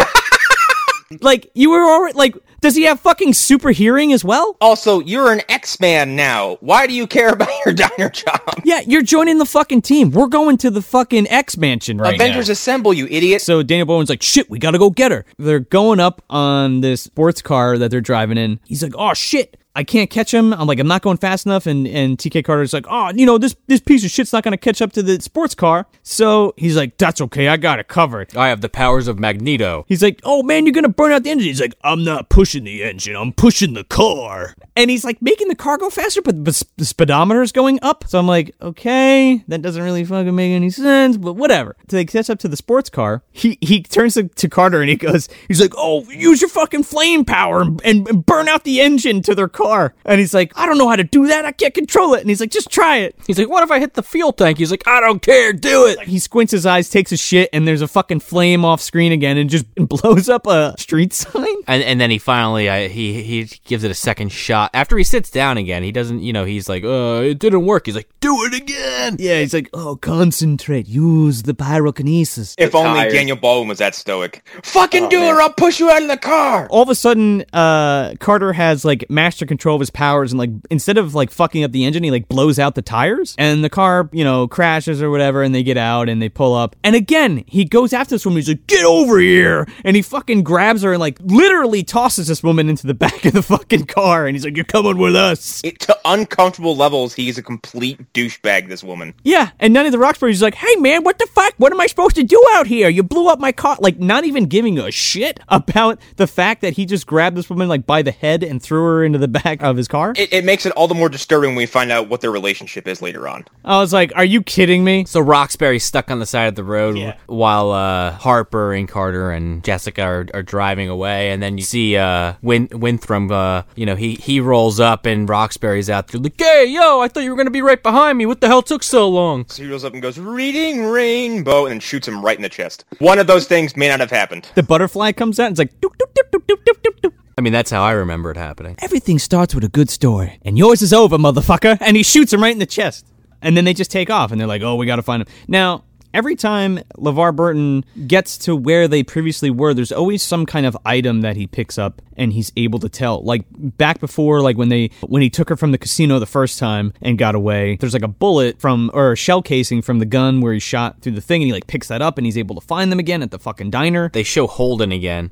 like, 1.21 1.51
you 1.53 1.69
were 1.69 1.83
already, 1.83 2.17
like, 2.17 2.35
does 2.61 2.75
he 2.75 2.83
have 2.83 2.99
fucking 2.99 3.33
super 3.33 3.69
hearing 3.69 4.11
as 4.11 4.25
well? 4.25 4.57
Also, 4.59 4.99
you're 4.99 5.31
an 5.31 5.41
X-Man 5.49 6.15
now. 6.15 6.57
Why 6.61 6.87
do 6.87 6.93
you 6.93 7.07
care 7.07 7.29
about 7.29 7.49
your 7.63 7.73
diner 7.75 8.09
job? 8.09 8.41
Yeah, 8.65 8.81
you're 8.81 9.03
joining 9.03 9.37
the 9.37 9.45
fucking 9.45 9.83
team. 9.83 10.09
We're 10.11 10.27
going 10.27 10.57
to 10.57 10.71
the 10.71 10.81
fucking 10.81 11.29
X 11.29 11.57
Mansion 11.57 11.99
right 11.99 12.17
now. 12.17 12.25
Avengers 12.25 12.49
now. 12.49 12.53
Assemble, 12.53 12.93
you 12.93 13.07
idiot. 13.09 13.41
So 13.43 13.63
Daniel 13.63 13.85
Bowen's 13.85 14.09
like, 14.09 14.23
shit, 14.23 14.49
we 14.49 14.59
gotta 14.59 14.79
go 14.79 14.89
get 14.89 15.11
her. 15.11 15.25
They're 15.37 15.59
going 15.59 15.99
up 15.99 16.23
on 16.29 16.81
this 16.81 17.03
sports 17.03 17.41
car 17.41 17.77
that 17.77 17.91
they're 17.91 18.01
driving 18.01 18.37
in. 18.37 18.59
He's 18.65 18.83
like, 18.83 18.93
oh 18.97 19.13
shit. 19.13 19.55
I 19.79 19.83
can't 19.85 20.09
catch 20.09 20.33
him. 20.33 20.51
I'm 20.51 20.67
like, 20.67 20.77
I'm 20.77 20.89
not 20.89 21.01
going 21.01 21.15
fast 21.15 21.45
enough. 21.45 21.65
And, 21.65 21.87
and 21.87 22.17
TK 22.17 22.43
Carter's 22.43 22.73
like, 22.73 22.85
oh, 22.89 23.13
you 23.15 23.25
know, 23.25 23.37
this, 23.37 23.55
this 23.67 23.79
piece 23.79 24.03
of 24.03 24.11
shit's 24.11 24.33
not 24.33 24.43
going 24.43 24.51
to 24.51 24.57
catch 24.57 24.81
up 24.81 24.91
to 24.91 25.01
the 25.01 25.21
sports 25.21 25.55
car. 25.55 25.87
So 26.03 26.53
he's 26.57 26.75
like, 26.75 26.97
that's 26.97 27.21
okay. 27.21 27.47
I 27.47 27.55
got 27.55 27.79
it 27.79 27.87
covered. 27.87 28.35
I 28.35 28.49
have 28.49 28.59
the 28.59 28.67
powers 28.67 29.07
of 29.07 29.19
Magneto. 29.19 29.85
He's 29.87 30.03
like, 30.03 30.19
oh 30.25 30.43
man, 30.43 30.65
you're 30.65 30.73
going 30.73 30.83
to 30.83 30.89
burn 30.89 31.13
out 31.13 31.23
the 31.23 31.29
engine. 31.29 31.47
He's 31.47 31.61
like, 31.61 31.75
I'm 31.81 32.03
not 32.03 32.27
pushing 32.27 32.65
the 32.65 32.83
engine. 32.83 33.15
I'm 33.15 33.31
pushing 33.31 33.73
the 33.73 33.85
car. 33.85 34.53
And 34.75 34.89
he's 34.89 35.05
like 35.05 35.21
making 35.21 35.47
the 35.47 35.55
car 35.55 35.77
go 35.77 35.89
faster, 35.89 36.21
but 36.21 36.43
the 36.43 36.65
the 36.75 36.85
speedometer's 36.85 37.53
going 37.53 37.79
up. 37.81 38.03
So 38.07 38.19
I'm 38.19 38.27
like, 38.27 38.55
okay, 38.61 39.43
that 39.47 39.61
doesn't 39.61 39.81
really 39.81 40.03
fucking 40.03 40.35
make 40.35 40.51
any 40.51 40.71
sense, 40.71 41.15
but 41.15 41.33
whatever. 41.33 41.77
So 41.89 41.95
they 41.95 42.03
catch 42.03 42.29
up 42.29 42.39
to 42.39 42.49
the 42.49 42.57
sports 42.57 42.89
car. 42.89 43.23
He 43.31 43.57
he 43.61 43.81
turns 43.83 44.15
to, 44.15 44.27
to 44.27 44.49
Carter 44.49 44.81
and 44.81 44.89
he 44.89 44.97
goes, 44.97 45.29
he's 45.47 45.61
like, 45.61 45.73
oh, 45.77 46.03
use 46.09 46.41
your 46.41 46.49
fucking 46.49 46.83
flame 46.83 47.23
power 47.23 47.61
and, 47.61 47.81
and 47.85 48.25
burn 48.25 48.49
out 48.49 48.65
the 48.65 48.81
engine 48.81 49.21
to 49.23 49.35
their 49.35 49.47
car. 49.47 49.68
And 50.05 50.19
he's 50.19 50.33
like, 50.33 50.51
I 50.55 50.65
don't 50.65 50.77
know 50.77 50.87
how 50.89 50.95
to 50.95 51.03
do 51.03 51.27
that. 51.27 51.45
I 51.45 51.51
can't 51.51 51.73
control 51.73 52.13
it. 52.13 52.21
And 52.21 52.29
he's 52.29 52.39
like, 52.39 52.51
just 52.51 52.69
try 52.69 52.97
it. 52.97 53.15
He's 53.27 53.37
like, 53.37 53.49
what 53.49 53.63
if 53.63 53.71
I 53.71 53.79
hit 53.79 53.93
the 53.93 54.03
fuel 54.03 54.33
tank? 54.33 54.57
He's 54.57 54.71
like, 54.71 54.87
I 54.87 54.99
don't 54.99 55.21
care. 55.21 55.53
Do 55.53 55.85
it. 55.87 55.99
He 56.01 56.19
squints 56.19 56.51
his 56.51 56.65
eyes, 56.65 56.89
takes 56.89 57.11
a 57.11 57.17
shit, 57.17 57.49
and 57.53 57.67
there's 57.67 57.81
a 57.81 57.87
fucking 57.87 58.19
flame 58.19 58.65
off 58.65 58.81
screen 58.81 59.11
again 59.11 59.37
and 59.37 59.49
just 59.49 59.65
blows 59.75 60.29
up 60.29 60.47
a 60.47 60.75
street 60.77 61.13
sign. 61.13 61.45
And, 61.67 61.83
and 61.83 62.01
then 62.01 62.11
he 62.11 62.17
finally 62.17 62.69
uh, 62.69 62.89
he 62.89 63.21
he 63.23 63.45
gives 63.65 63.83
it 63.83 63.91
a 63.91 63.95
second 63.95 64.31
shot 64.31 64.71
after 64.73 64.97
he 64.97 65.03
sits 65.03 65.29
down 65.29 65.57
again. 65.57 65.83
He 65.83 65.91
doesn't, 65.91 66.21
you 66.21 66.33
know, 66.33 66.45
he's 66.45 66.67
like, 66.67 66.83
uh, 66.83 67.21
it 67.23 67.39
didn't 67.39 67.65
work. 67.65 67.85
He's 67.85 67.95
like, 67.95 68.09
do 68.19 68.35
it 68.45 68.53
again. 68.53 69.15
Yeah, 69.19 69.39
he's 69.39 69.53
like, 69.53 69.69
oh, 69.73 69.95
concentrate, 69.95 70.87
use 70.87 71.43
the 71.43 71.53
pyrokinesis. 71.53 72.55
If 72.57 72.75
only 72.75 72.99
tired. 73.01 73.11
Daniel 73.13 73.37
Baldwin 73.37 73.67
was 73.69 73.79
that 73.79 73.95
stoic. 73.95 74.43
Fucking 74.63 75.09
do 75.09 75.21
it 75.23 75.29
or 75.29 75.41
I'll 75.41 75.53
push 75.53 75.79
you 75.79 75.89
out 75.89 76.01
of 76.01 76.07
the 76.07 76.17
car. 76.17 76.67
all 76.69 76.83
of 76.83 76.89
a 76.89 76.95
sudden, 76.95 77.45
uh, 77.53 78.15
Carter 78.19 78.53
has 78.53 78.83
like 78.83 79.09
master 79.09 79.45
control 79.49 79.75
of 79.75 79.81
his 79.81 79.89
powers, 79.89 80.31
and 80.31 80.39
like 80.39 80.51
instead 80.69 80.97
of 80.97 81.13
like 81.13 81.29
fucking 81.29 81.63
up 81.63 81.73
the 81.73 81.83
engine, 81.83 82.03
he 82.03 82.11
like 82.11 82.29
blows 82.29 82.57
out 82.57 82.75
the 82.75 82.81
tires, 82.81 83.35
and 83.37 83.63
the 83.63 83.69
car, 83.69 84.09
you 84.13 84.23
know, 84.23 84.47
crashes 84.47 85.01
or 85.01 85.09
whatever, 85.09 85.43
and 85.43 85.53
they 85.53 85.63
get 85.63 85.75
out 85.75 86.07
and 86.07 86.21
they 86.21 86.29
pull 86.29 86.55
up, 86.55 86.77
and 86.83 86.95
again 86.95 87.43
he 87.47 87.65
goes 87.65 87.91
after 87.91 88.15
this 88.15 88.25
woman. 88.25 88.37
He's 88.37 88.47
like, 88.47 88.67
"Get 88.67 88.85
over 88.85 89.19
here!" 89.19 89.67
and 89.83 89.95
he 89.95 90.01
fucking 90.01 90.43
grabs 90.43 90.83
her 90.83 90.93
and 90.93 90.99
like 91.01 91.19
literally 91.21 91.83
tosses 91.83 92.27
this 92.27 92.41
woman 92.41 92.69
into 92.69 92.87
the 92.87 92.93
back 92.99 93.25
of 93.25 93.33
the 93.33 93.43
fucking 93.43 93.85
car, 93.85 94.25
and 94.25 94.35
he's 94.35 94.45
like, 94.45 94.55
"You're 94.55 94.65
coming 94.65 94.97
with 94.97 95.15
us." 95.15 95.61
It, 95.63 95.79
to 95.81 95.97
uncomfortable 96.05 96.75
levels, 96.75 97.13
he's 97.13 97.37
a 97.37 97.43
complete 97.43 98.13
douchebag, 98.13 98.69
this 98.69 98.83
woman. 98.83 99.13
Yeah, 99.23 99.51
and 99.59 99.73
none 99.73 99.85
of 99.85 99.91
the 99.91 99.99
Roxbury's 99.99 100.39
is 100.39 100.41
like, 100.41 100.55
hey 100.55 100.75
man, 100.77 101.03
what 101.03 101.19
the 101.19 101.27
fuck? 101.27 101.53
What 101.57 101.71
am 101.71 101.79
I 101.79 101.87
supposed 101.87 102.15
to 102.15 102.23
do 102.23 102.41
out 102.53 102.67
here? 102.67 102.89
You 102.89 103.03
blew 103.03 103.27
up 103.27 103.39
my 103.39 103.51
car. 103.51 103.77
Like, 103.79 103.99
not 103.99 104.23
even 104.23 104.45
giving 104.45 104.79
a 104.79 104.91
shit 104.91 105.39
about 105.49 105.99
the 106.15 106.27
fact 106.27 106.61
that 106.61 106.73
he 106.73 106.85
just 106.85 107.05
grabbed 107.05 107.35
this 107.35 107.49
woman 107.49 107.67
like 107.67 107.85
by 107.85 108.01
the 108.01 108.11
head 108.11 108.43
and 108.43 108.61
threw 108.61 108.83
her 108.83 109.03
into 109.03 109.19
the 109.19 109.27
back 109.27 109.38
of 109.45 109.77
his 109.77 109.87
car. 109.87 110.13
It, 110.15 110.33
it 110.33 110.45
makes 110.45 110.65
it 110.65 110.71
all 110.73 110.87
the 110.87 110.95
more 110.95 111.09
disturbing 111.09 111.51
when 111.51 111.57
we 111.57 111.65
find 111.65 111.91
out 111.91 112.09
what 112.09 112.21
their 112.21 112.31
relationship 112.31 112.87
is 112.87 113.01
later 113.01 113.27
on. 113.27 113.45
I 113.65 113.79
was 113.79 113.93
like, 113.93 114.11
are 114.15 114.25
you 114.25 114.41
kidding 114.43 114.83
me? 114.83 115.05
So 115.05 115.19
Roxbury's 115.19 115.83
stuck 115.83 116.11
on 116.11 116.19
the 116.19 116.25
side 116.25 116.47
of 116.47 116.55
the 116.55 116.63
road 116.63 117.15
while 117.27 117.71
uh, 117.71 118.11
Harper 118.11 118.73
and 118.73 118.87
Carter 118.87 119.31
and 119.31 119.63
Jessica 119.63 120.01
are, 120.01 120.27
are 120.33 120.43
driving 120.43 120.89
away, 120.89 121.31
and 121.31 121.41
then 121.41 121.57
you 121.57 121.63
see 121.63 121.97
uh, 121.97 122.33
Win- 122.41 122.69
Winthrop. 122.71 123.31
Uh, 123.31 123.63
you 123.75 123.85
know, 123.85 123.95
he 123.95 124.15
he 124.15 124.39
rolls 124.39 124.79
up 124.79 125.05
and 125.05 125.27
Roxbury's 125.27 125.89
out 125.89 126.07
there 126.09 126.21
like, 126.21 126.39
"Hey, 126.39 126.65
yo, 126.67 126.99
I 127.01 127.07
thought 127.07 127.23
you 127.23 127.31
were 127.31 127.37
gonna 127.37 127.49
be 127.49 127.61
right 127.61 127.81
behind 127.81 128.17
me. 128.17 128.25
What 128.25 128.41
the 128.41 128.47
hell 128.47 128.61
took 128.61 128.83
so 128.83 129.09
long?" 129.09 129.45
So 129.47 129.63
he 129.63 129.69
rolls 129.69 129.83
up 129.83 129.93
and 129.93 130.01
goes, 130.01 130.19
reading 130.19 130.85
rainbow, 130.85 131.65
and 131.65 131.71
then 131.71 131.79
shoots 131.79 132.07
him 132.07 132.23
right 132.23 132.35
in 132.37 132.43
the 132.43 132.49
chest. 132.49 132.85
One 132.99 133.19
of 133.19 133.27
those 133.27 133.47
things 133.47 133.75
may 133.75 133.87
not 133.87 133.99
have 133.99 134.11
happened. 134.11 134.47
The 134.55 134.63
butterfly 134.63 135.11
comes 135.13 135.39
out 135.39 135.47
and 135.47 135.53
it's 135.53 135.59
like, 135.59 135.79
doop, 135.81 135.95
doop, 135.97 136.29
doop, 136.31 137.13
I 137.39 137.41
mean, 137.41 137.53
that's 137.53 137.71
how 137.71 137.81
I 137.83 137.91
remember 137.91 138.31
it 138.31 138.35
happening. 138.35 138.75
everything 138.79 139.17
starts 139.17 139.55
with 139.55 139.63
a 139.63 139.69
good 139.69 139.89
story, 139.89 140.39
and 140.43 140.57
yours 140.57 140.81
is 140.81 140.91
over, 140.91 141.17
motherfucker. 141.17 141.77
And 141.79 141.95
he 141.95 142.03
shoots 142.03 142.33
him 142.33 142.43
right 142.43 142.51
in 142.51 142.59
the 142.59 142.65
chest. 142.65 143.05
And 143.41 143.55
then 143.55 143.63
they 143.63 143.73
just 143.73 143.91
take 143.91 144.09
off, 144.09 144.33
and 144.33 144.41
they're 144.41 144.45
like, 144.47 144.61
oh, 144.61 144.75
we 144.75 144.85
gotta 144.85 145.01
find 145.01 145.21
him. 145.21 145.27
Now, 145.47 145.85
every 146.13 146.35
time 146.35 146.79
LeVar 146.97 147.33
Burton 147.33 147.85
gets 148.07 148.37
to 148.39 148.57
where 148.57 148.89
they 148.89 149.03
previously 149.03 149.49
were, 149.49 149.73
there's 149.73 149.93
always 149.93 150.21
some 150.21 150.45
kind 150.45 150.65
of 150.65 150.75
item 150.83 151.21
that 151.21 151.37
he 151.37 151.47
picks 151.47 151.77
up 151.77 152.01
and 152.17 152.33
he's 152.33 152.51
able 152.57 152.79
to 152.79 152.89
tell. 152.89 153.23
Like 153.23 153.45
back 153.49 154.01
before, 154.01 154.41
like 154.41 154.57
when 154.57 154.67
they 154.67 154.91
when 155.07 155.21
he 155.21 155.29
took 155.29 155.47
her 155.47 155.55
from 155.55 155.71
the 155.71 155.77
casino 155.77 156.19
the 156.19 156.25
first 156.25 156.59
time 156.59 156.91
and 157.01 157.17
got 157.17 157.35
away, 157.35 157.77
there's 157.79 157.93
like 157.93 158.03
a 158.03 158.09
bullet 158.09 158.59
from 158.59 158.91
or 158.93 159.13
a 159.13 159.15
shell 159.15 159.41
casing 159.41 159.81
from 159.81 159.99
the 159.99 160.05
gun 160.05 160.41
where 160.41 160.51
he 160.51 160.59
shot 160.59 161.01
through 161.01 161.13
the 161.13 161.21
thing, 161.21 161.41
and 161.41 161.47
he 161.47 161.53
like 161.53 161.67
picks 161.67 161.87
that 161.87 162.01
up 162.01 162.17
and 162.17 162.25
he's 162.25 162.37
able 162.37 162.55
to 162.55 162.67
find 162.67 162.91
them 162.91 162.99
again 162.99 163.21
at 163.21 163.31
the 163.31 163.39
fucking 163.39 163.69
diner. 163.69 164.09
They 164.09 164.23
show 164.23 164.45
Holden 164.45 164.91
again, 164.91 165.31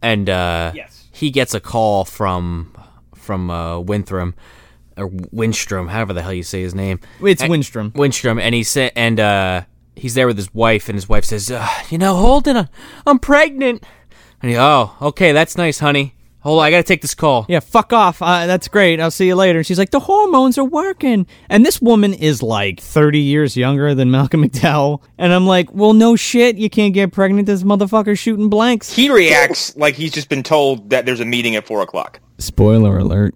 and 0.00 0.30
uh, 0.30 0.70
Yes. 0.76 1.01
He 1.12 1.30
gets 1.30 1.54
a 1.54 1.60
call 1.60 2.04
from 2.04 2.74
from 3.14 3.50
uh, 3.50 3.78
Winthrop 3.78 4.34
or 4.96 5.08
Winstrom, 5.08 5.88
however 5.90 6.12
the 6.12 6.22
hell 6.22 6.32
you 6.32 6.42
say 6.42 6.62
his 6.62 6.74
name. 6.74 6.98
It's 7.22 7.42
And- 7.42 7.52
Winstrom. 7.52 7.92
Winstrom, 7.92 8.40
and 8.40 8.54
he 8.54 8.62
said, 8.64 8.92
and 8.96 9.20
uh, 9.20 9.62
he's 9.94 10.14
there 10.14 10.26
with 10.26 10.36
his 10.36 10.52
wife, 10.54 10.88
and 10.88 10.96
his 10.96 11.08
wife 11.08 11.24
says, 11.24 11.50
uh, 11.50 11.66
"You 11.90 11.98
know, 11.98 12.16
Holden, 12.16 12.56
I'm, 12.56 12.68
I'm 13.06 13.18
pregnant." 13.18 13.84
And 14.42 14.50
he, 14.50 14.56
"Oh, 14.58 14.94
okay, 15.00 15.32
that's 15.32 15.56
nice, 15.56 15.78
honey. 15.78 16.14
Hold 16.42 16.60
on, 16.60 16.66
I 16.66 16.70
gotta 16.70 16.82
take 16.82 17.02
this 17.02 17.14
call." 17.14 17.46
Yeah, 17.48 17.60
fuck 17.60 17.92
off. 17.92 18.20
Uh, 18.20 18.46
that's 18.46 18.68
great. 18.68 19.00
I'll 19.00 19.10
see 19.10 19.26
you 19.26 19.34
later. 19.36 19.58
And 19.60 19.66
she's 19.66 19.78
like, 19.78 19.90
the 19.90 20.00
hormones 20.00 20.58
are 20.58 20.64
working. 20.64 21.26
And 21.48 21.64
this 21.64 21.80
woman 21.80 22.14
is 22.14 22.42
like 22.42 22.80
30 22.80 23.18
years 23.18 23.56
younger 23.56 23.94
than 23.94 24.10
Malcolm 24.10 24.44
McDowell. 24.48 25.02
And 25.18 25.32
I'm 25.32 25.46
like, 25.46 25.72
well, 25.72 25.92
no 25.92 26.16
shit. 26.16 26.56
You 26.56 26.70
can't 26.70 26.94
get 26.94 27.12
pregnant. 27.12 27.46
This 27.46 27.62
motherfucker's 27.62 28.18
shooting 28.18 28.48
blanks. 28.48 28.94
He 28.94 29.10
reacts 29.10 29.76
like 29.76 29.94
he's 29.94 30.12
just 30.12 30.28
been 30.28 30.42
told 30.42 30.90
that 30.90 31.06
there's 31.06 31.20
a 31.20 31.24
meeting 31.24 31.56
at 31.56 31.66
4 31.66 31.82
o'clock. 31.82 32.20
Spoiler 32.38 32.98
alert. 32.98 33.34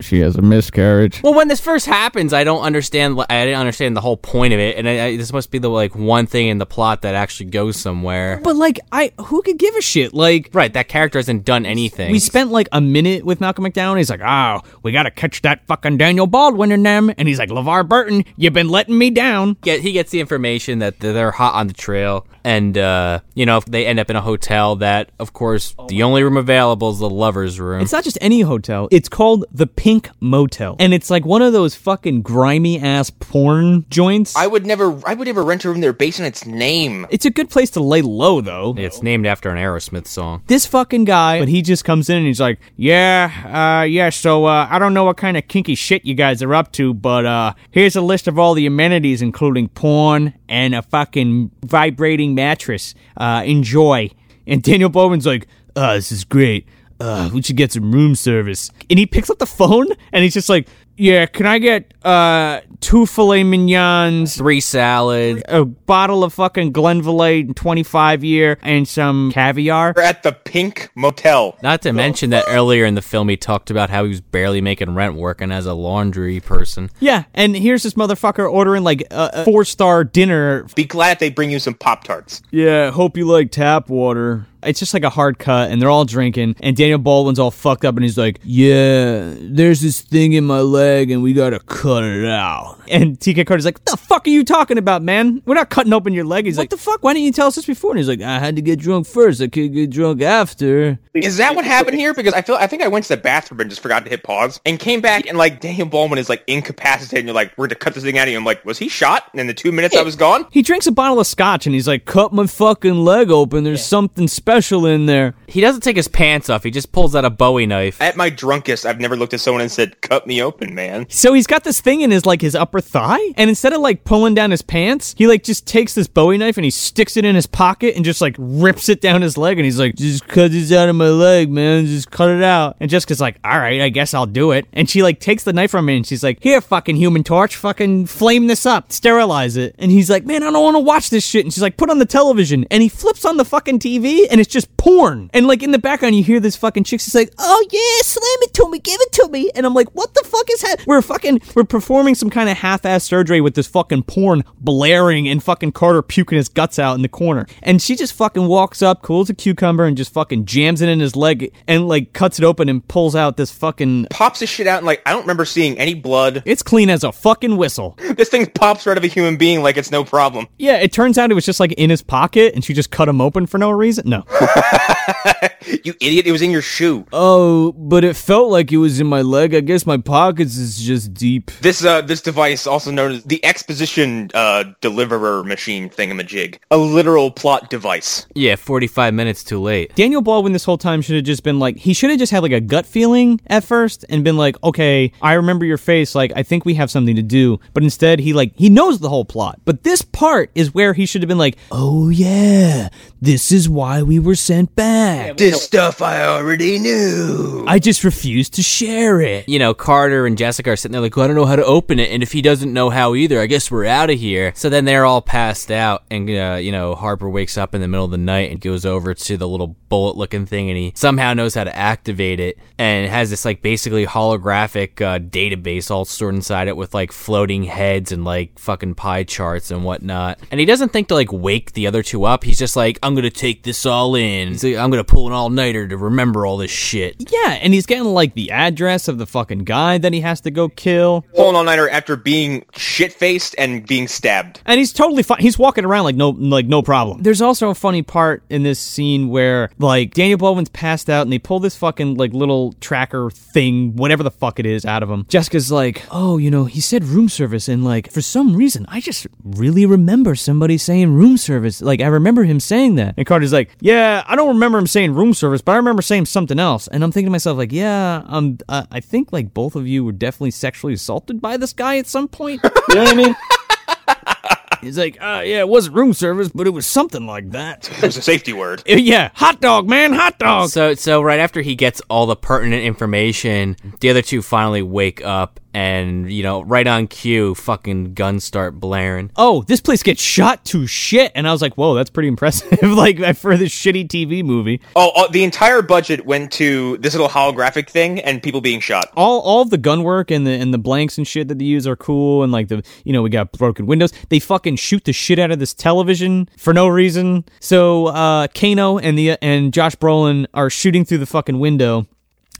She 0.00 0.20
has 0.20 0.36
a 0.36 0.42
miscarriage. 0.42 1.22
Well, 1.22 1.34
when 1.34 1.48
this 1.48 1.60
first 1.60 1.86
happens, 1.86 2.32
I 2.32 2.44
don't 2.44 2.62
understand. 2.62 3.18
I 3.30 3.44
didn't 3.44 3.60
understand 3.60 3.96
the 3.96 4.00
whole 4.00 4.16
point 4.16 4.52
of 4.52 4.60
it, 4.60 4.76
and 4.76 4.88
I, 4.88 5.04
I, 5.06 5.16
this 5.16 5.32
must 5.32 5.50
be 5.50 5.58
the 5.58 5.70
like 5.70 5.94
one 5.94 6.26
thing 6.26 6.48
in 6.48 6.58
the 6.58 6.66
plot 6.66 7.02
that 7.02 7.14
actually 7.14 7.50
goes 7.50 7.76
somewhere. 7.76 8.40
But 8.42 8.56
like, 8.56 8.78
I 8.92 9.12
who 9.18 9.42
could 9.42 9.58
give 9.58 9.74
a 9.74 9.80
shit? 9.80 10.12
Like, 10.12 10.50
Right, 10.52 10.72
that 10.72 10.88
character 10.88 11.18
hasn't 11.18 11.44
done 11.44 11.64
anything. 11.66 12.12
we 12.12 12.18
spent 12.18 12.50
like 12.50 12.68
a 12.72 12.80
minute 12.80 13.24
with 13.24 13.40
Malcolm 13.40 13.64
McDowell. 13.64 13.96
He's 13.96 14.10
like, 14.10 14.20
oh, 14.24 14.60
we 14.82 14.92
gotta 14.92 15.10
catch 15.10 15.42
that 15.42 15.66
fucking 15.66 15.96
Daniel 15.98 16.26
Baldwin 16.26 16.72
and 16.72 16.84
them. 16.84 17.12
And 17.16 17.26
he's 17.26 17.38
like, 17.38 17.48
LeVar 17.48 17.88
Burton, 17.88 18.24
you've 18.36 18.52
been 18.52 18.68
letting 18.68 18.98
me 18.98 19.10
down. 19.10 19.56
get 19.62 19.80
he 19.80 19.92
gets 19.92 20.10
the 20.10 20.20
information 20.20 20.78
that 20.80 21.00
they're 21.00 21.30
hot 21.30 21.54
on 21.54 21.68
the 21.68 21.74
trail 21.74 22.26
and 22.46 22.78
uh, 22.78 23.18
you 23.34 23.44
know 23.44 23.60
they 23.66 23.86
end 23.86 23.98
up 23.98 24.08
in 24.08 24.14
a 24.14 24.20
hotel 24.20 24.76
that 24.76 25.10
of 25.18 25.32
course 25.32 25.74
the 25.88 26.04
only 26.04 26.22
room 26.22 26.36
available 26.36 26.90
is 26.90 27.00
the 27.00 27.10
lovers 27.10 27.58
room 27.58 27.82
It's 27.82 27.92
not 27.92 28.04
just 28.04 28.18
any 28.20 28.42
hotel. 28.42 28.88
It's 28.92 29.08
called 29.08 29.44
the 29.50 29.66
Pink 29.66 30.10
Motel. 30.20 30.76
And 30.78 30.94
it's 30.94 31.10
like 31.10 31.24
one 31.26 31.42
of 31.42 31.52
those 31.52 31.74
fucking 31.74 32.22
grimy 32.22 32.78
ass 32.78 33.10
porn 33.10 33.84
joints. 33.90 34.36
I 34.36 34.46
would 34.46 34.64
never, 34.64 34.96
I 35.04 35.14
would 35.14 35.26
never 35.26 35.42
rent 35.42 35.64
a 35.64 35.68
room 35.70 35.80
there 35.80 35.92
based 35.92 36.20
on 36.20 36.26
its 36.26 36.46
name. 36.46 37.06
it's 37.10 37.24
a 37.24 37.30
good 37.30 37.50
place 37.50 37.70
to 37.70 37.80
lay 37.80 38.00
low, 38.02 38.40
though. 38.40 38.74
it's 38.78 39.02
named 39.02 39.26
after 39.26 39.50
an 39.50 39.58
aerosmith 39.58 40.06
song 40.06 40.42
This 40.46 40.66
fucking 40.66 41.04
guy, 41.04 41.40
but 41.40 41.48
he 41.48 41.62
just 41.62 41.84
comes 41.84 42.08
in 42.08 42.18
and 42.18 42.26
he's 42.26 42.40
like, 42.40 42.60
"Yeah, 42.76 43.80
uh, 43.80 43.84
yeah. 43.84 44.10
So 44.10 44.44
uh, 44.44 44.68
I 44.70 44.78
don't 44.78 44.94
know 44.94 45.04
what 45.04 45.16
kind 45.16 45.36
of 45.36 45.48
kinky 45.48 45.74
shit 45.74 46.04
you 46.04 46.14
guys 46.14 46.42
are 46.42 46.54
up 46.54 46.70
to, 46.72 46.94
but 46.94 47.26
uh, 47.26 47.54
here's 47.72 47.96
a 47.96 48.00
list 48.00 48.28
of 48.28 48.38
all 48.38 48.54
the 48.54 48.66
amenities, 48.66 49.20
including 49.20 49.68
porn 49.68 50.34
and 50.48 50.74
a 50.76 50.82
fucking 50.82 51.50
vibrating 51.64 52.35
mattress. 52.36 52.94
Uh, 53.16 53.42
enjoy." 53.44 54.10
And 54.46 54.62
Daniel 54.62 54.88
Bowman's 54.90 55.26
like, 55.26 55.48
"Uh, 55.74 55.94
this 55.94 56.12
is 56.12 56.22
great. 56.22 56.68
Uh, 57.00 57.28
we 57.34 57.42
should 57.42 57.56
get 57.56 57.72
some 57.72 57.90
room 57.90 58.14
service." 58.14 58.70
And 58.88 58.98
he 59.00 59.06
picks 59.06 59.28
up 59.28 59.40
the 59.40 59.46
phone 59.46 59.88
and 60.12 60.22
he's 60.22 60.34
just 60.34 60.48
like, 60.48 60.68
"Yeah, 60.96 61.26
can 61.26 61.46
I 61.46 61.58
get 61.58 61.92
uh 62.04 62.60
two 62.80 63.06
filet 63.06 63.42
mignons?" 63.44 64.36
three 64.36 64.60
salads, 64.60 65.42
A 65.48 65.64
bottle 65.64 66.24
of 66.24 66.32
fucking 66.34 66.72
Glenfiddich 66.72 67.54
25 67.54 68.24
year 68.24 68.58
and 68.62 68.86
some 68.86 69.32
caviar. 69.32 69.92
We're 69.96 70.02
at 70.02 70.22
the 70.22 70.32
Pink 70.32 70.90
Motel. 70.94 71.56
not 71.62 71.82
to 71.82 71.92
mention 71.92 72.30
that 72.30 72.44
earlier 72.48 72.84
in 72.84 72.94
the 72.94 73.02
film 73.02 73.28
he 73.28 73.36
talked 73.36 73.70
about 73.70 73.90
how 73.90 74.04
he 74.04 74.08
was 74.10 74.20
barely 74.20 74.60
making 74.60 74.94
rent 74.94 75.14
working 75.14 75.52
as 75.52 75.66
a 75.66 75.74
laundry 75.74 76.40
person 76.40 76.90
Yeah, 77.00 77.24
and 77.34 77.56
here's 77.56 77.82
this 77.82 77.94
motherfucker 77.94 78.50
ordering 78.50 78.84
like 78.84 79.02
a, 79.10 79.30
a 79.34 79.44
four 79.44 79.64
star 79.64 80.04
dinner. 80.04 80.66
Be 80.74 80.84
glad 80.84 81.18
they 81.18 81.30
bring 81.30 81.50
you 81.50 81.58
some 81.58 81.74
Pop 81.74 82.04
Tarts. 82.04 82.42
Yeah, 82.50 82.90
hope 82.90 83.16
you 83.16 83.26
like 83.26 83.50
tap 83.50 83.88
water. 83.88 84.46
It's 84.66 84.78
just 84.78 84.94
like 84.94 85.04
a 85.04 85.10
hard 85.10 85.38
cut, 85.38 85.70
and 85.70 85.80
they're 85.80 85.90
all 85.90 86.04
drinking. 86.04 86.56
And 86.60 86.76
Daniel 86.76 86.98
Baldwin's 86.98 87.38
all 87.38 87.50
fucked 87.50 87.84
up, 87.84 87.94
and 87.96 88.04
he's 88.04 88.18
like, 88.18 88.40
"Yeah, 88.44 89.34
there's 89.40 89.80
this 89.80 90.00
thing 90.00 90.32
in 90.32 90.44
my 90.44 90.60
leg 90.60 91.10
and 91.10 91.22
we 91.22 91.32
gotta 91.32 91.60
cut 91.60 92.04
it 92.04 92.26
out. 92.26 92.75
And 92.90 93.18
TK 93.18 93.46
Carter's 93.46 93.64
like, 93.64 93.78
what 93.78 93.86
the 93.86 93.96
fuck 93.96 94.26
are 94.26 94.30
you 94.30 94.44
talking 94.44 94.78
about, 94.78 95.02
man? 95.02 95.42
We're 95.44 95.54
not 95.54 95.70
cutting 95.70 95.92
open 95.92 96.12
your 96.12 96.24
leg. 96.24 96.46
He's 96.46 96.58
like, 96.58 96.70
the 96.70 96.76
fuck? 96.76 97.02
Why 97.02 97.14
didn't 97.14 97.26
you 97.26 97.32
tell 97.32 97.46
us 97.46 97.54
this 97.56 97.66
before? 97.66 97.92
And 97.92 97.98
he's 97.98 98.08
like, 98.08 98.20
I 98.20 98.38
had 98.38 98.56
to 98.56 98.62
get 98.62 98.78
drunk 98.78 99.06
first. 99.06 99.40
I 99.40 99.48
could 99.48 99.72
get 99.72 99.90
drunk 99.90 100.22
after. 100.22 100.98
Is 101.14 101.36
that 101.38 101.54
what 101.54 101.64
happened 101.64 101.96
here? 101.96 102.14
Because 102.14 102.34
I 102.34 102.42
feel 102.42 102.56
I 102.56 102.66
think 102.66 102.82
I 102.82 102.88
went 102.88 103.04
to 103.06 103.16
the 103.16 103.20
bathroom 103.20 103.60
and 103.60 103.70
just 103.70 103.82
forgot 103.82 104.04
to 104.04 104.10
hit 104.10 104.22
pause 104.22 104.60
and 104.66 104.78
came 104.78 105.00
back 105.00 105.26
and 105.26 105.38
like 105.38 105.60
Daniel 105.60 105.86
Baldwin 105.86 106.18
is 106.18 106.28
like 106.28 106.42
incapacitated 106.46 107.20
and 107.20 107.28
you're 107.28 107.34
like, 107.34 107.56
we're 107.56 107.66
gonna 107.66 107.76
cut 107.76 107.94
this 107.94 108.04
thing 108.04 108.18
out 108.18 108.28
of 108.28 108.32
you. 108.32 108.38
I'm 108.38 108.44
like, 108.44 108.64
was 108.64 108.78
he 108.78 108.88
shot? 108.88 109.28
And 109.32 109.40
in 109.40 109.46
the 109.46 109.54
two 109.54 109.72
minutes 109.72 109.96
I 109.96 110.02
was 110.02 110.16
gone? 110.16 110.46
He 110.50 110.62
drinks 110.62 110.86
a 110.86 110.92
bottle 110.92 111.20
of 111.20 111.26
scotch 111.26 111.66
and 111.66 111.74
he's 111.74 111.88
like, 111.88 112.04
cut 112.04 112.32
my 112.32 112.46
fucking 112.46 112.96
leg 113.04 113.30
open. 113.30 113.64
There's 113.64 113.84
something 113.84 114.28
special 114.28 114.86
in 114.86 115.06
there. 115.06 115.34
He 115.46 115.60
doesn't 115.60 115.82
take 115.82 115.96
his 115.96 116.08
pants 116.08 116.50
off. 116.50 116.64
He 116.64 116.70
just 116.70 116.92
pulls 116.92 117.14
out 117.14 117.24
a 117.24 117.30
Bowie 117.30 117.66
knife. 117.66 118.00
At 118.00 118.16
my 118.16 118.30
drunkest, 118.30 118.86
I've 118.86 119.00
never 119.00 119.16
looked 119.16 119.34
at 119.34 119.40
someone 119.40 119.62
and 119.62 119.70
said, 119.70 120.00
cut 120.00 120.26
me 120.26 120.42
open, 120.42 120.74
man. 120.74 121.06
So 121.08 121.32
he's 121.32 121.46
got 121.46 121.64
this 121.64 121.80
thing 121.80 122.00
in 122.02 122.10
his 122.10 122.26
like 122.26 122.40
his 122.40 122.54
upper 122.54 122.75
thigh, 122.80 123.20
and 123.36 123.48
instead 123.48 123.72
of 123.72 123.80
like 123.80 124.04
pulling 124.04 124.34
down 124.34 124.50
his 124.50 124.62
pants, 124.62 125.14
he 125.16 125.26
like 125.26 125.42
just 125.42 125.66
takes 125.66 125.94
this 125.94 126.06
Bowie 126.06 126.38
knife 126.38 126.56
and 126.56 126.64
he 126.64 126.70
sticks 126.70 127.16
it 127.16 127.24
in 127.24 127.34
his 127.34 127.46
pocket 127.46 127.96
and 127.96 128.04
just 128.04 128.20
like 128.20 128.36
rips 128.38 128.88
it 128.88 129.00
down 129.00 129.22
his 129.22 129.36
leg, 129.36 129.58
and 129.58 129.64
he's 129.64 129.78
like, 129.78 129.94
"Just 129.96 130.26
cut 130.28 130.52
this 130.52 130.72
out 130.72 130.88
of 130.88 130.96
my 130.96 131.08
leg, 131.08 131.50
man. 131.50 131.86
Just 131.86 132.10
cut 132.10 132.30
it 132.30 132.42
out." 132.42 132.76
And 132.80 132.90
Jessica's 132.90 133.20
like, 133.20 133.38
"All 133.44 133.58
right, 133.58 133.80
I 133.80 133.88
guess 133.88 134.14
I'll 134.14 134.26
do 134.26 134.52
it." 134.52 134.66
And 134.72 134.88
she 134.88 135.02
like 135.02 135.20
takes 135.20 135.44
the 135.44 135.52
knife 135.52 135.70
from 135.70 135.88
him 135.88 135.96
and 135.96 136.06
she's 136.06 136.22
like, 136.22 136.38
"Here, 136.42 136.60
fucking 136.60 136.96
Human 136.96 137.24
Torch, 137.24 137.56
fucking 137.56 138.06
flame 138.06 138.46
this 138.46 138.66
up, 138.66 138.92
sterilize 138.92 139.56
it." 139.56 139.74
And 139.78 139.90
he's 139.90 140.10
like, 140.10 140.24
"Man, 140.24 140.42
I 140.42 140.50
don't 140.50 140.62
want 140.62 140.76
to 140.76 140.80
watch 140.80 141.10
this 141.10 141.24
shit." 141.26 141.44
And 141.44 141.52
she's 141.52 141.62
like, 141.62 141.76
"Put 141.76 141.90
on 141.90 141.98
the 141.98 142.06
television." 142.06 142.66
And 142.70 142.82
he 142.82 142.88
flips 142.88 143.24
on 143.24 143.36
the 143.36 143.44
fucking 143.44 143.78
TV 143.78 144.26
and 144.30 144.40
it's 144.40 144.52
just 144.52 144.74
porn. 144.76 145.30
And 145.32 145.46
like 145.46 145.62
in 145.62 145.70
the 145.70 145.78
background, 145.78 146.14
you 146.14 146.22
hear 146.24 146.40
this 146.40 146.56
fucking 146.56 146.84
chick. 146.84 147.00
She's 147.00 147.14
like, 147.14 147.32
"Oh 147.38 147.66
yeah, 147.70 148.02
slam 148.02 148.38
it 148.42 148.54
to 148.54 148.70
me, 148.70 148.78
give 148.78 149.00
it 149.00 149.12
to 149.12 149.28
me." 149.28 149.50
And 149.54 149.66
I'm 149.66 149.74
like, 149.74 149.88
"What 149.94 150.14
the 150.14 150.22
fuck 150.24 150.48
is 150.50 150.62
happening?" 150.62 150.86
We're 150.86 151.02
fucking 151.02 151.40
we're 151.54 151.64
performing 151.64 152.14
some 152.14 152.30
kind 152.30 152.48
of 152.48 152.56
half-ass 152.66 153.04
surgery 153.04 153.40
with 153.40 153.54
this 153.54 153.68
fucking 153.68 154.02
porn 154.02 154.42
blaring 154.58 155.28
and 155.28 155.40
fucking 155.40 155.70
Carter 155.70 156.02
puking 156.02 156.36
his 156.36 156.48
guts 156.48 156.80
out 156.80 156.94
in 156.96 157.02
the 157.02 157.08
corner. 157.08 157.46
And 157.62 157.80
she 157.80 157.94
just 157.94 158.12
fucking 158.12 158.48
walks 158.48 158.82
up, 158.82 159.02
cools 159.02 159.30
a 159.30 159.34
cucumber, 159.34 159.84
and 159.84 159.96
just 159.96 160.12
fucking 160.12 160.46
jams 160.46 160.82
it 160.82 160.88
in 160.88 160.98
his 160.98 161.14
leg 161.14 161.52
and 161.68 161.86
like 161.86 162.12
cuts 162.12 162.40
it 162.40 162.44
open 162.44 162.68
and 162.68 162.86
pulls 162.88 163.14
out 163.14 163.36
this 163.36 163.52
fucking. 163.52 164.08
Pops 164.10 164.40
his 164.40 164.48
shit 164.48 164.66
out 164.66 164.78
and 164.78 164.86
like 164.86 165.00
I 165.06 165.12
don't 165.12 165.20
remember 165.22 165.44
seeing 165.44 165.78
any 165.78 165.94
blood. 165.94 166.42
It's 166.44 166.64
clean 166.64 166.90
as 166.90 167.04
a 167.04 167.12
fucking 167.12 167.56
whistle. 167.56 167.96
This 168.16 168.30
thing 168.30 168.46
pops 168.46 168.84
right 168.84 168.92
out 168.92 168.98
of 168.98 169.04
a 169.04 169.08
human 169.08 169.36
being 169.36 169.62
like 169.62 169.76
it's 169.76 169.92
no 169.92 170.02
problem. 170.02 170.48
Yeah, 170.58 170.78
it 170.78 170.92
turns 170.92 171.18
out 171.18 171.30
it 171.30 171.34
was 171.34 171.46
just 171.46 171.60
like 171.60 171.72
in 171.72 171.90
his 171.90 172.02
pocket, 172.02 172.54
and 172.54 172.64
she 172.64 172.74
just 172.74 172.90
cut 172.90 173.08
him 173.08 173.20
open 173.20 173.46
for 173.46 173.58
no 173.58 173.70
reason. 173.70 174.08
No. 174.08 174.24
You 175.82 175.94
idiot! 176.00 176.26
It 176.26 176.32
was 176.32 176.42
in 176.42 176.50
your 176.50 176.62
shoe. 176.62 177.06
Oh, 177.12 177.72
but 177.72 178.04
it 178.04 178.14
felt 178.14 178.50
like 178.50 178.70
it 178.70 178.76
was 178.76 179.00
in 179.00 179.06
my 179.06 179.22
leg. 179.22 179.54
I 179.54 179.60
guess 179.60 179.84
my 179.84 179.96
pockets 179.96 180.56
is 180.56 180.80
just 180.80 181.12
deep. 181.12 181.50
This 181.60 181.84
uh 181.84 182.02
this 182.02 182.20
device, 182.20 182.55
also 182.64 182.92
known 182.92 183.10
as 183.10 183.24
the 183.24 183.44
exposition 183.44 184.30
uh 184.34 184.62
deliverer 184.80 185.42
machine 185.42 185.90
thingamajig, 185.90 186.58
a 186.70 186.76
literal 186.76 187.32
plot 187.32 187.70
device. 187.70 188.24
Yeah, 188.36 188.54
45 188.54 189.14
minutes 189.14 189.42
too 189.42 189.60
late. 189.60 189.92
Daniel 189.96 190.22
Baldwin 190.22 190.52
this 190.52 190.64
whole 190.64 190.78
time 190.78 191.02
should 191.02 191.16
have 191.16 191.24
just 191.24 191.42
been 191.42 191.58
like 191.58 191.76
he 191.76 191.92
should 191.92 192.10
have 192.10 192.20
just 192.20 192.30
had 192.30 192.44
like 192.44 192.52
a 192.52 192.60
gut 192.60 192.86
feeling 192.86 193.40
at 193.48 193.64
first 193.64 194.04
and 194.08 194.22
been 194.22 194.36
like, 194.36 194.54
"Okay, 194.62 195.10
I 195.20 195.32
remember 195.32 195.64
your 195.64 195.78
face, 195.78 196.14
like 196.14 196.32
I 196.36 196.44
think 196.44 196.64
we 196.64 196.74
have 196.74 196.88
something 196.90 197.16
to 197.16 197.22
do." 197.22 197.58
But 197.74 197.82
instead, 197.82 198.20
he 198.20 198.32
like 198.32 198.52
he 198.54 198.68
knows 198.68 199.00
the 199.00 199.08
whole 199.08 199.24
plot. 199.24 199.60
But 199.64 199.82
this 199.82 200.02
part 200.02 200.50
is 200.54 200.72
where 200.72 200.94
he 200.94 201.06
should 201.06 201.22
have 201.22 201.28
been 201.28 201.38
like, 201.38 201.56
"Oh 201.72 202.08
yeah, 202.10 202.90
this 203.20 203.50
is 203.50 203.68
why 203.68 204.02
we 204.02 204.20
were 204.20 204.36
sent 204.36 204.76
back. 204.76 205.36
This 205.36 205.64
stuff 205.64 206.00
I 206.00 206.24
already 206.24 206.78
knew. 206.78 207.64
I 207.66 207.80
just 207.80 208.04
refused 208.04 208.54
to 208.54 208.62
share 208.62 209.20
it." 209.20 209.48
You 209.48 209.58
know, 209.58 209.74
Carter 209.74 210.26
and 210.26 210.36
Jessica 210.36 210.70
are 210.70 210.76
sitting 210.76 210.92
there 210.92 211.00
like, 211.00 211.16
well, 211.16 211.24
I 211.24 211.26
don't 211.28 211.36
know 211.36 211.46
how 211.46 211.56
to 211.56 211.64
open 211.64 211.98
it, 211.98 212.10
and 212.10 212.22
if 212.22 212.32
he 212.32 212.42
doesn't 212.46 212.72
know 212.72 212.90
how 212.90 213.14
either, 213.14 213.40
I 213.40 213.46
guess 213.46 213.70
we're 213.70 213.84
out 213.84 214.10
of 214.10 214.18
here. 214.18 214.52
So 214.54 214.68
then 214.68 214.84
they're 214.84 215.04
all 215.04 215.22
passed 215.22 215.70
out, 215.70 216.04
and 216.10 216.28
uh, 216.30 216.58
you 216.60 216.72
know, 216.72 216.94
Harper 216.94 217.28
wakes 217.28 217.58
up 217.58 217.74
in 217.74 217.80
the 217.80 217.88
middle 217.88 218.04
of 218.04 218.10
the 218.10 218.18
night 218.18 218.50
and 218.50 218.60
goes 218.60 218.86
over 218.86 219.14
to 219.14 219.36
the 219.36 219.48
little 219.48 219.76
bullet-looking 219.88 220.46
thing, 220.46 220.68
and 220.70 220.76
he 220.76 220.92
somehow 220.94 221.34
knows 221.34 221.54
how 221.54 221.64
to 221.64 221.76
activate 221.76 222.40
it, 222.40 222.58
and 222.78 223.06
it 223.06 223.08
has 223.08 223.30
this 223.30 223.44
like 223.44 223.62
basically 223.62 224.06
holographic 224.06 225.00
uh, 225.00 225.18
database 225.18 225.90
all 225.90 226.04
stored 226.04 226.34
inside 226.34 226.68
it 226.68 226.76
with 226.76 226.94
like 226.94 227.12
floating 227.12 227.64
heads 227.64 228.12
and 228.12 228.24
like 228.24 228.58
fucking 228.58 228.94
pie 228.94 229.24
charts 229.24 229.70
and 229.70 229.84
whatnot. 229.84 230.38
And 230.50 230.60
he 230.60 230.66
doesn't 230.66 230.92
think 230.92 231.08
to 231.08 231.14
like 231.14 231.32
wake 231.32 231.72
the 231.72 231.86
other 231.86 232.02
two 232.02 232.24
up. 232.24 232.44
He's 232.44 232.58
just 232.58 232.76
like, 232.76 232.98
I'm 233.02 233.14
gonna 233.14 233.30
take 233.30 233.62
this 233.62 233.86
all 233.86 234.14
in. 234.14 234.48
He's 234.48 234.64
like, 234.64 234.76
I'm 234.76 234.90
gonna 234.90 235.04
pull 235.04 235.26
an 235.26 235.32
all-nighter 235.32 235.88
to 235.88 235.96
remember 235.96 236.46
all 236.46 236.56
this 236.56 236.70
shit. 236.70 237.30
Yeah, 237.30 237.58
and 237.60 237.74
he's 237.74 237.86
getting 237.86 238.04
like 238.04 238.34
the 238.34 238.50
address 238.50 239.08
of 239.08 239.18
the 239.18 239.26
fucking 239.26 239.64
guy 239.64 239.98
that 239.98 240.12
he 240.12 240.20
has 240.20 240.40
to 240.42 240.50
go 240.50 240.68
kill. 240.68 241.24
Pulling 241.34 241.56
all 241.56 241.64
nighter 241.64 241.88
after 241.88 242.16
being 242.16 242.35
shit 242.74 243.12
faced 243.12 243.54
and 243.58 243.86
being 243.86 244.08
stabbed. 244.08 244.60
and 244.66 244.78
he's 244.78 244.92
totally 244.92 245.22
fine. 245.22 245.38
He's 245.40 245.58
walking 245.58 245.84
around 245.84 246.04
like 246.04 246.16
no, 246.16 246.30
like 246.30 246.66
no 246.66 246.82
problem. 246.82 247.22
There's 247.22 247.42
also 247.42 247.70
a 247.70 247.74
funny 247.74 248.02
part 248.02 248.42
in 248.50 248.62
this 248.62 248.78
scene 248.80 249.28
where 249.28 249.70
like 249.78 250.14
Daniel 250.14 250.38
Baldwin's 250.38 250.68
passed 250.70 251.08
out, 251.10 251.22
and 251.22 251.32
they 251.32 251.38
pull 251.38 251.60
this 251.60 251.76
fucking 251.76 252.14
like 252.16 252.32
little 252.32 252.72
tracker 252.80 253.30
thing, 253.30 253.96
whatever 253.96 254.22
the 254.22 254.30
fuck 254.30 254.58
it 254.58 254.66
is, 254.66 254.84
out 254.84 255.02
of 255.02 255.10
him. 255.10 255.24
Jessica's 255.28 255.70
like, 255.72 256.02
oh, 256.10 256.38
you 256.38 256.50
know, 256.50 256.64
he 256.64 256.80
said 256.80 257.04
room 257.04 257.28
service, 257.28 257.68
and 257.68 257.84
like 257.84 258.10
for 258.10 258.22
some 258.22 258.54
reason, 258.56 258.86
I 258.88 259.00
just 259.00 259.26
really 259.44 259.86
remember 259.86 260.34
somebody 260.34 260.78
saying 260.78 261.12
room 261.12 261.36
service. 261.36 261.80
Like 261.80 262.00
I 262.00 262.06
remember 262.06 262.44
him 262.44 262.60
saying 262.60 262.96
that. 262.96 263.14
And 263.16 263.26
Carter's 263.26 263.52
like, 263.52 263.70
yeah, 263.80 264.24
I 264.26 264.36
don't 264.36 264.48
remember 264.48 264.78
him 264.78 264.86
saying 264.86 265.14
room 265.14 265.34
service, 265.34 265.62
but 265.62 265.72
I 265.72 265.76
remember 265.76 266.02
saying 266.02 266.26
something 266.26 266.58
else. 266.58 266.88
And 266.88 267.02
I'm 267.04 267.12
thinking 267.12 267.28
to 267.28 267.32
myself 267.32 267.56
like, 267.58 267.72
yeah, 267.72 268.22
um, 268.26 268.58
uh, 268.68 268.84
I 268.90 269.00
think 269.00 269.32
like 269.32 269.54
both 269.54 269.76
of 269.76 269.86
you 269.86 270.04
were 270.04 270.12
definitely 270.12 270.50
sexually 270.50 270.94
assaulted 270.94 271.40
by 271.40 271.56
this 271.56 271.72
guy 271.72 271.98
at 271.98 272.06
some 272.06 272.25
point. 272.28 272.60
You 272.88 272.94
know 272.94 273.02
what 273.02 273.12
I 273.12 273.14
mean? 273.16 273.36
He's 274.80 274.96
like, 274.96 275.16
uh, 275.20 275.42
yeah, 275.44 275.58
it 275.58 275.68
wasn't 275.68 275.96
room 275.96 276.12
service, 276.12 276.48
but 276.54 276.66
it 276.66 276.70
was 276.70 276.86
something 276.86 277.26
like 277.26 277.50
that. 277.50 277.90
It 277.90 278.02
was 278.02 278.16
a 278.16 278.22
safety 278.22 278.52
word. 278.52 278.82
Yeah, 278.86 279.30
hot 279.34 279.60
dog, 279.60 279.88
man, 279.88 280.12
hot 280.12 280.38
dog. 280.38 280.68
So 280.70 280.94
so 280.94 281.20
right 281.22 281.40
after 281.40 281.60
he 281.62 281.74
gets 281.74 282.00
all 282.08 282.26
the 282.26 282.36
pertinent 282.36 282.84
information, 282.84 283.76
the 284.00 284.10
other 284.10 284.22
two 284.22 284.42
finally 284.42 284.82
wake 284.82 285.24
up 285.24 285.58
and 285.76 286.32
you 286.32 286.42
know, 286.42 286.62
right 286.62 286.86
on 286.86 287.06
cue, 287.06 287.54
fucking 287.54 288.14
guns 288.14 288.44
start 288.44 288.80
blaring. 288.80 289.30
Oh, 289.36 289.62
this 289.64 289.82
place 289.82 290.02
gets 290.02 290.22
shot 290.22 290.64
to 290.66 290.86
shit, 290.86 291.32
and 291.34 291.46
I 291.46 291.52
was 291.52 291.60
like, 291.60 291.74
whoa, 291.74 291.94
that's 291.94 292.08
pretty 292.08 292.28
impressive. 292.28 292.82
like 292.82 293.18
for 293.36 293.58
this 293.58 293.72
shitty 293.72 294.08
TV 294.08 294.42
movie, 294.42 294.80
Oh, 294.96 295.12
oh, 295.14 295.28
the 295.30 295.44
entire 295.44 295.82
budget 295.82 296.24
went 296.24 296.50
to 296.52 296.96
this 296.96 297.12
little 297.12 297.28
holographic 297.28 297.90
thing 297.90 298.20
and 298.20 298.42
people 298.42 298.62
being 298.62 298.80
shot. 298.80 299.12
all 299.18 299.40
all 299.40 299.60
of 299.60 299.68
the 299.68 299.76
gun 299.76 300.02
work 300.02 300.30
and 300.30 300.46
the 300.46 300.52
and 300.52 300.72
the 300.72 300.78
blanks 300.78 301.18
and 301.18 301.28
shit 301.28 301.48
that 301.48 301.58
they 301.58 301.66
use 301.66 301.86
are 301.86 301.96
cool, 301.96 302.42
and 302.42 302.52
like 302.52 302.68
the 302.68 302.82
you 303.04 303.12
know 303.12 303.20
we 303.20 303.28
got 303.28 303.52
broken 303.52 303.84
windows. 303.84 304.12
They 304.30 304.38
fucking 304.40 304.76
shoot 304.76 305.04
the 305.04 305.12
shit 305.12 305.38
out 305.38 305.50
of 305.50 305.58
this 305.58 305.74
television 305.74 306.48
for 306.56 306.72
no 306.72 306.88
reason. 306.88 307.44
So 307.60 308.06
uh, 308.06 308.46
Kano 308.48 308.96
and 308.98 309.18
the 309.18 309.36
and 309.42 309.74
Josh 309.74 309.94
Brolin 309.96 310.46
are 310.54 310.70
shooting 310.70 311.04
through 311.04 311.18
the 311.18 311.26
fucking 311.26 311.58
window. 311.58 312.06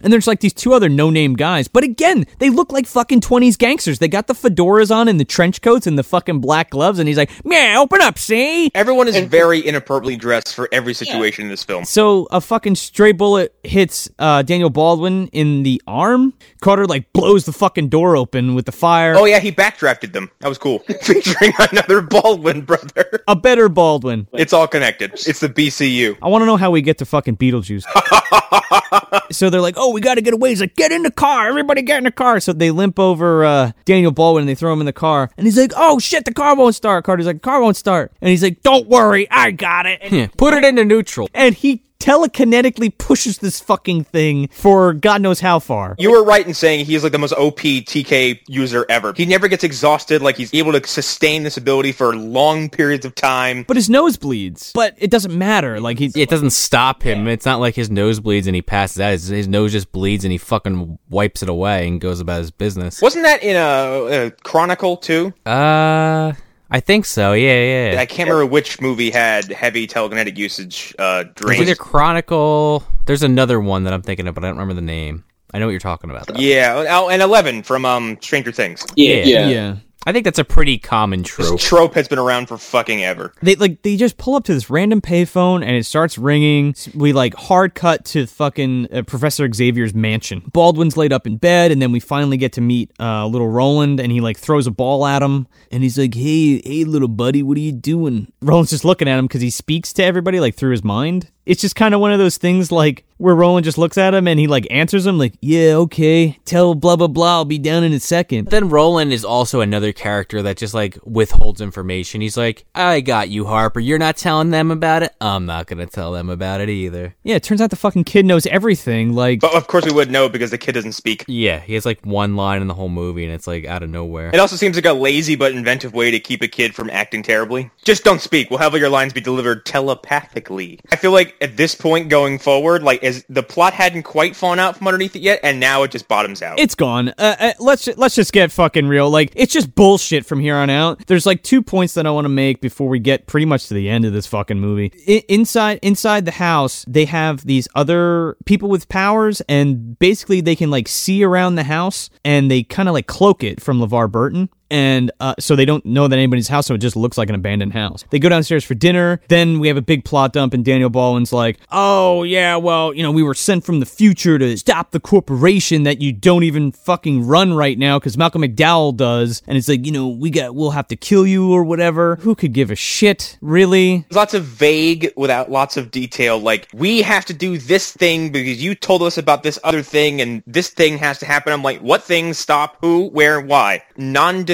And 0.03 0.13
there's 0.13 0.27
like 0.27 0.41
these 0.41 0.53
two 0.53 0.73
other 0.75 0.89
no-name 0.89 1.35
guys, 1.35 1.69
but 1.69 1.85
again, 1.85 2.27
they 2.39 2.51
look 2.51 2.73
like 2.73 2.87
fucking 2.87 3.21
20s 3.21 3.57
gangsters. 3.59 3.99
They 3.99 4.09
got 4.09 4.27
the 4.27 4.35
fedoras 4.35 4.95
on 4.95 5.09
and 5.09 5.19
the 5.19 5.25
trench 5.25 5.63
coats 5.63 5.87
and 5.87 5.99
the 5.99 6.03
fucking 6.03 6.41
black 6.41 6.71
gloves, 6.71 6.99
and 6.99 7.09
he's 7.09 7.17
like, 7.17 7.31
"Yeah, 7.45 7.77
open 7.79 8.01
up, 8.01 8.19
see." 8.19 8.71
Everyone 8.75 9.09
is 9.09 9.17
very 9.27 9.67
inappropriately 9.67 10.17
dressed 10.17 10.55
for 10.55 10.69
every 10.73 10.95
situation 10.95 11.45
in 11.45 11.51
this 11.51 11.63
film. 11.65 11.85
So 11.85 12.29
a 12.31 12.41
fucking 12.41 12.75
stray 12.77 13.13
bullet 13.13 13.55
hits 13.65 14.09
uh, 14.19 14.43
Daniel 14.43 14.71
Baldwin 14.71 15.29
in 15.29 15.63
the 15.63 15.81
arm. 15.87 16.35
Carter 16.61 16.87
like 16.87 17.13
blows 17.13 17.45
the 17.45 17.53
fucking 17.53 17.89
door 17.89 18.17
open 18.17 18.55
with 18.55 18.67
the 18.67 18.73
fire. 18.73 19.15
Oh 19.17 19.25
yeah, 19.25 19.41
he 19.41 19.51
backdrafted 19.53 20.13
them. 20.13 20.31
That 20.41 20.49
was 20.49 20.59
cool. 20.59 20.79
Featuring 21.03 21.53
another 21.71 22.01
Baldwin 22.03 22.63
brother. 22.63 23.23
A 23.29 23.37
better 23.37 23.69
Baldwin. 23.69 24.29
It's 24.33 24.53
all 24.53 24.69
connected. 24.69 25.13
It's 25.15 25.41
the 25.41 25.49
BCU. 25.49 26.19
I 26.23 26.29
want 26.29 26.43
to 26.43 26.47
know 26.47 26.57
how 26.57 26.71
we 26.71 26.83
get 26.83 26.99
to 26.99 27.07
fucking 27.07 27.37
Beetlejuice. 27.37 27.85
so 29.31 29.51
they're 29.51 29.61
like, 29.61 29.75
"Oh, 29.77 29.93
we 29.93 30.01
got 30.01 30.15
to 30.15 30.21
get 30.23 30.35
away." 30.35 30.51
He's 30.51 30.61
like, 30.61 30.77
"Get 30.77 30.93
in 30.93 31.03
the 31.03 31.11
car, 31.11 31.49
everybody, 31.49 31.83
get 31.83 31.99
in 31.99 32.05
the 32.05 32.11
car." 32.11 32.41
So 32.41 32.53
they 32.53 32.71
limp 32.71 32.99
over 32.99 33.45
uh, 33.45 33.73
Daniel 33.85 34.13
Baldwin 34.13 34.43
and 34.43 34.49
they 34.49 34.55
throw 34.55 34.73
him 34.73 34.81
in 34.81 34.87
the 34.87 34.93
car. 34.93 35.31
And 35.37 35.47
he's 35.47 35.59
like, 35.59 35.73
"Oh 35.77 35.99
shit, 35.99 36.25
the 36.25 36.33
car 36.35 36.55
won't 36.57 36.75
start." 36.75 37.05
Carter's 37.05 37.27
like, 37.27 37.43
"Car 37.43 37.61
won't 37.61 37.77
start." 37.77 38.13
And 38.21 38.31
he's 38.31 38.43
like, 38.43 38.63
"Don't 38.63 38.89
worry, 38.89 39.29
I 39.31 39.51
got 39.53 39.87
it." 39.87 40.01
And, 40.03 40.13
Yeah, 40.13 40.27
put 40.37 40.55
it 40.55 40.65
into 40.65 40.85
neutral. 40.85 41.29
and 41.35 41.55
he 41.55 41.83
telekinetically 41.99 42.97
pushes 42.99 43.39
this 43.39 43.61
fucking 43.61 44.05
thing 44.05 44.49
for 44.49 44.93
God 44.93 45.23
knows 45.23 45.41
how 45.41 45.59
far. 45.59 45.95
You 45.99 46.11
were 46.11 46.25
right 46.25 46.47
in 46.47 46.55
saying 46.55 46.87
he's 46.87 47.03
like 47.03 47.13
the 47.13 47.19
most 47.19 47.33
OP 47.33 47.59
TK 47.59 48.41
user 48.49 48.87
ever. 48.89 49.13
He 49.17 49.27
never 49.27 49.49
gets 49.49 49.65
exhausted. 49.65 50.23
Like 50.23 50.37
he's 50.37 50.53
able 50.55 50.73
to 50.73 50.87
sustain 50.87 51.43
this 51.43 51.57
ability 51.57 51.93
for 51.93 52.15
long 52.15 52.69
periods 52.69 53.05
of 53.05 53.15
time. 53.15 53.65
But 53.67 53.77
his 53.77 53.91
nose 53.91 54.17
bleeds. 54.17 54.73
But 54.75 54.95
it 54.99 55.11
doesn't 55.11 55.37
matter. 55.37 55.81
Like 55.81 55.99
he, 55.99 56.11
It 56.15 56.29
doesn't 56.29 56.51
stop 56.51 57.03
him. 57.03 57.27
It's 57.29 57.47
not 57.47 57.61
like 57.61 57.75
his 57.75 57.91
nose 57.91 58.21
bleeds 58.21 58.47
and 58.47 58.55
he 58.55 58.63
passes 58.63 59.01
out. 59.01 59.11
His, 59.13 59.29
his 59.29 59.49
nose 59.49 59.73
just 59.73 59.93
bleeds 59.93 60.25
and 60.25 60.33
he 60.33 60.39
fucking 60.39 60.99
wipes 61.09 61.43
it 61.43 61.49
away 61.49 61.89
and 61.89 62.01
goes 62.01 62.21
about 62.21 62.39
his 62.39 62.51
business. 62.51 63.03
Wasn't 63.03 63.25
that 63.25 63.43
in 63.43 63.57
a, 63.57 64.27
a 64.27 64.31
Chronicle 64.31 64.97
too? 64.97 65.33
Uh, 65.45 66.33
I 66.71 66.81
think 66.81 67.05
so. 67.05 67.33
Yeah, 67.33 67.93
yeah. 67.93 68.01
I 68.01 68.07
can't 68.07 68.29
remember 68.29 68.51
which 68.51 68.81
movie 68.81 69.11
had 69.11 69.45
heavy 69.53 69.87
telekinetic 69.87 70.37
usage 70.37 70.95
uh, 70.99 71.25
It's 71.27 71.41
drains. 71.41 71.63
either 71.63 71.75
Chronicle. 71.75 72.83
There's 73.07 73.23
another 73.23 73.61
one 73.61 73.85
that 73.85 73.93
I'm 73.93 74.03
thinking 74.03 74.27
of, 74.27 74.35
but 74.35 74.45
I 74.45 74.49
don't 74.49 74.57
remember 74.57 74.75
the 74.75 74.85
name. 74.87 75.25
I 75.55 75.59
know 75.59 75.67
what 75.67 75.71
you're 75.71 75.81
talking 75.81 76.11
about. 76.11 76.27
Though. 76.27 76.35
Yeah, 76.39 76.85
oh, 76.91 77.09
and 77.09 77.23
Eleven 77.23 77.63
from 77.63 77.85
um 77.85 78.19
Stranger 78.21 78.51
Things. 78.53 78.85
Yeah. 78.97 79.25
Yeah. 79.25 79.77
I 80.07 80.13
think 80.13 80.25
that's 80.25 80.39
a 80.39 80.45
pretty 80.45 80.79
common 80.79 81.23
This 81.23 81.31
trope. 81.31 81.59
trope 81.61 81.95
has 81.95 82.07
been 82.07 82.21
around 82.21 82.47
for 82.47 82.57
fucking 82.57 83.03
ever. 83.03 83.33
They 83.43 83.57
like 83.57 83.83
they 83.83 83.97
just 83.97 84.17
pull 84.19 84.37
up 84.37 84.45
to 84.45 84.55
this 84.55 84.71
random 84.71 85.01
payphone 85.01 85.63
and 85.63 85.73
it 85.73 85.85
starts 85.85 86.17
ringing. 86.17 86.75
We 86.95 87.13
like 87.13 87.35
hard 87.35 87.75
cut 87.75 88.05
to 88.07 88.27
fucking 88.27 88.89
uh, 88.93 89.03
Professor 89.03 89.53
Xavier's 89.53 89.95
mansion. 89.95 90.43
Baldwin's 90.53 90.97
laid 90.97 91.13
up 91.13 91.27
in 91.27 91.39
bed, 91.39 91.73
and 91.73 91.83
then 91.83 91.91
we 91.91 91.99
finally 91.99 92.37
get 92.37 92.53
to 92.53 92.61
meet 92.61 92.93
uh, 93.01 93.27
little 93.27 93.49
Roland, 93.49 93.99
and 93.99 94.13
he 94.13 94.21
like 94.21 94.39
throws 94.39 94.67
a 94.69 94.71
ball 94.71 95.05
at 95.05 95.23
him, 95.23 95.49
and 95.73 95.83
he's 95.83 95.99
like, 95.99 96.15
"Hey, 96.15 96.61
hey, 96.65 96.85
little 96.85 97.09
buddy, 97.09 97.43
what 97.43 97.57
are 97.57 97.61
you 97.61 97.73
doing?" 97.73 98.33
Roland's 98.41 98.71
just 98.71 98.85
looking 98.85 99.09
at 99.09 99.19
him 99.19 99.27
because 99.27 99.43
he 99.43 99.51
speaks 99.51 99.93
to 99.95 100.05
everybody 100.05 100.39
like 100.39 100.55
through 100.55 100.71
his 100.71 100.85
mind. 100.85 101.33
It's 101.47 101.61
just 101.61 101.77
kind 101.77 101.95
of 101.95 102.01
one 102.01 102.13
of 102.13 102.19
those 102.19 102.37
things 102.37 102.73
like 102.73 103.05
where 103.19 103.35
Roland 103.35 103.65
just 103.65 103.79
looks 103.79 103.97
at 103.97 104.13
him 104.13 104.29
and 104.29 104.39
he 104.39 104.47
like 104.47 104.67
answers 104.71 105.07
him 105.07 105.17
like, 105.19 105.35
"Yeah, 105.41 105.75
okay, 105.77 106.39
tell 106.45 106.75
blah 106.75 106.97
blah 106.97 107.07
blah, 107.07 107.37
I'll 107.37 107.45
be 107.45 107.59
down 107.59 107.85
in 107.85 107.93
a 107.93 108.01
second. 108.01 108.49
Then 108.49 108.69
Roland 108.69 109.13
is 109.13 109.25
also 109.25 109.61
another 109.61 109.93
character 109.93 110.43
that 110.43 110.57
just 110.57 110.75
like 110.75 110.99
withholds 111.05 111.61
information. 111.61 112.21
He's 112.21 112.37
like, 112.37 112.65
"I 112.75 113.01
got 113.01 113.29
you, 113.29 113.47
Harper. 113.47 113.81
You're 113.81 113.99
not 113.99 114.17
telling 114.17 114.51
them 114.51 114.71
about 114.71 115.03
it. 115.03 115.15
I'm 115.21 115.47
not 115.47 115.67
gonna 115.67 115.87
tell 115.87 116.13
them 116.13 116.29
about 116.29 116.61
it 116.61 116.69
either." 116.69 117.15
Yeah, 117.23 117.37
it 117.37 117.43
turns 117.43 117.61
out 117.61 117.71
the 117.71 117.77
fucking 117.77 118.05
kid 118.05 118.27
knows 118.27 118.47
everything. 118.47 119.15
Like, 119.15 119.41
But 119.41 119.55
of 119.55 119.67
course 119.67 119.85
we 119.87 119.93
would 119.93 120.11
know 120.11 120.29
because 120.29 120.51
the 120.51 120.59
kid 120.59 120.73
doesn't 120.73 120.93
speak. 120.93 121.25
Yeah, 121.27 121.61
he 121.61 121.75
has 121.75 121.87
like 121.87 122.05
one 122.05 122.37
line 122.37 122.61
in 122.61 122.69
the 122.69 122.75
whole 122.75 122.89
movie, 122.89 123.25
and 123.25 123.33
it's 123.33 123.47
like 123.47 123.65
out 123.65 123.83
of 123.83 123.89
nowhere. 123.89 124.31
It 124.35 124.41
also 124.41 124.57
seems 124.57 124.77
like 124.77 124.85
a 124.85 124.93
lazy 124.93 125.37
but 125.37 125.53
inventive 125.53 125.95
way 125.95 126.11
to 126.11 126.19
keep 126.19 126.43
a 126.43 126.49
kid 126.49 126.75
from 126.75 126.91
acting 126.91 127.23
terribly. 127.23 127.71
Just 127.85 128.05
don't 128.05 128.21
speak. 128.21 128.51
We'll 128.51 128.59
have 128.59 128.75
all 128.75 128.81
your 128.81 128.91
lines 128.91 129.13
be 129.13 129.21
delivered 129.21 129.65
telepathically. 129.65 130.81
I 130.91 130.97
feel 130.97 131.13
like 131.13 131.36
at 131.41 131.57
this 131.57 131.75
point 131.75 132.09
going 132.09 132.39
forward, 132.39 132.83
like 132.83 133.03
as 133.05 133.25
the 133.29 133.43
plot 133.43 133.73
hadn't 133.73 134.03
quite 134.05 134.37
fallen 134.37 134.59
out 134.59 134.77
from 134.77 134.87
underneath 134.89 135.17
it 135.17 135.23
yet, 135.23 135.41
and 135.43 135.61
now 135.61 135.83
it 135.83 135.91
just 135.91 136.09
bottoms 136.09 136.43
out. 136.43 136.59
it's 136.59 136.75
gone. 136.75 137.09
Uh, 137.11 137.37
uh, 137.39 137.53
let's 137.59 137.87
let's 137.97 138.15
just 138.15 138.33
get 138.33 138.53
fucking 138.53 138.87
real. 138.89 139.11
Like 139.11 139.33
it's 139.35 139.53
just 139.53 139.75
bullshit 139.75 140.27
from 140.27 140.41
here 140.41 140.57
on 140.57 140.71
out. 140.71 141.07
There's 141.07 141.27
like 141.27 141.43
two 141.43 141.63
points 141.63 141.95
that 141.95 142.07
I 142.07 142.11
want 142.11 142.25
to 142.25 142.31
make 142.31 142.61
before 142.61 142.89
we 142.89 142.99
get 142.99 143.27
pretty 143.27 143.47
much 143.47 143.69
to 143.69 143.75
the 143.75 143.89
end 143.89 144.05
of 144.05 144.13
this 144.13 144.27
fucking 144.27 144.59
movie. 144.61 144.93
I- 145.09 145.25
inside 145.29 145.79
inside 145.83 146.25
the 146.25 146.33
house, 146.33 146.85
they 146.89 147.05
have 147.07 147.47
these 147.47 147.69
other 147.75 148.37
people 148.45 148.69
with 148.69 148.89
powers, 148.89 149.41
and 149.49 149.99
basically 149.99 150.41
they 150.41 150.57
can 150.57 150.71
like 150.71 150.89
see 150.89 151.23
around 151.25 151.55
the 151.57 151.65
house, 151.65 152.11
and 152.25 152.51
they 152.51 152.63
kind 152.63 152.89
of 152.89 152.93
like 152.95 153.07
cloak 153.07 153.43
it 153.45 153.61
from 153.63 153.81
LeVar 153.81 154.11
Burton. 154.11 154.49
And 154.71 155.11
uh, 155.21 155.35
so 155.39 155.57
they 155.57 155.65
don't 155.65 155.85
know 155.85 156.09
that 156.09 156.17
anybody's 156.17 156.49
house, 156.49 156.67
so 156.67 156.75
it 156.75 156.79
just 156.79 156.97
looks 156.97 157.19
like 157.19 157.29
an 157.29 157.35
abandoned 157.35 157.73
house. 157.73 158.05
They 158.11 158.19
go 158.19 158.29
downstairs 158.29 158.65
for 158.65 158.75
dinner. 158.75 159.21
Then 159.29 159.59
we 159.59 159.69
have 159.69 159.77
a 159.77 159.83
big 159.83 160.05
plot 160.05 160.33
dump, 160.33 160.55
and 160.55 160.65
Daniel 160.65 160.91
Baldwin's 160.91 161.33
like, 161.33 161.59
"Oh 161.71 162.23
yeah, 162.23 162.57
well, 162.57 162.93
you 162.95 163.03
know, 163.03 163.13
we 163.13 163.23
were 163.23 163.35
sent 163.35 163.65
from 163.65 163.81
the 163.81 163.87
future 163.87 164.39
to 164.39 164.57
stop 164.57 164.91
the 164.91 165.01
corporation 165.01 165.85
that 165.85 166.01
you 166.01 166.13
don't 166.13 166.43
even 166.43 166.73
fucking 166.73 167.27
run 167.27 167.55
right 167.55 167.79
now 167.79 167.99
because 167.99 168.17
Malcolm 168.17 168.43
McDowell 168.43 168.97
does." 168.97 169.43
And 169.47 169.57
it's 169.57 169.69
like, 169.69 169.87
you 169.87 169.93
know, 169.93 170.09
we 170.09 170.31
got, 170.31 170.55
we'll 170.55 170.71
have 170.71 170.89
to 170.89 170.97
kill 170.97 171.27
you 171.27 171.53
or 171.53 171.65
whatever. 171.65 172.17
Who 172.17 172.35
could 172.35 172.53
give 172.53 172.71
a 172.71 172.77
shit, 172.77 173.39
really? 173.41 173.99
There's 174.09 174.17
lots 174.17 174.35
of 174.35 174.45
vague 174.45 175.13
without 175.17 175.51
lots 175.51 175.77
of 175.77 175.91
detail 175.91 176.39
like 176.39 176.69
we 176.73 177.03
have 177.03 177.25
to 177.27 177.35
do 177.35 177.59
this 177.59 177.93
thing 177.93 178.31
because 178.31 178.63
you 178.63 178.75
told 178.75 179.03
us 179.03 179.19
about 179.19 179.43
this 179.43 179.59
other 179.65 179.83
thing 179.83 180.21
and 180.21 180.43
this 180.47 180.71
thing 180.71 180.99
has 180.99 181.19
to 181.19 181.27
happen 181.27 181.53
i'm 181.53 181.63
like 181.63 181.81
what 181.81 182.03
things 182.03 182.39
stop 182.39 182.77
who 182.81 183.09
where 183.09 183.41
why 183.41 183.83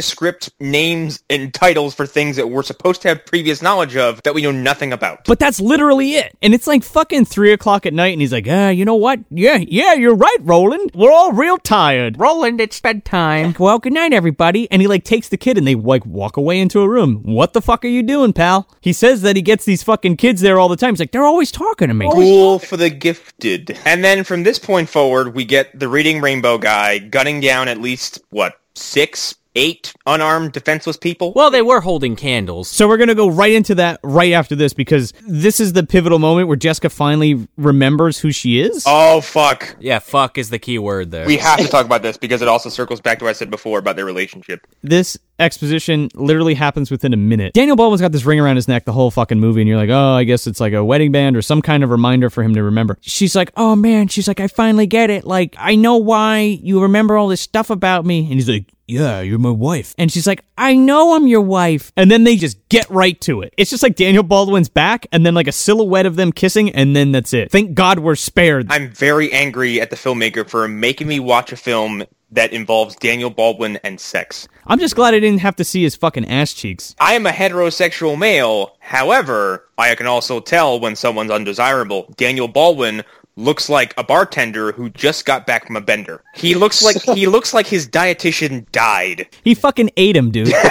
nondescript 0.03 0.50
names 0.59 1.22
and 1.30 1.55
titles 1.55 1.94
for 1.94 2.07
things 2.07 2.34
that 2.36 2.48
we're 2.48 2.62
supposed 2.62 3.03
to 3.03 3.09
have 3.09 3.24
previous 3.24 3.62
knowledge 3.62 3.96
of 3.96 4.20
that 4.24 4.34
we 4.34 4.42
know 4.42 4.50
nothing 4.50 4.92
about 4.92 5.24
But 5.26 5.38
that's 5.38 5.61
literally 5.61 6.14
it. 6.14 6.36
And 6.42 6.55
it's 6.55 6.66
like 6.66 6.82
fucking 6.82 7.26
three 7.26 7.53
o'clock 7.53 7.86
at 7.86 7.94
night, 7.94 8.12
and 8.12 8.20
he's 8.20 8.32
like, 8.32 8.46
ah, 8.48 8.70
you 8.70 8.84
know 8.84 8.96
what? 8.96 9.20
Yeah, 9.30 9.59
yeah, 9.59 9.94
you're 9.94 10.16
right, 10.16 10.38
Roland. 10.40 10.90
We're 10.94 11.12
all 11.12 11.32
real 11.32 11.57
tired. 11.59 12.18
Roland, 12.18 12.61
it's 12.61 12.80
bedtime. 12.80 13.55
Well, 13.59 13.78
good 13.78 13.92
night, 13.92 14.12
everybody. 14.12 14.68
And 14.70 14.82
he 14.82 14.88
like 14.88 15.05
takes 15.05 15.28
the 15.28 15.36
kid 15.36 15.57
and 15.57 15.66
they 15.66 15.76
like 15.76 16.05
walk 16.05 16.36
away 16.36 16.59
into 16.59 16.80
a 16.80 16.88
room. 16.88 17.22
What 17.22 17.53
the 17.53 17.62
fuck 17.62 17.84
are 17.84 17.88
you 17.88 18.03
doing, 18.03 18.32
pal? 18.32 18.68
He 18.80 18.92
says 18.92 19.22
that 19.22 19.36
he 19.36 19.42
gets 19.42 19.64
these 19.64 19.84
fucking 19.84 20.16
kids 20.16 20.40
there 20.40 20.59
all 20.59 20.68
the 20.68 20.76
time. 20.76 20.94
He's 20.94 21.00
like, 21.00 21.12
they're 21.12 21.24
always 21.24 21.53
talking 21.53 21.88
to 21.88 21.94
me. 21.94 22.11
Cool 22.11 22.59
for 22.59 22.76
the 22.76 22.90
gifted. 22.90 23.78
And 23.84 24.03
then 24.03 24.24
from 24.24 24.42
this 24.42 24.59
point 24.59 24.88
forward, 24.88 25.34
we 25.34 25.44
get 25.44 25.78
the 25.78 25.88
reading 25.88 26.20
rainbow 26.20 26.59
guy 26.59 26.98
gunning 26.98 27.40
down 27.40 27.68
at 27.68 27.80
least, 27.80 28.20
what, 28.30 28.55
six, 28.74 29.34
eight 29.55 29.92
unarmed, 30.07 30.53
defenseless 30.53 30.96
people? 30.96 31.32
Well, 31.34 31.50
they 31.50 31.62
were 31.62 31.80
holding 31.80 32.16
candles. 32.16 32.68
So 32.68 32.88
we're 32.88 32.96
gonna 32.96 33.14
go 33.14 33.28
right 33.28 33.53
into 33.53 33.74
that 33.76 34.00
right 34.03 34.32
after 34.32 34.55
this 34.55 34.72
because 34.72 35.12
this 35.26 35.61
is 35.61 35.72
the 35.72 35.84
pivotal 35.84 36.18
moment 36.18 36.48
where 36.48 36.57
Jessica 36.57 36.90
finally 36.90 37.46
remembers 37.57 38.18
who 38.18 38.32
she 38.32 38.61
is. 38.61 38.84
Oh, 38.86 39.20
fuck. 39.20 39.76
Yeah, 39.80 39.98
fuck 39.98 40.38
is 40.38 40.50
the 40.50 40.59
key 40.59 40.78
word 40.78 41.11
there. 41.11 41.26
We 41.26 41.36
have 41.38 41.59
to 41.61 41.68
talk 41.68 41.86
about 41.86 42.03
this 42.03 42.16
because 42.16 42.42
it 42.42 42.48
also 42.48 42.68
circles 42.68 43.00
back 43.00 43.18
to 43.18 43.24
what 43.24 43.30
I 43.30 43.34
said 43.34 43.50
before 43.50 43.78
about 43.78 43.96
their 43.96 44.05
relationship. 44.07 44.66
This 44.82 45.18
exposition 45.39 46.09
literally 46.14 46.55
happens 46.55 46.91
within 46.91 47.12
a 47.12 47.16
minute. 47.16 47.53
Daniel 47.53 47.76
Baldwin's 47.76 48.01
got 48.01 48.12
this 48.12 48.24
ring 48.24 48.41
around 48.41 48.57
his 48.57 48.68
neck 48.68 48.85
the 48.85 48.93
whole 48.93 49.11
fucking 49.11 49.41
movie, 49.41 49.61
and 49.61 49.68
you're 49.68 49.78
like, 49.78 49.91
oh, 49.91 50.12
I 50.12 50.24
guess 50.24 50.47
it's 50.47 50.61
like 50.61 50.72
a 50.72 50.85
wedding 50.85 51.12
band 51.12 51.37
or 51.37 51.43
some 51.43 51.62
kind 51.62 51.83
of 51.83 51.91
reminder 51.91 52.30
for 52.30 52.43
him 52.43 52.55
to 52.55 52.62
remember. 52.62 52.99
She's 53.01 53.35
like, 53.35 53.53
oh 53.57 53.76
man, 53.76 54.09
she's 54.09 54.28
like, 54.28 54.41
I 54.41 54.47
finally 54.47 54.87
get 54.87 55.11
it. 55.11 55.24
Like, 55.24 55.55
I 55.59 55.74
know 55.74 55.97
why 55.97 56.41
you 56.41 56.83
remember 56.83 57.16
all 57.16 57.28
this 57.28 57.41
stuff 57.41 57.70
about 57.70 58.05
me. 58.05 58.20
And 58.20 58.35
he's 58.35 58.49
like, 58.49 58.66
yeah, 58.89 59.20
you're 59.20 59.39
my 59.39 59.51
wife. 59.51 59.95
And 59.97 60.12
she's 60.12 60.26
like, 60.26 60.45
I 60.59 60.74
know 60.74 61.14
I'm 61.14 61.26
your 61.26 61.41
wife. 61.41 61.93
And 61.97 62.11
then 62.11 62.24
they 62.24 62.37
just 62.37 62.68
get 62.68 62.89
right 62.91 63.18
to 63.22 63.41
it. 63.41 63.55
It's 63.57 63.70
just 63.70 63.83
like 63.83 63.97
Daniel 63.97 64.22
Baldwin's 64.22 64.68
back, 64.68 65.07
and 65.12 65.24
then 65.24 65.35
like 65.35 65.49
a 65.49 65.53
silhouette 65.53 66.05
of 66.05 66.16
them 66.16 66.33
kissing, 66.33 66.70
and 66.70 66.95
then 66.95 67.12
that's 67.12 67.33
it. 67.33 67.51
Thank 67.51 67.74
God 67.74 68.01
we're 68.01 68.16
spared. 68.16 68.70
I'm 68.70 68.91
very 68.91 69.33
angry 69.33 69.80
at 69.80 69.91
the 69.91 69.97
filmmaker 69.97 70.49
for 70.49 70.68
making 70.68 71.09
me 71.09 71.20
watch 71.20 71.53
a 71.53 71.57
film 71.57 72.05
that 72.33 72.53
involves 72.53 72.97
Daniel 72.97 73.30
Baldwin 73.30 73.78
and 73.85 74.01
sex. 74.01 74.49
I'm 74.66 74.78
just 74.78 74.97
glad 74.97 75.14
I 75.14 75.20
didn't 75.20 75.41
have 75.41 75.57
to 75.57 75.64
see 75.64 75.83
his 75.83 75.95
fucking 75.95 76.26
ass 76.26 76.53
cheeks. 76.53 76.97
I 76.99 77.14
am 77.14 77.26
a 77.26 77.30
heterosexual 77.30 78.18
male. 78.18 78.76
However, 78.80 79.68
I 79.78 79.95
can 79.95 80.07
also 80.07 80.41
tell 80.41 80.80
when 80.80 80.97
someone's 80.97 81.30
undesirable. 81.30 82.12
Daniel 82.16 82.49
Baldwin 82.49 83.05
looks 83.37 83.68
like 83.68 83.95
a 83.97 84.05
bartender 84.05 84.72
who 84.72 84.91
just 84.91 85.24
got 85.24 85.47
back 85.47 85.66
from 85.66 85.76
a 85.76 85.80
bender. 85.80 86.22
He 86.35 86.55
looks 86.55 86.83
like 86.83 87.01
he 87.14 87.26
looks 87.26 87.55
like 87.55 87.66
his 87.66 87.89
dietitian 87.89 88.70
died. 88.72 89.28
He 89.45 89.55
fucking 89.55 89.91
ate 89.97 90.16
him, 90.16 90.30
dude. 90.30 90.53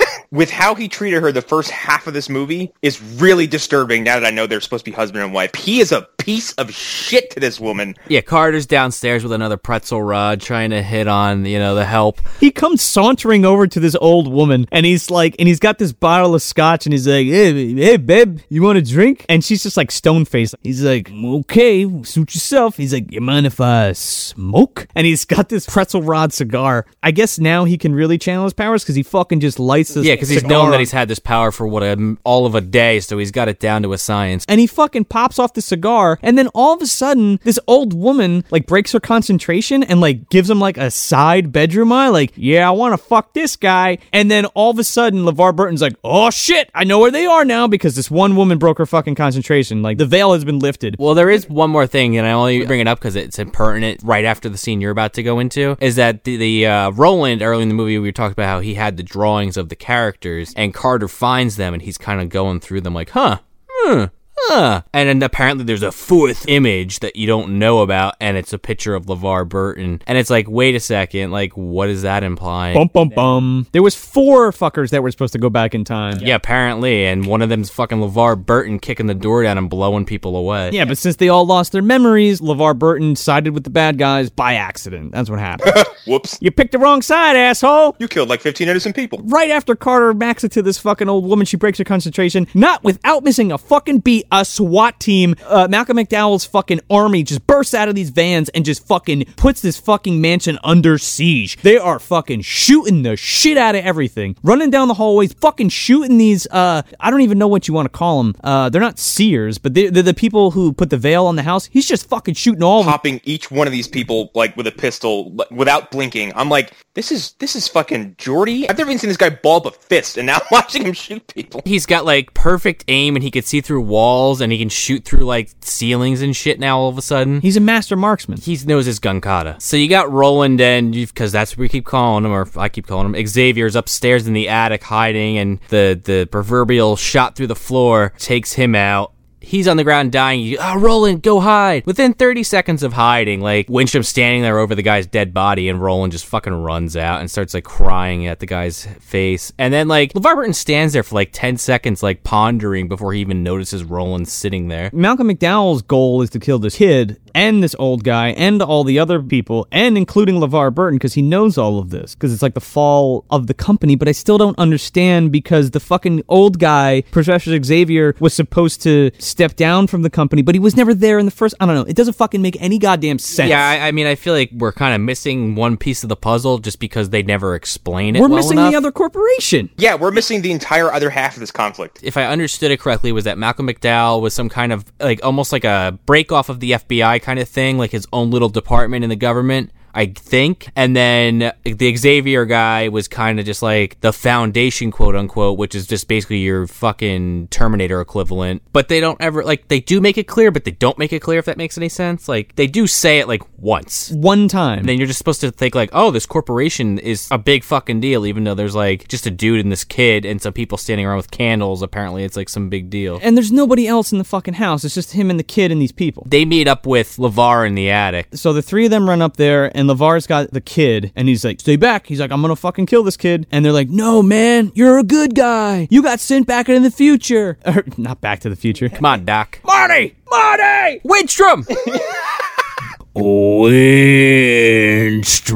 With 0.32 0.50
how 0.50 0.76
he 0.76 0.86
treated 0.86 1.22
her 1.22 1.32
the 1.32 1.42
first 1.42 1.70
half 1.70 2.06
of 2.06 2.14
this 2.14 2.28
movie 2.28 2.72
is 2.82 3.02
really 3.02 3.48
disturbing 3.48 4.04
now 4.04 4.20
that 4.20 4.26
I 4.26 4.30
know 4.30 4.46
they're 4.46 4.60
supposed 4.60 4.84
to 4.84 4.90
be 4.90 4.94
husband 4.94 5.24
and 5.24 5.34
wife. 5.34 5.52
He 5.56 5.80
is 5.80 5.90
a 5.90 6.06
piece 6.24 6.52
of 6.54 6.70
shit 6.72 7.30
to 7.30 7.40
this 7.40 7.58
woman. 7.60 7.94
yeah, 8.08 8.20
Carter's 8.20 8.66
downstairs 8.66 9.22
with 9.22 9.32
another 9.32 9.56
pretzel 9.56 10.02
rod 10.02 10.40
trying 10.40 10.70
to 10.70 10.82
hit 10.82 11.08
on, 11.08 11.44
you 11.44 11.58
know, 11.58 11.74
the 11.74 11.84
help. 11.84 12.20
he 12.40 12.50
comes 12.50 12.82
sauntering 12.82 13.44
over 13.44 13.66
to 13.66 13.80
this 13.80 13.96
old 14.00 14.30
woman 14.30 14.66
and 14.72 14.84
he's 14.86 15.10
like 15.10 15.34
and 15.38 15.46
he's 15.48 15.58
got 15.60 15.78
this 15.78 15.92
bottle 15.92 16.34
of 16.34 16.42
scotch 16.42 16.86
and 16.86 16.92
he's 16.92 17.06
like 17.06 17.26
hey, 17.26 17.74
hey 17.74 17.96
babe 17.96 18.40
you 18.48 18.62
want 18.62 18.76
a 18.78 18.82
drink 18.82 19.24
and 19.28 19.44
she's 19.44 19.62
just 19.62 19.76
like 19.76 19.90
stone 19.90 20.24
faced 20.24 20.54
he's 20.62 20.82
like 20.82 21.10
okay 21.12 21.86
suit 22.02 22.34
yourself 22.34 22.76
he's 22.76 22.92
like 22.92 23.10
you 23.12 23.20
mind 23.20 23.46
if 23.46 23.60
i 23.60 23.92
smoke 23.92 24.86
and 24.94 25.06
he's 25.06 25.24
got 25.24 25.48
this 25.48 25.66
pretzel 25.66 26.02
rod 26.02 26.32
cigar 26.32 26.86
i 27.02 27.10
guess 27.10 27.38
now 27.38 27.64
he 27.64 27.78
can 27.78 27.94
really 27.94 28.18
channel 28.18 28.44
his 28.44 28.52
powers 28.52 28.82
because 28.82 28.94
he 28.94 29.02
fucking 29.02 29.40
just 29.40 29.58
lights 29.58 29.94
this 29.94 30.04
Yeah, 30.06 30.14
because 30.14 30.28
he's 30.28 30.44
known 30.44 30.70
that 30.72 30.80
he's 30.80 30.92
had 30.92 31.08
this 31.08 31.18
power 31.18 31.50
for 31.52 31.66
what 31.66 31.82
a, 31.82 32.16
all 32.24 32.46
of 32.46 32.54
a 32.54 32.60
day, 32.60 33.00
so 33.00 33.18
he's 33.18 33.30
got 33.30 33.48
it 33.48 33.58
down 33.60 33.82
to 33.82 33.92
a 33.92 33.98
science. 33.98 34.44
and 34.48 34.60
he 34.60 34.66
fucking 34.66 35.04
pops 35.06 35.38
off 35.38 35.54
the 35.54 35.62
cigar 35.62 36.09
and 36.22 36.36
then 36.36 36.48
all 36.48 36.74
of 36.74 36.82
a 36.82 36.86
sudden 36.86 37.38
this 37.44 37.58
old 37.66 37.92
woman 37.94 38.44
like 38.50 38.66
breaks 38.66 38.92
her 38.92 39.00
concentration 39.00 39.82
and 39.82 40.00
like 40.00 40.28
gives 40.30 40.48
him 40.50 40.58
like 40.60 40.76
a 40.76 40.90
side 40.90 41.52
bedroom 41.52 41.92
eye 41.92 42.08
like 42.08 42.32
yeah 42.36 42.66
i 42.66 42.70
want 42.70 42.92
to 42.92 42.98
fuck 42.98 43.32
this 43.34 43.56
guy 43.56 43.98
and 44.12 44.30
then 44.30 44.46
all 44.46 44.70
of 44.70 44.78
a 44.78 44.84
sudden 44.84 45.24
levar 45.24 45.54
burton's 45.54 45.82
like 45.82 45.94
oh 46.04 46.30
shit 46.30 46.70
i 46.74 46.84
know 46.84 46.98
where 46.98 47.10
they 47.10 47.26
are 47.26 47.44
now 47.44 47.66
because 47.66 47.94
this 47.96 48.10
one 48.10 48.36
woman 48.36 48.58
broke 48.58 48.78
her 48.78 48.86
fucking 48.86 49.14
concentration 49.14 49.82
like 49.82 49.98
the 49.98 50.06
veil 50.06 50.32
has 50.32 50.44
been 50.44 50.58
lifted 50.58 50.96
Well, 50.98 51.14
there 51.14 51.30
is 51.30 51.48
one 51.48 51.70
more 51.70 51.86
thing, 51.86 52.16
and 52.16 52.26
I 52.26 52.32
only 52.32 52.64
bring 52.66 52.80
it 52.80 52.88
up 52.88 52.98
because 52.98 53.16
it's 53.16 53.38
impertinent 53.38 54.00
right 54.02 54.24
after 54.24 54.48
the 54.48 54.58
scene 54.58 54.80
you're 54.80 54.90
about 54.90 55.14
to 55.14 55.22
go 55.22 55.38
into. 55.38 55.76
Is 55.80 55.96
that 55.96 56.24
the, 56.24 56.36
the 56.36 56.66
uh, 56.66 56.90
Roland 56.90 57.42
early 57.42 57.62
in 57.62 57.68
the 57.68 57.74
movie 57.74 57.98
we 57.98 58.12
talking 58.12 58.32
about 58.32 58.48
how 58.48 58.60
he 58.60 58.74
had 58.74 58.96
the 58.96 59.02
drawings 59.02 59.56
of 59.56 59.68
the 59.68 59.76
characters, 59.76 60.52
and 60.56 60.74
Carter 60.74 61.08
finds 61.08 61.56
them, 61.56 61.74
and 61.74 61.82
he's 61.82 61.98
kind 61.98 62.20
of 62.20 62.28
going 62.28 62.60
through 62.60 62.82
them 62.82 62.94
like, 62.94 63.10
huh, 63.10 63.38
hmm. 63.68 64.04
Huh. 64.50 64.82
And 64.92 65.08
then 65.08 65.22
apparently 65.22 65.64
there's 65.64 65.84
a 65.84 65.92
fourth 65.92 66.44
image 66.48 66.98
that 67.00 67.14
you 67.14 67.28
don't 67.28 67.60
know 67.60 67.82
about, 67.82 68.16
and 68.20 68.36
it's 68.36 68.52
a 68.52 68.58
picture 68.58 68.96
of 68.96 69.06
LeVar 69.06 69.48
Burton. 69.48 70.02
And 70.08 70.18
it's 70.18 70.28
like, 70.28 70.48
wait 70.48 70.74
a 70.74 70.80
second, 70.80 71.30
like, 71.30 71.52
what 71.56 71.86
does 71.86 72.02
that 72.02 72.24
imply? 72.24 72.74
bum 72.74 72.90
bum 72.92 73.10
bum 73.10 73.66
there 73.70 73.82
was 73.82 73.94
four 73.94 74.50
fuckers 74.50 74.90
that 74.90 75.02
were 75.04 75.10
supposed 75.12 75.32
to 75.34 75.38
go 75.38 75.48
back 75.50 75.72
in 75.72 75.84
time 75.84 76.18
Yeah, 76.20 76.34
apparently, 76.34 77.06
and 77.06 77.26
one 77.26 77.42
of 77.42 77.48
them's 77.48 77.70
fucking 77.70 77.98
LeVar 77.98 78.44
Burton 78.44 78.80
kicking 78.80 79.06
the 79.06 79.14
door 79.14 79.44
down 79.44 79.56
and 79.56 79.70
blowing 79.70 80.04
people 80.04 80.34
away. 80.36 80.70
yeah, 80.72 80.84
but 80.84 80.98
since 80.98 81.14
they 81.16 81.28
all 81.28 81.46
lost 81.46 81.70
their 81.70 81.80
memories, 81.82 82.40
LeVar 82.40 82.76
Burton 82.76 83.14
sided 83.14 83.54
with 83.54 83.62
the 83.62 83.70
bad 83.70 83.98
guys 83.98 84.30
by 84.30 84.54
accident. 84.54 85.12
That's 85.12 85.30
what 85.30 85.38
happened. 85.38 85.74
Whoops. 86.08 86.38
you 86.40 86.50
picked 86.50 86.72
the 86.72 86.78
wrong 86.80 87.02
side, 87.02 87.36
asshole! 87.36 87.94
You 88.00 88.08
killed 88.08 88.28
like 88.28 88.40
15 88.40 88.68
innocent 88.68 88.96
people. 88.96 89.20
right 89.24 89.50
after 89.50 89.76
Carter 89.76 90.12
backs 90.12 90.42
it 90.42 90.50
to 90.52 90.62
this 90.62 90.78
fucking 90.78 91.08
old 91.08 91.24
woman, 91.24 91.46
she 91.46 91.56
breaks 91.56 91.78
her 91.78 91.84
concentration, 91.84 92.48
not 92.54 92.82
without 92.82 93.22
missing 93.22 93.52
a 93.52 93.58
fucking 93.58 93.98
beat 94.00 94.26
a 94.32 94.39
SWAT 94.44 94.98
team, 95.00 95.34
uh, 95.46 95.68
Malcolm 95.70 95.96
McDowell's 95.96 96.44
fucking 96.44 96.80
army 96.90 97.22
just 97.22 97.46
bursts 97.46 97.74
out 97.74 97.88
of 97.88 97.94
these 97.94 98.10
vans 98.10 98.48
and 98.50 98.64
just 98.64 98.86
fucking 98.86 99.24
puts 99.36 99.60
this 99.60 99.78
fucking 99.78 100.20
mansion 100.20 100.58
under 100.62 100.98
siege. 100.98 101.56
They 101.62 101.78
are 101.78 101.98
fucking 101.98 102.42
shooting 102.42 103.02
the 103.02 103.16
shit 103.16 103.56
out 103.56 103.74
of 103.74 103.84
everything, 103.84 104.36
running 104.42 104.70
down 104.70 104.88
the 104.88 104.94
hallways, 104.94 105.32
fucking 105.34 105.70
shooting 105.70 106.18
these. 106.18 106.46
Uh, 106.50 106.82
I 106.98 107.10
don't 107.10 107.22
even 107.22 107.38
know 107.38 107.48
what 107.48 107.68
you 107.68 107.74
want 107.74 107.86
to 107.86 107.96
call 107.96 108.22
them. 108.22 108.34
Uh, 108.42 108.68
they're 108.68 108.80
not 108.80 108.98
seers, 108.98 109.58
but 109.58 109.74
they're, 109.74 109.90
they're 109.90 110.02
the 110.02 110.14
people 110.14 110.50
who 110.50 110.72
put 110.72 110.90
the 110.90 110.96
veil 110.96 111.26
on 111.26 111.36
the 111.36 111.42
house. 111.42 111.66
He's 111.66 111.86
just 111.86 112.08
fucking 112.08 112.34
shooting 112.34 112.62
all 112.62 112.80
of 112.80 112.86
them. 112.86 112.92
popping 112.92 113.20
each 113.24 113.50
one 113.50 113.66
of 113.66 113.72
these 113.72 113.88
people 113.88 114.30
like 114.34 114.56
with 114.56 114.66
a 114.66 114.72
pistol 114.72 115.36
without 115.50 115.90
blinking. 115.90 116.32
I'm 116.34 116.48
like, 116.48 116.72
this 116.94 117.10
is 117.10 117.32
this 117.38 117.56
is 117.56 117.66
fucking 117.66 118.14
Geordi. 118.16 118.66
I've 118.68 118.78
never 118.78 118.90
even 118.90 118.98
seen 118.98 119.08
this 119.08 119.16
guy 119.16 119.30
ball 119.30 119.56
up 119.58 119.66
a 119.66 119.70
fist, 119.70 120.16
and 120.16 120.26
now 120.26 120.36
I'm 120.36 120.46
watching 120.50 120.84
him 120.84 120.92
shoot 120.92 121.26
people. 121.34 121.62
He's 121.64 121.86
got 121.86 122.04
like 122.04 122.34
perfect 122.34 122.84
aim 122.88 123.16
and 123.16 123.22
he 123.22 123.30
could 123.30 123.44
see 123.44 123.60
through 123.60 123.80
walls 123.80 124.29
and 124.38 124.52
he 124.52 124.58
can 124.58 124.68
shoot 124.68 125.04
through 125.04 125.24
like 125.24 125.50
ceilings 125.62 126.22
and 126.22 126.36
shit 126.36 126.60
now 126.60 126.78
all 126.78 126.88
of 126.88 126.98
a 126.98 127.02
sudden. 127.02 127.40
He's 127.40 127.56
a 127.56 127.60
master 127.60 127.96
marksman. 127.96 128.38
He 128.38 128.56
knows 128.66 128.86
his 128.86 129.00
gun 129.00 129.20
kata. 129.20 129.56
So 129.58 129.76
you 129.76 129.88
got 129.88 130.12
Roland 130.12 130.60
and 130.60 130.92
because 130.92 131.32
that's 131.32 131.52
what 131.52 131.58
we 131.58 131.68
keep 131.68 131.86
calling 131.86 132.24
him, 132.24 132.32
or 132.32 132.46
I 132.56 132.68
keep 132.68 132.86
calling 132.86 133.12
him. 133.12 133.26
Xavier's 133.26 133.74
upstairs 133.74 134.26
in 134.26 134.34
the 134.34 134.48
attic 134.48 134.84
hiding, 134.84 135.38
and 135.38 135.58
the 135.68 136.00
the 136.02 136.28
proverbial 136.30 136.96
shot 136.96 137.34
through 137.34 137.48
the 137.48 137.56
floor 137.56 138.12
takes 138.18 138.52
him 138.52 138.74
out. 138.74 139.12
He's 139.50 139.66
on 139.66 139.76
the 139.76 139.82
ground 139.82 140.12
dying. 140.12 140.42
You, 140.42 140.58
oh, 140.60 140.78
Roland, 140.78 141.24
go 141.24 141.40
hide. 141.40 141.84
Within 141.84 142.12
30 142.12 142.44
seconds 142.44 142.84
of 142.84 142.92
hiding, 142.92 143.40
like 143.40 143.66
Wincham 143.66 144.04
standing 144.04 144.42
there 144.42 144.60
over 144.60 144.76
the 144.76 144.82
guy's 144.82 145.08
dead 145.08 145.34
body, 145.34 145.68
and 145.68 145.82
Roland 145.82 146.12
just 146.12 146.24
fucking 146.26 146.52
runs 146.52 146.96
out 146.96 147.18
and 147.18 147.28
starts 147.28 147.52
like 147.52 147.64
crying 147.64 148.28
at 148.28 148.38
the 148.38 148.46
guy's 148.46 148.86
face. 149.00 149.52
And 149.58 149.74
then 149.74 149.88
like 149.88 150.12
LeVar 150.12 150.36
Burton 150.36 150.52
stands 150.52 150.92
there 150.92 151.02
for 151.02 151.16
like 151.16 151.30
10 151.32 151.56
seconds, 151.56 152.00
like 152.00 152.22
pondering 152.22 152.86
before 152.86 153.12
he 153.12 153.20
even 153.20 153.42
notices 153.42 153.82
Roland 153.82 154.28
sitting 154.28 154.68
there. 154.68 154.88
Malcolm 154.92 155.28
McDowell's 155.28 155.82
goal 155.82 156.22
is 156.22 156.30
to 156.30 156.38
kill 156.38 156.60
this 156.60 156.76
kid 156.76 157.20
and 157.34 157.62
this 157.62 157.74
old 157.78 158.04
guy 158.04 158.28
and 158.30 158.62
all 158.62 158.84
the 158.84 158.98
other 158.98 159.22
people, 159.22 159.66
and 159.70 159.96
including 159.96 160.36
LeVar 160.36 160.74
Burton, 160.74 160.98
because 160.98 161.14
he 161.14 161.22
knows 161.22 161.58
all 161.58 161.78
of 161.78 161.90
this. 161.90 162.14
Because 162.14 162.32
it's 162.32 162.42
like 162.42 162.54
the 162.54 162.60
fall 162.60 163.24
of 163.30 163.46
the 163.46 163.54
company, 163.54 163.96
but 163.96 164.08
I 164.08 164.12
still 164.12 164.38
don't 164.38 164.58
understand 164.58 165.32
because 165.32 165.70
the 165.70 165.80
fucking 165.80 166.22
old 166.28 166.58
guy, 166.58 167.02
Professor 167.10 167.62
Xavier, 167.62 168.14
was 168.20 168.34
supposed 168.34 168.82
to 168.82 169.10
step 169.18 169.56
down 169.56 169.86
from 169.86 170.02
the 170.02 170.10
company, 170.10 170.42
but 170.42 170.54
he 170.54 170.58
was 170.58 170.76
never 170.76 170.94
there 170.94 171.18
in 171.18 171.24
the 171.24 171.30
first. 171.30 171.54
I 171.60 171.66
don't 171.66 171.74
know. 171.74 171.82
It 171.82 171.96
doesn't 171.96 172.14
fucking 172.14 172.42
make 172.42 172.60
any 172.60 172.78
goddamn 172.78 173.18
sense. 173.18 173.50
Yeah, 173.50 173.66
I, 173.66 173.88
I 173.88 173.92
mean, 173.92 174.06
I 174.06 174.14
feel 174.14 174.34
like 174.34 174.50
we're 174.52 174.72
kind 174.72 174.94
of 174.94 175.00
missing 175.00 175.54
one 175.54 175.76
piece 175.76 176.02
of 176.02 176.08
the 176.08 176.16
puzzle 176.16 176.58
just 176.58 176.78
because 176.80 177.10
they 177.10 177.22
never 177.22 177.54
explain 177.54 178.16
it. 178.16 178.20
We're 178.20 178.28
well 178.28 178.36
missing 178.36 178.58
enough. 178.58 178.72
the 178.72 178.76
other 178.76 178.92
corporation. 178.92 179.70
Yeah, 179.76 179.94
we're 179.94 180.10
missing 180.10 180.42
the 180.42 180.52
entire 180.52 180.92
other 180.92 181.10
half 181.10 181.34
of 181.34 181.40
this 181.40 181.50
conflict. 181.50 182.00
if 182.02 182.16
I 182.16 182.24
understood 182.24 182.70
it 182.70 182.80
correctly, 182.80 183.12
was 183.12 183.24
that 183.24 183.38
Malcolm 183.38 183.68
McDowell 183.68 184.20
was 184.20 184.34
some 184.34 184.48
kind 184.48 184.72
of 184.72 184.84
like 185.00 185.24
almost 185.24 185.52
like 185.52 185.64
a 185.64 185.98
break 186.06 186.32
off 186.32 186.48
of 186.48 186.60
the 186.60 186.72
FBI 186.72 187.19
kind 187.22 187.38
of 187.38 187.48
thing, 187.48 187.78
like 187.78 187.90
his 187.90 188.06
own 188.12 188.30
little 188.30 188.48
department 188.48 189.04
in 189.04 189.10
the 189.10 189.16
government. 189.16 189.70
I 189.94 190.06
think. 190.06 190.70
And 190.76 190.96
then 190.96 191.52
the 191.64 191.96
Xavier 191.96 192.44
guy 192.44 192.88
was 192.88 193.08
kind 193.08 193.38
of 193.40 193.46
just 193.46 193.62
like 193.62 194.00
the 194.00 194.12
foundation, 194.12 194.90
quote 194.90 195.16
unquote, 195.16 195.58
which 195.58 195.74
is 195.74 195.86
just 195.86 196.08
basically 196.08 196.38
your 196.38 196.66
fucking 196.66 197.48
Terminator 197.48 198.00
equivalent. 198.00 198.62
But 198.72 198.88
they 198.88 199.00
don't 199.00 199.20
ever, 199.20 199.44
like, 199.44 199.68
they 199.68 199.80
do 199.80 200.00
make 200.00 200.18
it 200.18 200.24
clear, 200.24 200.50
but 200.50 200.64
they 200.64 200.70
don't 200.70 200.98
make 200.98 201.12
it 201.12 201.20
clear 201.20 201.38
if 201.38 201.44
that 201.46 201.56
makes 201.56 201.76
any 201.76 201.88
sense. 201.88 202.28
Like, 202.28 202.56
they 202.56 202.66
do 202.66 202.86
say 202.86 203.18
it 203.18 203.28
like 203.28 203.42
once. 203.58 204.10
One 204.10 204.48
time. 204.48 204.80
And 204.80 204.88
then 204.88 204.98
you're 204.98 205.06
just 205.06 205.18
supposed 205.18 205.40
to 205.42 205.50
think 205.50 205.74
like, 205.74 205.90
oh, 205.92 206.10
this 206.10 206.26
corporation 206.26 206.98
is 206.98 207.28
a 207.30 207.38
big 207.38 207.64
fucking 207.64 208.00
deal, 208.00 208.26
even 208.26 208.44
though 208.44 208.54
there's 208.54 208.74
like 208.74 209.08
just 209.08 209.26
a 209.26 209.30
dude 209.30 209.60
and 209.60 209.70
this 209.72 209.84
kid 209.84 210.24
and 210.24 210.40
some 210.40 210.52
people 210.52 210.78
standing 210.78 211.06
around 211.06 211.16
with 211.18 211.30
candles. 211.30 211.82
Apparently, 211.82 212.24
it's 212.24 212.36
like 212.36 212.48
some 212.48 212.68
big 212.68 212.90
deal. 212.90 213.18
and 213.22 213.36
there's 213.36 213.52
nobody 213.52 213.86
else 213.86 214.12
in 214.12 214.18
the 214.18 214.24
fucking 214.24 214.54
house. 214.54 214.84
It's 214.84 214.94
just 214.94 215.12
him 215.12 215.30
and 215.30 215.38
the 215.38 215.44
kid 215.44 215.72
and 215.72 215.80
these 215.80 215.92
people. 215.92 216.26
They 216.28 216.44
meet 216.44 216.68
up 216.68 216.86
with 216.86 217.16
LeVar 217.16 217.66
in 217.66 217.74
the 217.74 217.90
attic. 217.90 218.28
So 218.34 218.52
the 218.52 218.62
three 218.62 218.84
of 218.86 218.90
them 218.90 219.08
run 219.08 219.22
up 219.22 219.36
there, 219.36 219.76
and 219.80 219.88
LeVar's 219.88 220.26
got 220.26 220.50
the 220.50 220.60
kid, 220.60 221.10
and 221.16 221.26
he's 221.26 221.42
like, 221.42 221.58
Stay 221.58 221.76
back. 221.76 222.06
He's 222.06 222.20
like, 222.20 222.30
I'm 222.30 222.42
gonna 222.42 222.54
fucking 222.54 222.84
kill 222.84 223.02
this 223.02 223.16
kid. 223.16 223.46
And 223.50 223.64
they're 223.64 223.72
like, 223.72 223.88
No, 223.88 224.22
man, 224.22 224.70
you're 224.74 224.98
a 224.98 225.02
good 225.02 225.34
guy. 225.34 225.88
You 225.90 226.02
got 226.02 226.20
sent 226.20 226.46
back 226.46 226.68
into 226.68 226.82
the 226.82 226.90
future. 226.94 227.58
Or, 227.70 227.84
not 227.96 228.20
back 228.20 228.40
to 228.40 228.50
the 228.50 228.56
future. 228.56 228.88
Come 228.88 229.06
on, 229.06 229.24
Doc. 229.24 229.60
Marty! 229.64 230.16
Marty! 230.28 231.00
Windstrom! 231.04 231.64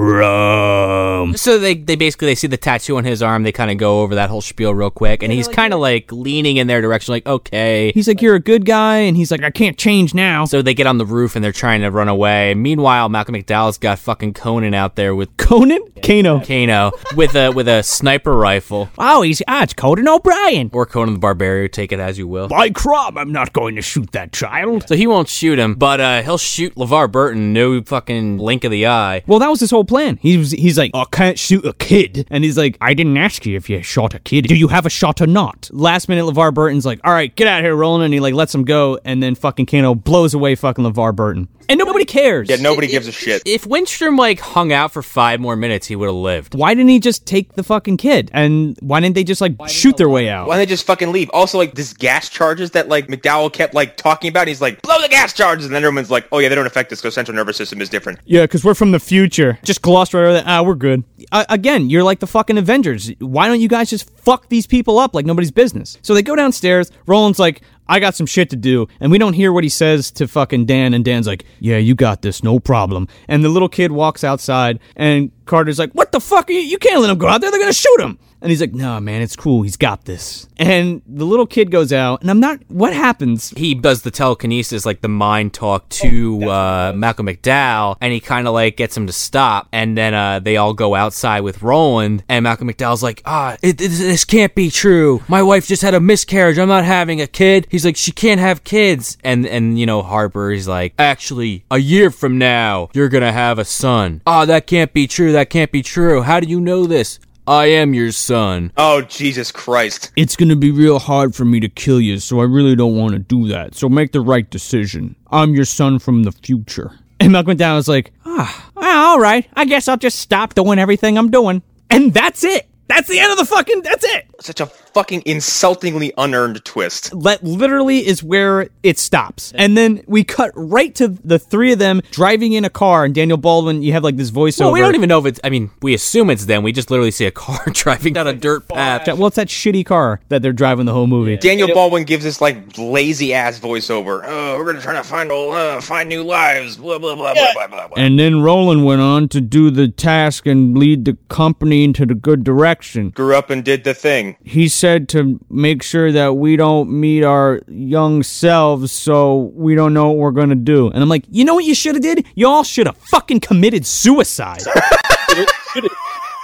Windstrom. 0.04 1.36
so 1.36 1.58
they, 1.58 1.74
they 1.74 1.96
basically 1.96 2.26
they 2.26 2.34
see 2.34 2.46
the 2.46 2.56
tattoo 2.56 2.96
on 2.96 3.04
his 3.04 3.22
arm. 3.22 3.42
They 3.42 3.52
kind 3.52 3.70
of 3.70 3.76
go 3.78 4.02
over 4.02 4.14
that 4.14 4.30
whole 4.30 4.40
spiel 4.40 4.74
real 4.74 4.90
quick, 4.90 5.22
and 5.22 5.32
he's 5.32 5.48
kind 5.48 5.72
of 5.72 5.80
like 5.80 6.10
leaning 6.12 6.56
in 6.56 6.66
their 6.66 6.80
direction, 6.80 7.12
like 7.12 7.26
okay. 7.26 7.92
He's 7.92 8.08
like, 8.08 8.20
You're 8.22 8.34
a 8.34 8.40
good 8.40 8.64
guy, 8.66 8.98
and 8.98 9.16
he's 9.16 9.30
like, 9.30 9.42
I 9.42 9.50
can't 9.50 9.76
change 9.78 10.14
now. 10.14 10.44
So 10.44 10.62
they 10.62 10.74
get 10.74 10.86
on 10.86 10.98
the 10.98 11.06
roof 11.06 11.36
and 11.36 11.44
they're 11.44 11.52
trying 11.52 11.80
to 11.82 11.90
run 11.90 12.08
away. 12.08 12.54
Meanwhile, 12.54 13.08
Malcolm 13.08 13.34
McDowell's 13.34 13.78
got 13.78 13.98
fucking 13.98 14.34
Conan 14.34 14.74
out 14.74 14.96
there 14.96 15.14
with 15.14 15.36
Conan? 15.36 15.80
Kano. 16.02 16.40
Kano 16.40 16.92
with 17.16 17.34
a 17.34 17.50
with 17.50 17.68
a 17.68 17.82
sniper 17.82 18.36
rifle, 18.36 18.88
Oh, 18.98 19.22
he's 19.22 19.40
ah, 19.48 19.62
it's 19.62 19.72
Conan 19.74 20.08
O'Brien. 20.08 20.70
or 20.72 20.84
Conan 20.86 21.14
the 21.14 21.20
Barbarian. 21.20 21.70
Take 21.70 21.92
it 21.92 22.00
as 22.00 22.18
you 22.18 22.26
will. 22.28 22.48
By 22.48 22.70
crop, 22.70 23.16
I'm 23.16 23.32
not 23.32 23.52
going 23.52 23.76
to 23.76 23.82
shoot 23.82 24.12
that 24.12 24.32
child. 24.32 24.86
So 24.88 24.96
he 24.96 25.06
won't 25.06 25.28
shoot 25.28 25.58
him, 25.58 25.74
but 25.74 26.00
uh, 26.00 26.22
he'll 26.22 26.38
shoot 26.38 26.74
LeVar 26.74 27.10
Burton. 27.10 27.53
No 27.54 27.80
fucking 27.82 28.38
blink 28.38 28.64
of 28.64 28.72
the 28.72 28.88
eye. 28.88 29.22
Well, 29.28 29.38
that 29.38 29.48
was 29.48 29.60
his 29.60 29.70
whole 29.70 29.84
plan. 29.84 30.16
He 30.16 30.36
was, 30.36 30.50
he's 30.50 30.76
like, 30.76 30.90
I 30.92 31.04
can't 31.12 31.38
shoot 31.38 31.64
a 31.64 31.72
kid. 31.72 32.26
And 32.28 32.42
he's 32.42 32.58
like, 32.58 32.76
I 32.80 32.94
didn't 32.94 33.16
ask 33.16 33.46
you 33.46 33.56
if 33.56 33.70
you 33.70 33.80
shot 33.80 34.12
a 34.12 34.18
kid. 34.18 34.48
Do 34.48 34.56
you 34.56 34.66
have 34.66 34.86
a 34.86 34.90
shot 34.90 35.20
or 35.20 35.28
not? 35.28 35.70
Last 35.72 36.08
minute, 36.08 36.24
LeVar 36.24 36.52
Burton's 36.52 36.84
like, 36.84 36.98
all 37.04 37.12
right, 37.12 37.34
get 37.36 37.46
out 37.46 37.60
of 37.60 37.64
here, 37.64 37.76
Roland. 37.76 38.04
And 38.04 38.12
he 38.12 38.18
like 38.18 38.34
lets 38.34 38.52
him 38.52 38.64
go. 38.64 38.98
And 39.04 39.22
then 39.22 39.36
fucking 39.36 39.66
Kano 39.66 39.94
blows 39.94 40.34
away 40.34 40.56
fucking 40.56 40.84
LeVar 40.84 41.14
Burton. 41.14 41.48
And 41.68 41.78
nobody 41.78 42.04
cares. 42.04 42.50
Yeah, 42.50 42.56
nobody 42.56 42.88
gives 42.88 43.08
a 43.08 43.12
shit. 43.12 43.42
If 43.46 43.66
Windstrom 43.66 44.16
like 44.16 44.38
hung 44.38 44.72
out 44.72 44.92
for 44.92 45.02
five 45.02 45.40
more 45.40 45.56
minutes, 45.56 45.86
he 45.86 45.96
would 45.96 46.06
have 46.06 46.14
lived. 46.14 46.54
Why 46.54 46.74
didn't 46.74 46.90
he 46.90 47.00
just 47.00 47.24
take 47.24 47.54
the 47.54 47.62
fucking 47.62 47.96
kid? 47.96 48.30
And 48.34 48.76
why 48.80 49.00
didn't 49.00 49.14
they 49.14 49.24
just 49.24 49.40
like 49.40 49.56
shoot 49.66 49.96
their 49.96 50.08
way 50.08 50.28
out? 50.28 50.46
Why 50.46 50.56
didn't 50.56 50.68
they 50.68 50.72
just 50.74 50.86
fucking 50.86 51.10
leave? 51.10 51.30
Also, 51.30 51.56
like 51.56 51.74
this 51.74 51.94
gas 51.94 52.28
charges 52.28 52.72
that 52.72 52.88
like 52.88 53.06
McDowell 53.06 53.50
kept 53.50 53.72
like 53.72 53.96
talking 53.96 54.28
about. 54.28 54.46
He's 54.46 54.60
like, 54.60 54.82
blow 54.82 55.00
the 55.00 55.08
gas 55.08 55.32
charges, 55.32 55.64
and 55.64 55.74
then 55.74 55.82
everyone's 55.84 56.10
like, 56.10 56.26
oh 56.32 56.38
yeah, 56.38 56.50
they 56.50 56.54
don't 56.54 56.66
affect 56.66 56.92
us 56.92 57.00
because 57.00 57.14
central 57.14 57.33
nervous 57.34 57.56
system 57.56 57.80
is 57.80 57.88
different. 57.88 58.20
Yeah, 58.24 58.42
because 58.42 58.64
we're 58.64 58.74
from 58.74 58.92
the 58.92 59.00
future. 59.00 59.58
Just 59.62 59.82
glossed 59.82 60.14
right 60.14 60.22
over 60.22 60.32
that. 60.34 60.44
Ah, 60.46 60.62
we're 60.62 60.74
good. 60.74 61.04
Uh, 61.32 61.44
again, 61.48 61.90
you're 61.90 62.02
like 62.02 62.20
the 62.20 62.26
fucking 62.26 62.58
Avengers. 62.58 63.10
Why 63.18 63.48
don't 63.48 63.60
you 63.60 63.68
guys 63.68 63.90
just 63.90 64.08
fuck 64.18 64.48
these 64.48 64.66
people 64.66 64.98
up 64.98 65.14
like 65.14 65.26
nobody's 65.26 65.50
business? 65.50 65.98
So 66.02 66.14
they 66.14 66.22
go 66.22 66.36
downstairs. 66.36 66.90
Roland's 67.06 67.38
like, 67.38 67.62
I 67.86 68.00
got 68.00 68.14
some 68.14 68.26
shit 68.26 68.50
to 68.50 68.56
do. 68.56 68.88
And 69.00 69.12
we 69.12 69.18
don't 69.18 69.34
hear 69.34 69.52
what 69.52 69.64
he 69.64 69.70
says 69.70 70.10
to 70.12 70.26
fucking 70.26 70.66
Dan. 70.66 70.94
And 70.94 71.04
Dan's 71.04 71.26
like, 71.26 71.44
yeah, 71.60 71.76
you 71.76 71.94
got 71.94 72.22
this. 72.22 72.42
No 72.42 72.58
problem. 72.58 73.08
And 73.28 73.44
the 73.44 73.48
little 73.48 73.68
kid 73.68 73.92
walks 73.92 74.24
outside. 74.24 74.80
And 74.96 75.30
Carter's 75.44 75.78
like, 75.78 75.92
what 75.92 76.12
the 76.12 76.20
fuck? 76.20 76.48
You? 76.48 76.56
you 76.56 76.78
can't 76.78 77.00
let 77.00 77.10
him 77.10 77.18
go 77.18 77.28
out 77.28 77.40
there. 77.40 77.50
They're 77.50 77.60
going 77.60 77.72
to 77.72 77.78
shoot 77.78 78.00
him. 78.00 78.18
And 78.40 78.50
he's 78.50 78.60
like, 78.60 78.74
no, 78.74 79.00
man, 79.00 79.22
it's 79.22 79.36
cool. 79.36 79.62
He's 79.62 79.76
got 79.78 80.04
this. 80.04 80.46
And 80.58 81.00
the 81.06 81.24
little 81.24 81.46
kid 81.46 81.70
goes 81.70 81.92
out. 81.94 82.20
And 82.20 82.30
I'm 82.30 82.40
not, 82.40 82.60
what 82.68 82.92
happens? 82.92 83.50
He 83.56 83.74
does 83.74 84.02
the 84.02 84.10
telekinesis, 84.10 84.84
like 84.84 85.00
the 85.00 85.08
mind 85.08 85.54
talk 85.54 85.88
to 85.88 86.44
uh, 86.50 86.92
Malcolm 86.94 87.26
McDowell, 87.26 87.96
and 88.02 88.12
he 88.12 88.20
kind 88.20 88.46
of 88.46 88.52
like 88.52 88.76
gets 88.76 88.96
him 88.96 89.06
to 89.06 89.12
stop. 89.14 89.68
And 89.72 89.96
then 89.96 90.12
uh, 90.12 90.40
they 90.40 90.56
all 90.58 90.74
go 90.74 90.94
outside 90.94 91.40
with 91.40 91.62
Roland, 91.62 92.22
and 92.28 92.42
Malcolm 92.42 92.68
McDowell's 92.68 93.02
like, 93.02 93.22
ah, 93.24 93.56
it, 93.62 93.80
it- 93.80 93.88
this 93.88 94.24
can't 94.24 94.54
be 94.54 94.70
true. 94.70 95.22
My 95.28 95.42
wife 95.42 95.66
just 95.66 95.80
had 95.82 95.94
a 95.94 96.00
miscarriage. 96.00 96.58
I'm 96.58 96.68
not 96.68 96.84
having 96.84 97.20
a 97.22 97.26
kid. 97.26 97.66
He's 97.70 97.84
like, 97.84 97.96
she 97.96 98.12
can't 98.12 98.40
have 98.40 98.62
kids. 98.64 99.16
And 99.24 99.46
and 99.46 99.78
you 99.78 99.86
know 99.86 100.02
Harper, 100.02 100.50
he's 100.50 100.68
like, 100.68 100.92
actually, 100.98 101.64
a 101.70 101.78
year 101.78 102.10
from 102.10 102.36
now, 102.38 102.90
you're 102.92 103.08
gonna 103.08 103.32
have 103.32 103.58
a 103.58 103.64
son. 103.64 104.20
Ah, 104.26 104.44
that 104.44 104.66
can't 104.66 104.92
be 104.92 105.06
true. 105.06 105.32
That 105.32 105.48
can't 105.50 105.72
be 105.72 105.82
true. 105.82 106.22
How 106.22 106.40
do 106.40 106.46
you 106.46 106.60
know 106.60 106.84
this? 106.86 107.18
I 107.46 107.66
am 107.66 107.92
your 107.92 108.10
son. 108.12 108.72
Oh 108.76 109.02
Jesus 109.02 109.52
Christ! 109.52 110.12
It's 110.16 110.34
going 110.34 110.48
to 110.48 110.56
be 110.56 110.70
real 110.70 110.98
hard 110.98 111.34
for 111.34 111.44
me 111.44 111.60
to 111.60 111.68
kill 111.68 112.00
you. 112.00 112.18
So 112.18 112.40
I 112.40 112.44
really 112.44 112.74
don't 112.74 112.96
want 112.96 113.12
to 113.12 113.18
do 113.18 113.48
that. 113.48 113.74
So 113.74 113.88
make 113.88 114.12
the 114.12 114.20
right 114.20 114.48
decision. 114.48 115.14
I'm 115.30 115.54
your 115.54 115.66
son 115.66 115.98
from 115.98 116.22
the 116.22 116.32
future. 116.32 116.92
And 117.20 117.32
Malcolm 117.32 117.56
McDowell 117.56 117.76
was 117.76 117.88
like, 117.88 118.12
ah, 118.24 118.70
ah, 118.76 119.10
all 119.10 119.20
right. 119.20 119.46
I 119.54 119.66
guess 119.66 119.88
I'll 119.88 119.96
just 119.96 120.18
stop 120.18 120.54
doing 120.54 120.78
everything 120.78 121.18
I'm 121.18 121.30
doing. 121.30 121.62
And 121.90 122.12
that's 122.14 122.44
it. 122.44 122.66
That's 122.86 123.08
the 123.08 123.18
end 123.18 123.32
of 123.32 123.38
the 123.38 123.46
fucking, 123.46 123.82
that's 123.82 124.04
it. 124.04 124.26
Such 124.40 124.60
a 124.60 124.66
fucking 124.66 125.22
insultingly 125.26 126.12
unearned 126.18 126.64
twist. 126.64 127.18
That 127.22 127.42
literally 127.42 128.06
is 128.06 128.22
where 128.22 128.68
it 128.82 128.98
stops. 128.98 129.52
And 129.54 129.76
then 129.76 130.02
we 130.06 130.22
cut 130.22 130.50
right 130.54 130.94
to 130.96 131.08
the 131.08 131.38
three 131.38 131.72
of 131.72 131.78
them 131.78 132.02
driving 132.10 132.52
in 132.52 132.64
a 132.64 132.70
car. 132.70 133.04
And 133.04 133.14
Daniel 133.14 133.38
Baldwin, 133.38 133.82
you 133.82 133.92
have 133.92 134.04
like 134.04 134.16
this 134.16 134.30
voiceover. 134.30 134.60
Well, 134.66 134.72
we 134.72 134.80
don't 134.80 134.94
even 134.94 135.08
know 135.08 135.18
if 135.18 135.26
it's. 135.26 135.40
I 135.42 135.50
mean, 135.50 135.70
we 135.82 135.94
assume 135.94 136.30
it's 136.30 136.44
them. 136.44 136.62
We 136.62 136.72
just 136.72 136.90
literally 136.90 137.10
see 137.10 137.24
a 137.26 137.30
car 137.30 137.60
driving 137.72 138.12
down 138.12 138.26
a 138.26 138.34
dirt 138.34 138.68
path. 138.68 139.06
Well, 139.06 139.26
it's 139.26 139.36
that 139.36 139.48
shitty 139.48 139.86
car 139.86 140.20
that 140.28 140.42
they're 140.42 140.52
driving 140.52 140.86
the 140.86 140.92
whole 140.92 141.06
movie. 141.06 141.36
Daniel 141.36 141.68
Baldwin 141.72 142.04
gives 142.04 142.24
this 142.24 142.40
like 142.40 142.56
lazy 142.76 143.32
ass 143.34 143.58
voiceover. 143.58 144.22
Oh, 144.24 144.58
we're 144.58 144.66
gonna 144.66 144.82
try 144.82 144.94
to 144.94 145.02
find 145.02 145.32
uh, 145.32 145.80
find 145.80 146.08
new 146.08 146.22
lives. 146.22 146.76
Blah 146.76 146.98
blah 146.98 147.14
blah 147.14 147.34
blah 147.34 147.52
blah 147.54 147.66
blah. 147.66 147.88
blah. 147.88 147.96
And 147.96 148.18
then 148.18 148.42
Roland 148.42 148.84
went 148.84 149.00
on 149.00 149.28
to 149.30 149.40
do 149.40 149.70
the 149.70 149.88
task 149.88 150.46
and 150.46 150.76
lead 150.76 151.06
the 151.06 151.16
company 151.28 151.84
into 151.84 152.04
the 152.04 152.14
good 152.14 152.44
direction. 152.44 152.73
Direction. 152.74 153.10
Grew 153.10 153.36
up 153.36 153.50
and 153.50 153.64
did 153.64 153.84
the 153.84 153.94
thing. 153.94 154.36
He 154.42 154.68
said 154.68 155.08
to 155.10 155.38
make 155.48 155.82
sure 155.82 156.12
that 156.12 156.34
we 156.34 156.56
don't 156.56 156.90
meet 156.90 157.22
our 157.22 157.60
young 157.68 158.22
selves 158.22 158.92
so 158.92 159.52
we 159.54 159.74
don't 159.74 159.94
know 159.94 160.08
what 160.08 160.16
we're 160.16 160.30
gonna 160.32 160.54
do. 160.54 160.88
And 160.88 161.02
I'm 161.02 161.08
like, 161.08 161.24
you 161.30 161.44
know 161.44 161.54
what 161.54 161.64
you 161.64 161.74
should 161.74 161.94
have 161.94 162.02
did? 162.02 162.26
Y'all 162.34 162.64
should 162.64 162.86
have 162.86 162.96
fucking 162.96 163.40
committed 163.40 163.86
suicide. 163.86 164.62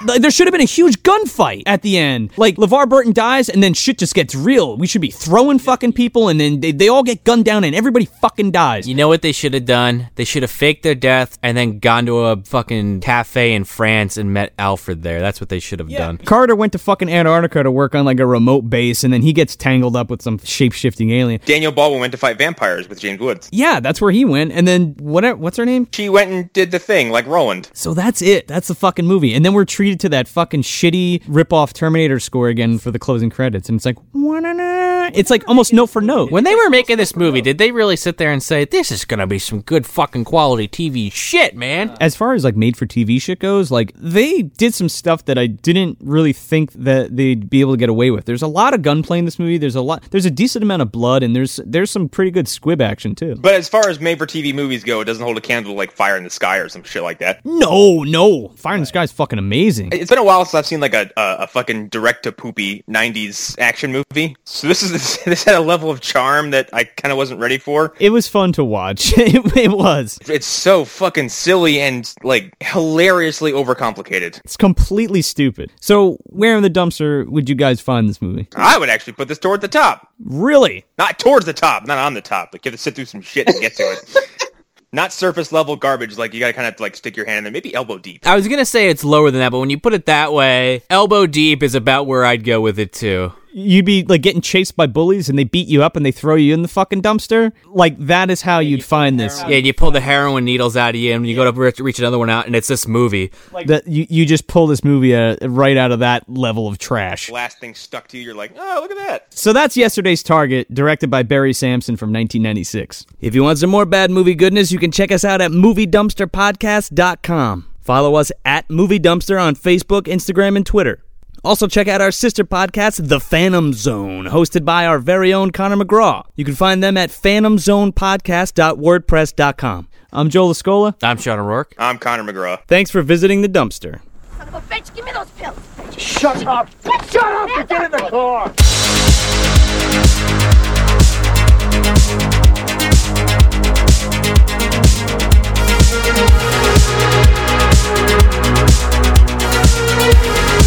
Like, 0.04 0.22
there 0.22 0.30
should 0.30 0.46
have 0.46 0.52
been 0.52 0.60
a 0.60 0.64
huge 0.64 1.02
gunfight 1.02 1.62
at 1.66 1.82
the 1.82 1.98
end. 1.98 2.30
Like 2.36 2.56
LeVar 2.56 2.88
Burton 2.88 3.12
dies 3.12 3.48
and 3.48 3.62
then 3.62 3.74
shit 3.74 3.98
just 3.98 4.14
gets 4.14 4.34
real. 4.34 4.76
We 4.76 4.86
should 4.86 5.00
be 5.00 5.10
throwing 5.10 5.58
fucking 5.58 5.92
people 5.92 6.28
and 6.28 6.40
then 6.40 6.60
they, 6.60 6.72
they 6.72 6.88
all 6.88 7.02
get 7.02 7.24
gunned 7.24 7.44
down 7.44 7.64
and 7.64 7.74
everybody 7.74 8.06
fucking 8.06 8.50
dies. 8.50 8.88
You 8.88 8.94
know 8.94 9.08
what 9.08 9.22
they 9.22 9.32
should 9.32 9.54
have 9.54 9.66
done? 9.66 10.08
They 10.14 10.24
should 10.24 10.42
have 10.42 10.50
faked 10.50 10.82
their 10.82 10.94
death 10.94 11.38
and 11.42 11.56
then 11.56 11.78
gone 11.78 12.06
to 12.06 12.18
a 12.18 12.36
fucking 12.42 13.00
cafe 13.00 13.52
in 13.52 13.64
France 13.64 14.16
and 14.16 14.32
met 14.32 14.52
Alfred 14.58 15.02
there. 15.02 15.20
That's 15.20 15.40
what 15.40 15.48
they 15.48 15.60
should 15.60 15.78
have 15.78 15.90
done. 15.90 16.18
Carter 16.18 16.56
went 16.56 16.72
to 16.72 16.78
fucking 16.78 17.10
Antarctica 17.10 17.62
to 17.62 17.70
work 17.70 17.94
on 17.94 18.04
like 18.04 18.20
a 18.20 18.26
remote 18.26 18.62
base 18.62 19.04
and 19.04 19.12
then 19.12 19.22
he 19.22 19.32
gets 19.32 19.56
tangled 19.56 19.96
up 19.96 20.10
with 20.10 20.22
some 20.22 20.38
shape 20.38 20.72
shifting 20.72 21.10
alien. 21.10 21.40
Daniel 21.44 21.72
Baldwin 21.72 22.00
went 22.00 22.12
to 22.12 22.18
fight 22.18 22.38
vampires 22.38 22.88
with 22.88 23.00
James 23.00 23.20
Woods. 23.20 23.48
Yeah, 23.52 23.80
that's 23.80 24.00
where 24.00 24.10
he 24.10 24.24
went. 24.24 24.52
And 24.52 24.66
then 24.66 24.94
what? 24.98 25.38
What's 25.38 25.56
her 25.58 25.66
name? 25.66 25.88
She 25.92 26.08
went 26.08 26.30
and 26.30 26.52
did 26.52 26.70
the 26.70 26.78
thing 26.78 27.10
like 27.10 27.26
Roland. 27.26 27.70
So 27.74 27.94
that's 27.94 28.22
it. 28.22 28.48
That's 28.48 28.68
the 28.68 28.74
fucking 28.74 29.06
movie. 29.06 29.34
And 29.34 29.44
then 29.44 29.52
we're 29.52 29.64
treated 29.90 30.00
to 30.00 30.08
that 30.10 30.28
fucking 30.28 30.62
shitty 30.62 31.22
rip-off 31.26 31.72
Terminator 31.72 32.20
score 32.20 32.48
again 32.48 32.78
for 32.78 32.90
the 32.90 32.98
closing 32.98 33.30
credits. 33.30 33.68
And 33.68 33.76
it's 33.76 33.84
like, 33.84 33.96
"Wah-na-na." 34.12 34.90
it's 35.14 35.30
like 35.30 35.46
almost 35.48 35.72
note 35.72 35.86
for 35.86 36.00
note. 36.00 36.30
When 36.30 36.44
they 36.44 36.54
were 36.54 36.70
making 36.70 36.96
this 36.96 37.16
movie, 37.16 37.40
did 37.40 37.58
they 37.58 37.72
really 37.72 37.96
sit 37.96 38.18
there 38.18 38.32
and 38.32 38.42
say, 38.42 38.64
this 38.64 38.90
is 38.90 39.04
gonna 39.04 39.26
be 39.26 39.38
some 39.38 39.60
good 39.62 39.86
fucking 39.86 40.24
quality 40.24 40.68
TV 40.68 41.12
shit, 41.12 41.56
man? 41.56 41.90
Uh, 41.90 41.96
as 42.00 42.16
far 42.16 42.34
as 42.34 42.44
like 42.44 42.56
made 42.56 42.76
for 42.76 42.86
TV 42.86 43.20
shit 43.20 43.38
goes, 43.38 43.70
like 43.70 43.92
they 43.96 44.42
did 44.42 44.74
some 44.74 44.88
stuff 44.88 45.24
that 45.26 45.38
I 45.38 45.46
didn't 45.46 45.98
really 46.00 46.32
think 46.32 46.72
that 46.72 47.16
they'd 47.16 47.48
be 47.48 47.60
able 47.60 47.72
to 47.72 47.76
get 47.76 47.88
away 47.88 48.10
with. 48.10 48.24
There's 48.24 48.42
a 48.42 48.48
lot 48.48 48.74
of 48.74 48.82
gunplay 48.82 49.18
in 49.18 49.24
this 49.24 49.38
movie. 49.38 49.58
There's 49.58 49.76
a 49.76 49.82
lot. 49.82 50.04
There's 50.10 50.26
a 50.26 50.30
decent 50.30 50.62
amount 50.62 50.82
of 50.82 50.92
blood, 50.92 51.22
and 51.22 51.34
there's 51.34 51.60
there's 51.64 51.90
some 51.90 52.08
pretty 52.08 52.30
good 52.30 52.48
squib 52.48 52.80
action 52.80 53.14
too. 53.14 53.36
But 53.36 53.54
as 53.54 53.68
far 53.68 53.88
as 53.88 54.00
made 54.00 54.18
for 54.18 54.26
TV 54.26 54.54
movies 54.54 54.84
go, 54.84 55.00
it 55.00 55.04
doesn't 55.04 55.22
hold 55.22 55.38
a 55.38 55.40
candle 55.40 55.72
to 55.72 55.76
like 55.76 55.92
Fire 55.92 56.16
in 56.16 56.24
the 56.24 56.30
Sky 56.30 56.58
or 56.58 56.68
some 56.68 56.82
shit 56.82 57.02
like 57.02 57.18
that. 57.18 57.44
No, 57.44 58.02
no, 58.02 58.48
Fire 58.48 58.74
in 58.74 58.80
the 58.80 58.86
Sky 58.86 59.02
is 59.02 59.12
fucking 59.12 59.38
amazing. 59.38 59.79
It's 59.92 60.10
been 60.10 60.18
a 60.18 60.24
while 60.24 60.44
since 60.44 60.54
I've 60.54 60.66
seen 60.66 60.80
like 60.80 60.94
a 60.94 61.10
a, 61.16 61.36
a 61.40 61.46
fucking 61.46 61.88
direct 61.88 62.24
to 62.24 62.32
poopy 62.32 62.84
'90s 62.88 63.58
action 63.58 63.92
movie. 63.92 64.36
So 64.44 64.68
this 64.68 64.82
is 64.82 65.18
this 65.24 65.44
had 65.44 65.54
a 65.54 65.60
level 65.60 65.90
of 65.90 66.00
charm 66.00 66.50
that 66.50 66.68
I 66.72 66.84
kind 66.84 67.12
of 67.12 67.18
wasn't 67.18 67.40
ready 67.40 67.58
for. 67.58 67.94
It 67.98 68.10
was 68.10 68.28
fun 68.28 68.52
to 68.54 68.64
watch. 68.64 69.12
it, 69.18 69.56
it 69.56 69.70
was. 69.70 70.18
It's 70.28 70.46
so 70.46 70.84
fucking 70.84 71.28
silly 71.30 71.80
and 71.80 72.12
like 72.22 72.54
hilariously 72.60 73.52
overcomplicated. 73.52 74.40
It's 74.44 74.56
completely 74.56 75.22
stupid. 75.22 75.72
So, 75.80 76.18
where 76.24 76.56
in 76.56 76.62
the 76.62 76.70
dumpster 76.70 77.26
would 77.28 77.48
you 77.48 77.54
guys 77.54 77.80
find 77.80 78.08
this 78.08 78.20
movie? 78.20 78.48
I 78.56 78.78
would 78.78 78.88
actually 78.88 79.14
put 79.14 79.28
this 79.28 79.38
toward 79.38 79.60
the 79.60 79.68
top, 79.68 80.08
Really? 80.24 80.84
not 80.98 81.18
towards 81.18 81.46
the 81.46 81.52
top, 81.52 81.86
not 81.86 81.98
on 81.98 82.14
the 82.14 82.20
top. 82.20 82.50
Like 82.52 82.64
you 82.64 82.70
have 82.70 82.78
to 82.78 82.82
sit 82.82 82.94
through 82.94 83.06
some 83.06 83.20
shit 83.22 83.46
to 83.46 83.58
get 83.60 83.74
to 83.76 83.82
it. 83.84 84.49
not 84.92 85.12
surface 85.12 85.52
level 85.52 85.76
garbage. 85.76 86.18
Like 86.18 86.34
you 86.34 86.40
gotta 86.40 86.52
kind 86.52 86.66
of 86.66 86.78
like 86.80 86.96
stick 86.96 87.16
your 87.16 87.26
hand 87.26 87.38
in 87.38 87.44
there, 87.44 87.52
maybe 87.52 87.74
elbow 87.74 87.98
deep. 87.98 88.26
I 88.26 88.36
was 88.36 88.48
gonna 88.48 88.64
say 88.64 88.88
it's 88.88 89.04
lower 89.04 89.30
than 89.30 89.40
that, 89.40 89.50
but 89.52 89.60
when 89.60 89.70
you 89.70 89.78
put 89.78 89.94
it 89.94 90.06
that 90.06 90.32
way, 90.32 90.82
elbow 90.90 91.26
deep 91.26 91.62
is 91.62 91.74
about 91.74 92.06
where 92.06 92.24
I'd 92.24 92.44
go 92.44 92.60
with 92.60 92.78
it 92.78 92.92
too. 92.92 93.32
You'd 93.52 93.84
be 93.84 94.04
like 94.04 94.22
getting 94.22 94.40
chased 94.40 94.76
by 94.76 94.86
bullies 94.86 95.28
and 95.28 95.38
they 95.38 95.44
beat 95.44 95.68
you 95.68 95.82
up 95.82 95.96
and 95.96 96.06
they 96.06 96.12
throw 96.12 96.36
you 96.36 96.54
in 96.54 96.62
the 96.62 96.68
fucking 96.68 97.02
dumpster? 97.02 97.52
Like, 97.66 97.98
that 97.98 98.30
is 98.30 98.42
how 98.42 98.60
you'd 98.60 98.84
find 98.84 99.18
this. 99.18 99.40
Yeah, 99.40 99.56
and 99.56 99.66
you 99.66 99.74
pull 99.74 99.90
the 99.90 100.00
heroin 100.00 100.44
needles 100.44 100.76
out 100.76 100.90
of 100.90 101.00
you, 101.00 101.14
and 101.14 101.26
you 101.26 101.34
go 101.34 101.50
to 101.50 101.52
reach, 101.52 101.80
reach 101.80 101.98
another 101.98 102.18
one 102.18 102.30
out, 102.30 102.46
and 102.46 102.54
it's 102.54 102.68
this 102.68 102.86
movie. 102.86 103.32
Like 103.52 103.66
that 103.66 103.86
you, 103.86 104.06
you 104.08 104.26
just 104.26 104.46
pull 104.46 104.66
this 104.66 104.84
movie 104.84 105.14
uh, 105.14 105.36
right 105.42 105.76
out 105.76 105.92
of 105.92 106.00
that 106.00 106.28
level 106.28 106.68
of 106.68 106.78
trash. 106.78 107.30
Last 107.30 107.58
thing 107.58 107.74
stuck 107.74 108.08
to 108.08 108.18
you, 108.18 108.24
you're 108.24 108.34
like, 108.34 108.52
oh, 108.56 108.78
look 108.82 108.90
at 108.90 108.98
that. 108.98 109.34
So 109.34 109.52
that's 109.52 109.76
yesterday's 109.76 110.22
Target, 110.22 110.72
directed 110.72 111.10
by 111.10 111.22
Barry 111.22 111.52
Samson 111.52 111.96
from 111.96 112.12
1996. 112.12 113.06
If 113.20 113.34
you 113.34 113.42
want 113.42 113.58
some 113.58 113.70
more 113.70 113.86
bad 113.86 114.10
movie 114.10 114.34
goodness, 114.34 114.70
you 114.70 114.78
can 114.78 114.90
check 114.90 115.10
us 115.10 115.24
out 115.24 115.40
at 115.40 115.50
MovieDumpsterPodcast.com. 115.50 117.66
Follow 117.80 118.14
us 118.14 118.30
at 118.44 118.70
Movie 118.70 119.00
Dumpster 119.00 119.42
on 119.42 119.56
Facebook, 119.56 120.02
Instagram, 120.02 120.56
and 120.56 120.66
Twitter. 120.66 121.02
Also, 121.42 121.66
check 121.66 121.88
out 121.88 122.00
our 122.02 122.10
sister 122.12 122.44
podcast, 122.44 123.08
The 123.08 123.18
Phantom 123.18 123.72
Zone, 123.72 124.26
hosted 124.26 124.62
by 124.64 124.84
our 124.86 124.98
very 124.98 125.32
own 125.32 125.50
Connor 125.52 125.76
McGraw. 125.76 126.22
You 126.36 126.44
can 126.44 126.54
find 126.54 126.82
them 126.82 126.96
at 126.98 127.08
phantomzonepodcast.wordpress.com. 127.10 129.88
I'm 130.12 130.28
Joel 130.28 130.52
Escola. 130.52 130.94
I'm 131.02 131.16
Sean 131.16 131.38
O'Rourke. 131.38 131.74
I'm 131.78 131.96
Connor 131.98 132.30
McGraw. 132.30 132.58
Thanks 132.66 132.90
for 132.90 133.00
visiting 133.02 133.40
the 133.42 133.48
dumpster. 133.48 134.00
Son 134.36 134.48
of 134.48 134.54
a 134.54 134.60
bitch, 134.62 134.92
give 134.94 135.04
me 135.04 135.12
those 135.12 135.30
pills. 135.30 135.56
Shut 135.96 136.44
up. 136.46 136.68
Shut 137.10 137.22
up 137.24 137.48
and 137.58 137.68
get 137.68 137.84
in 137.84 137.90
the 137.92 137.98
car. 138.10 138.52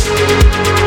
Música 0.05 0.82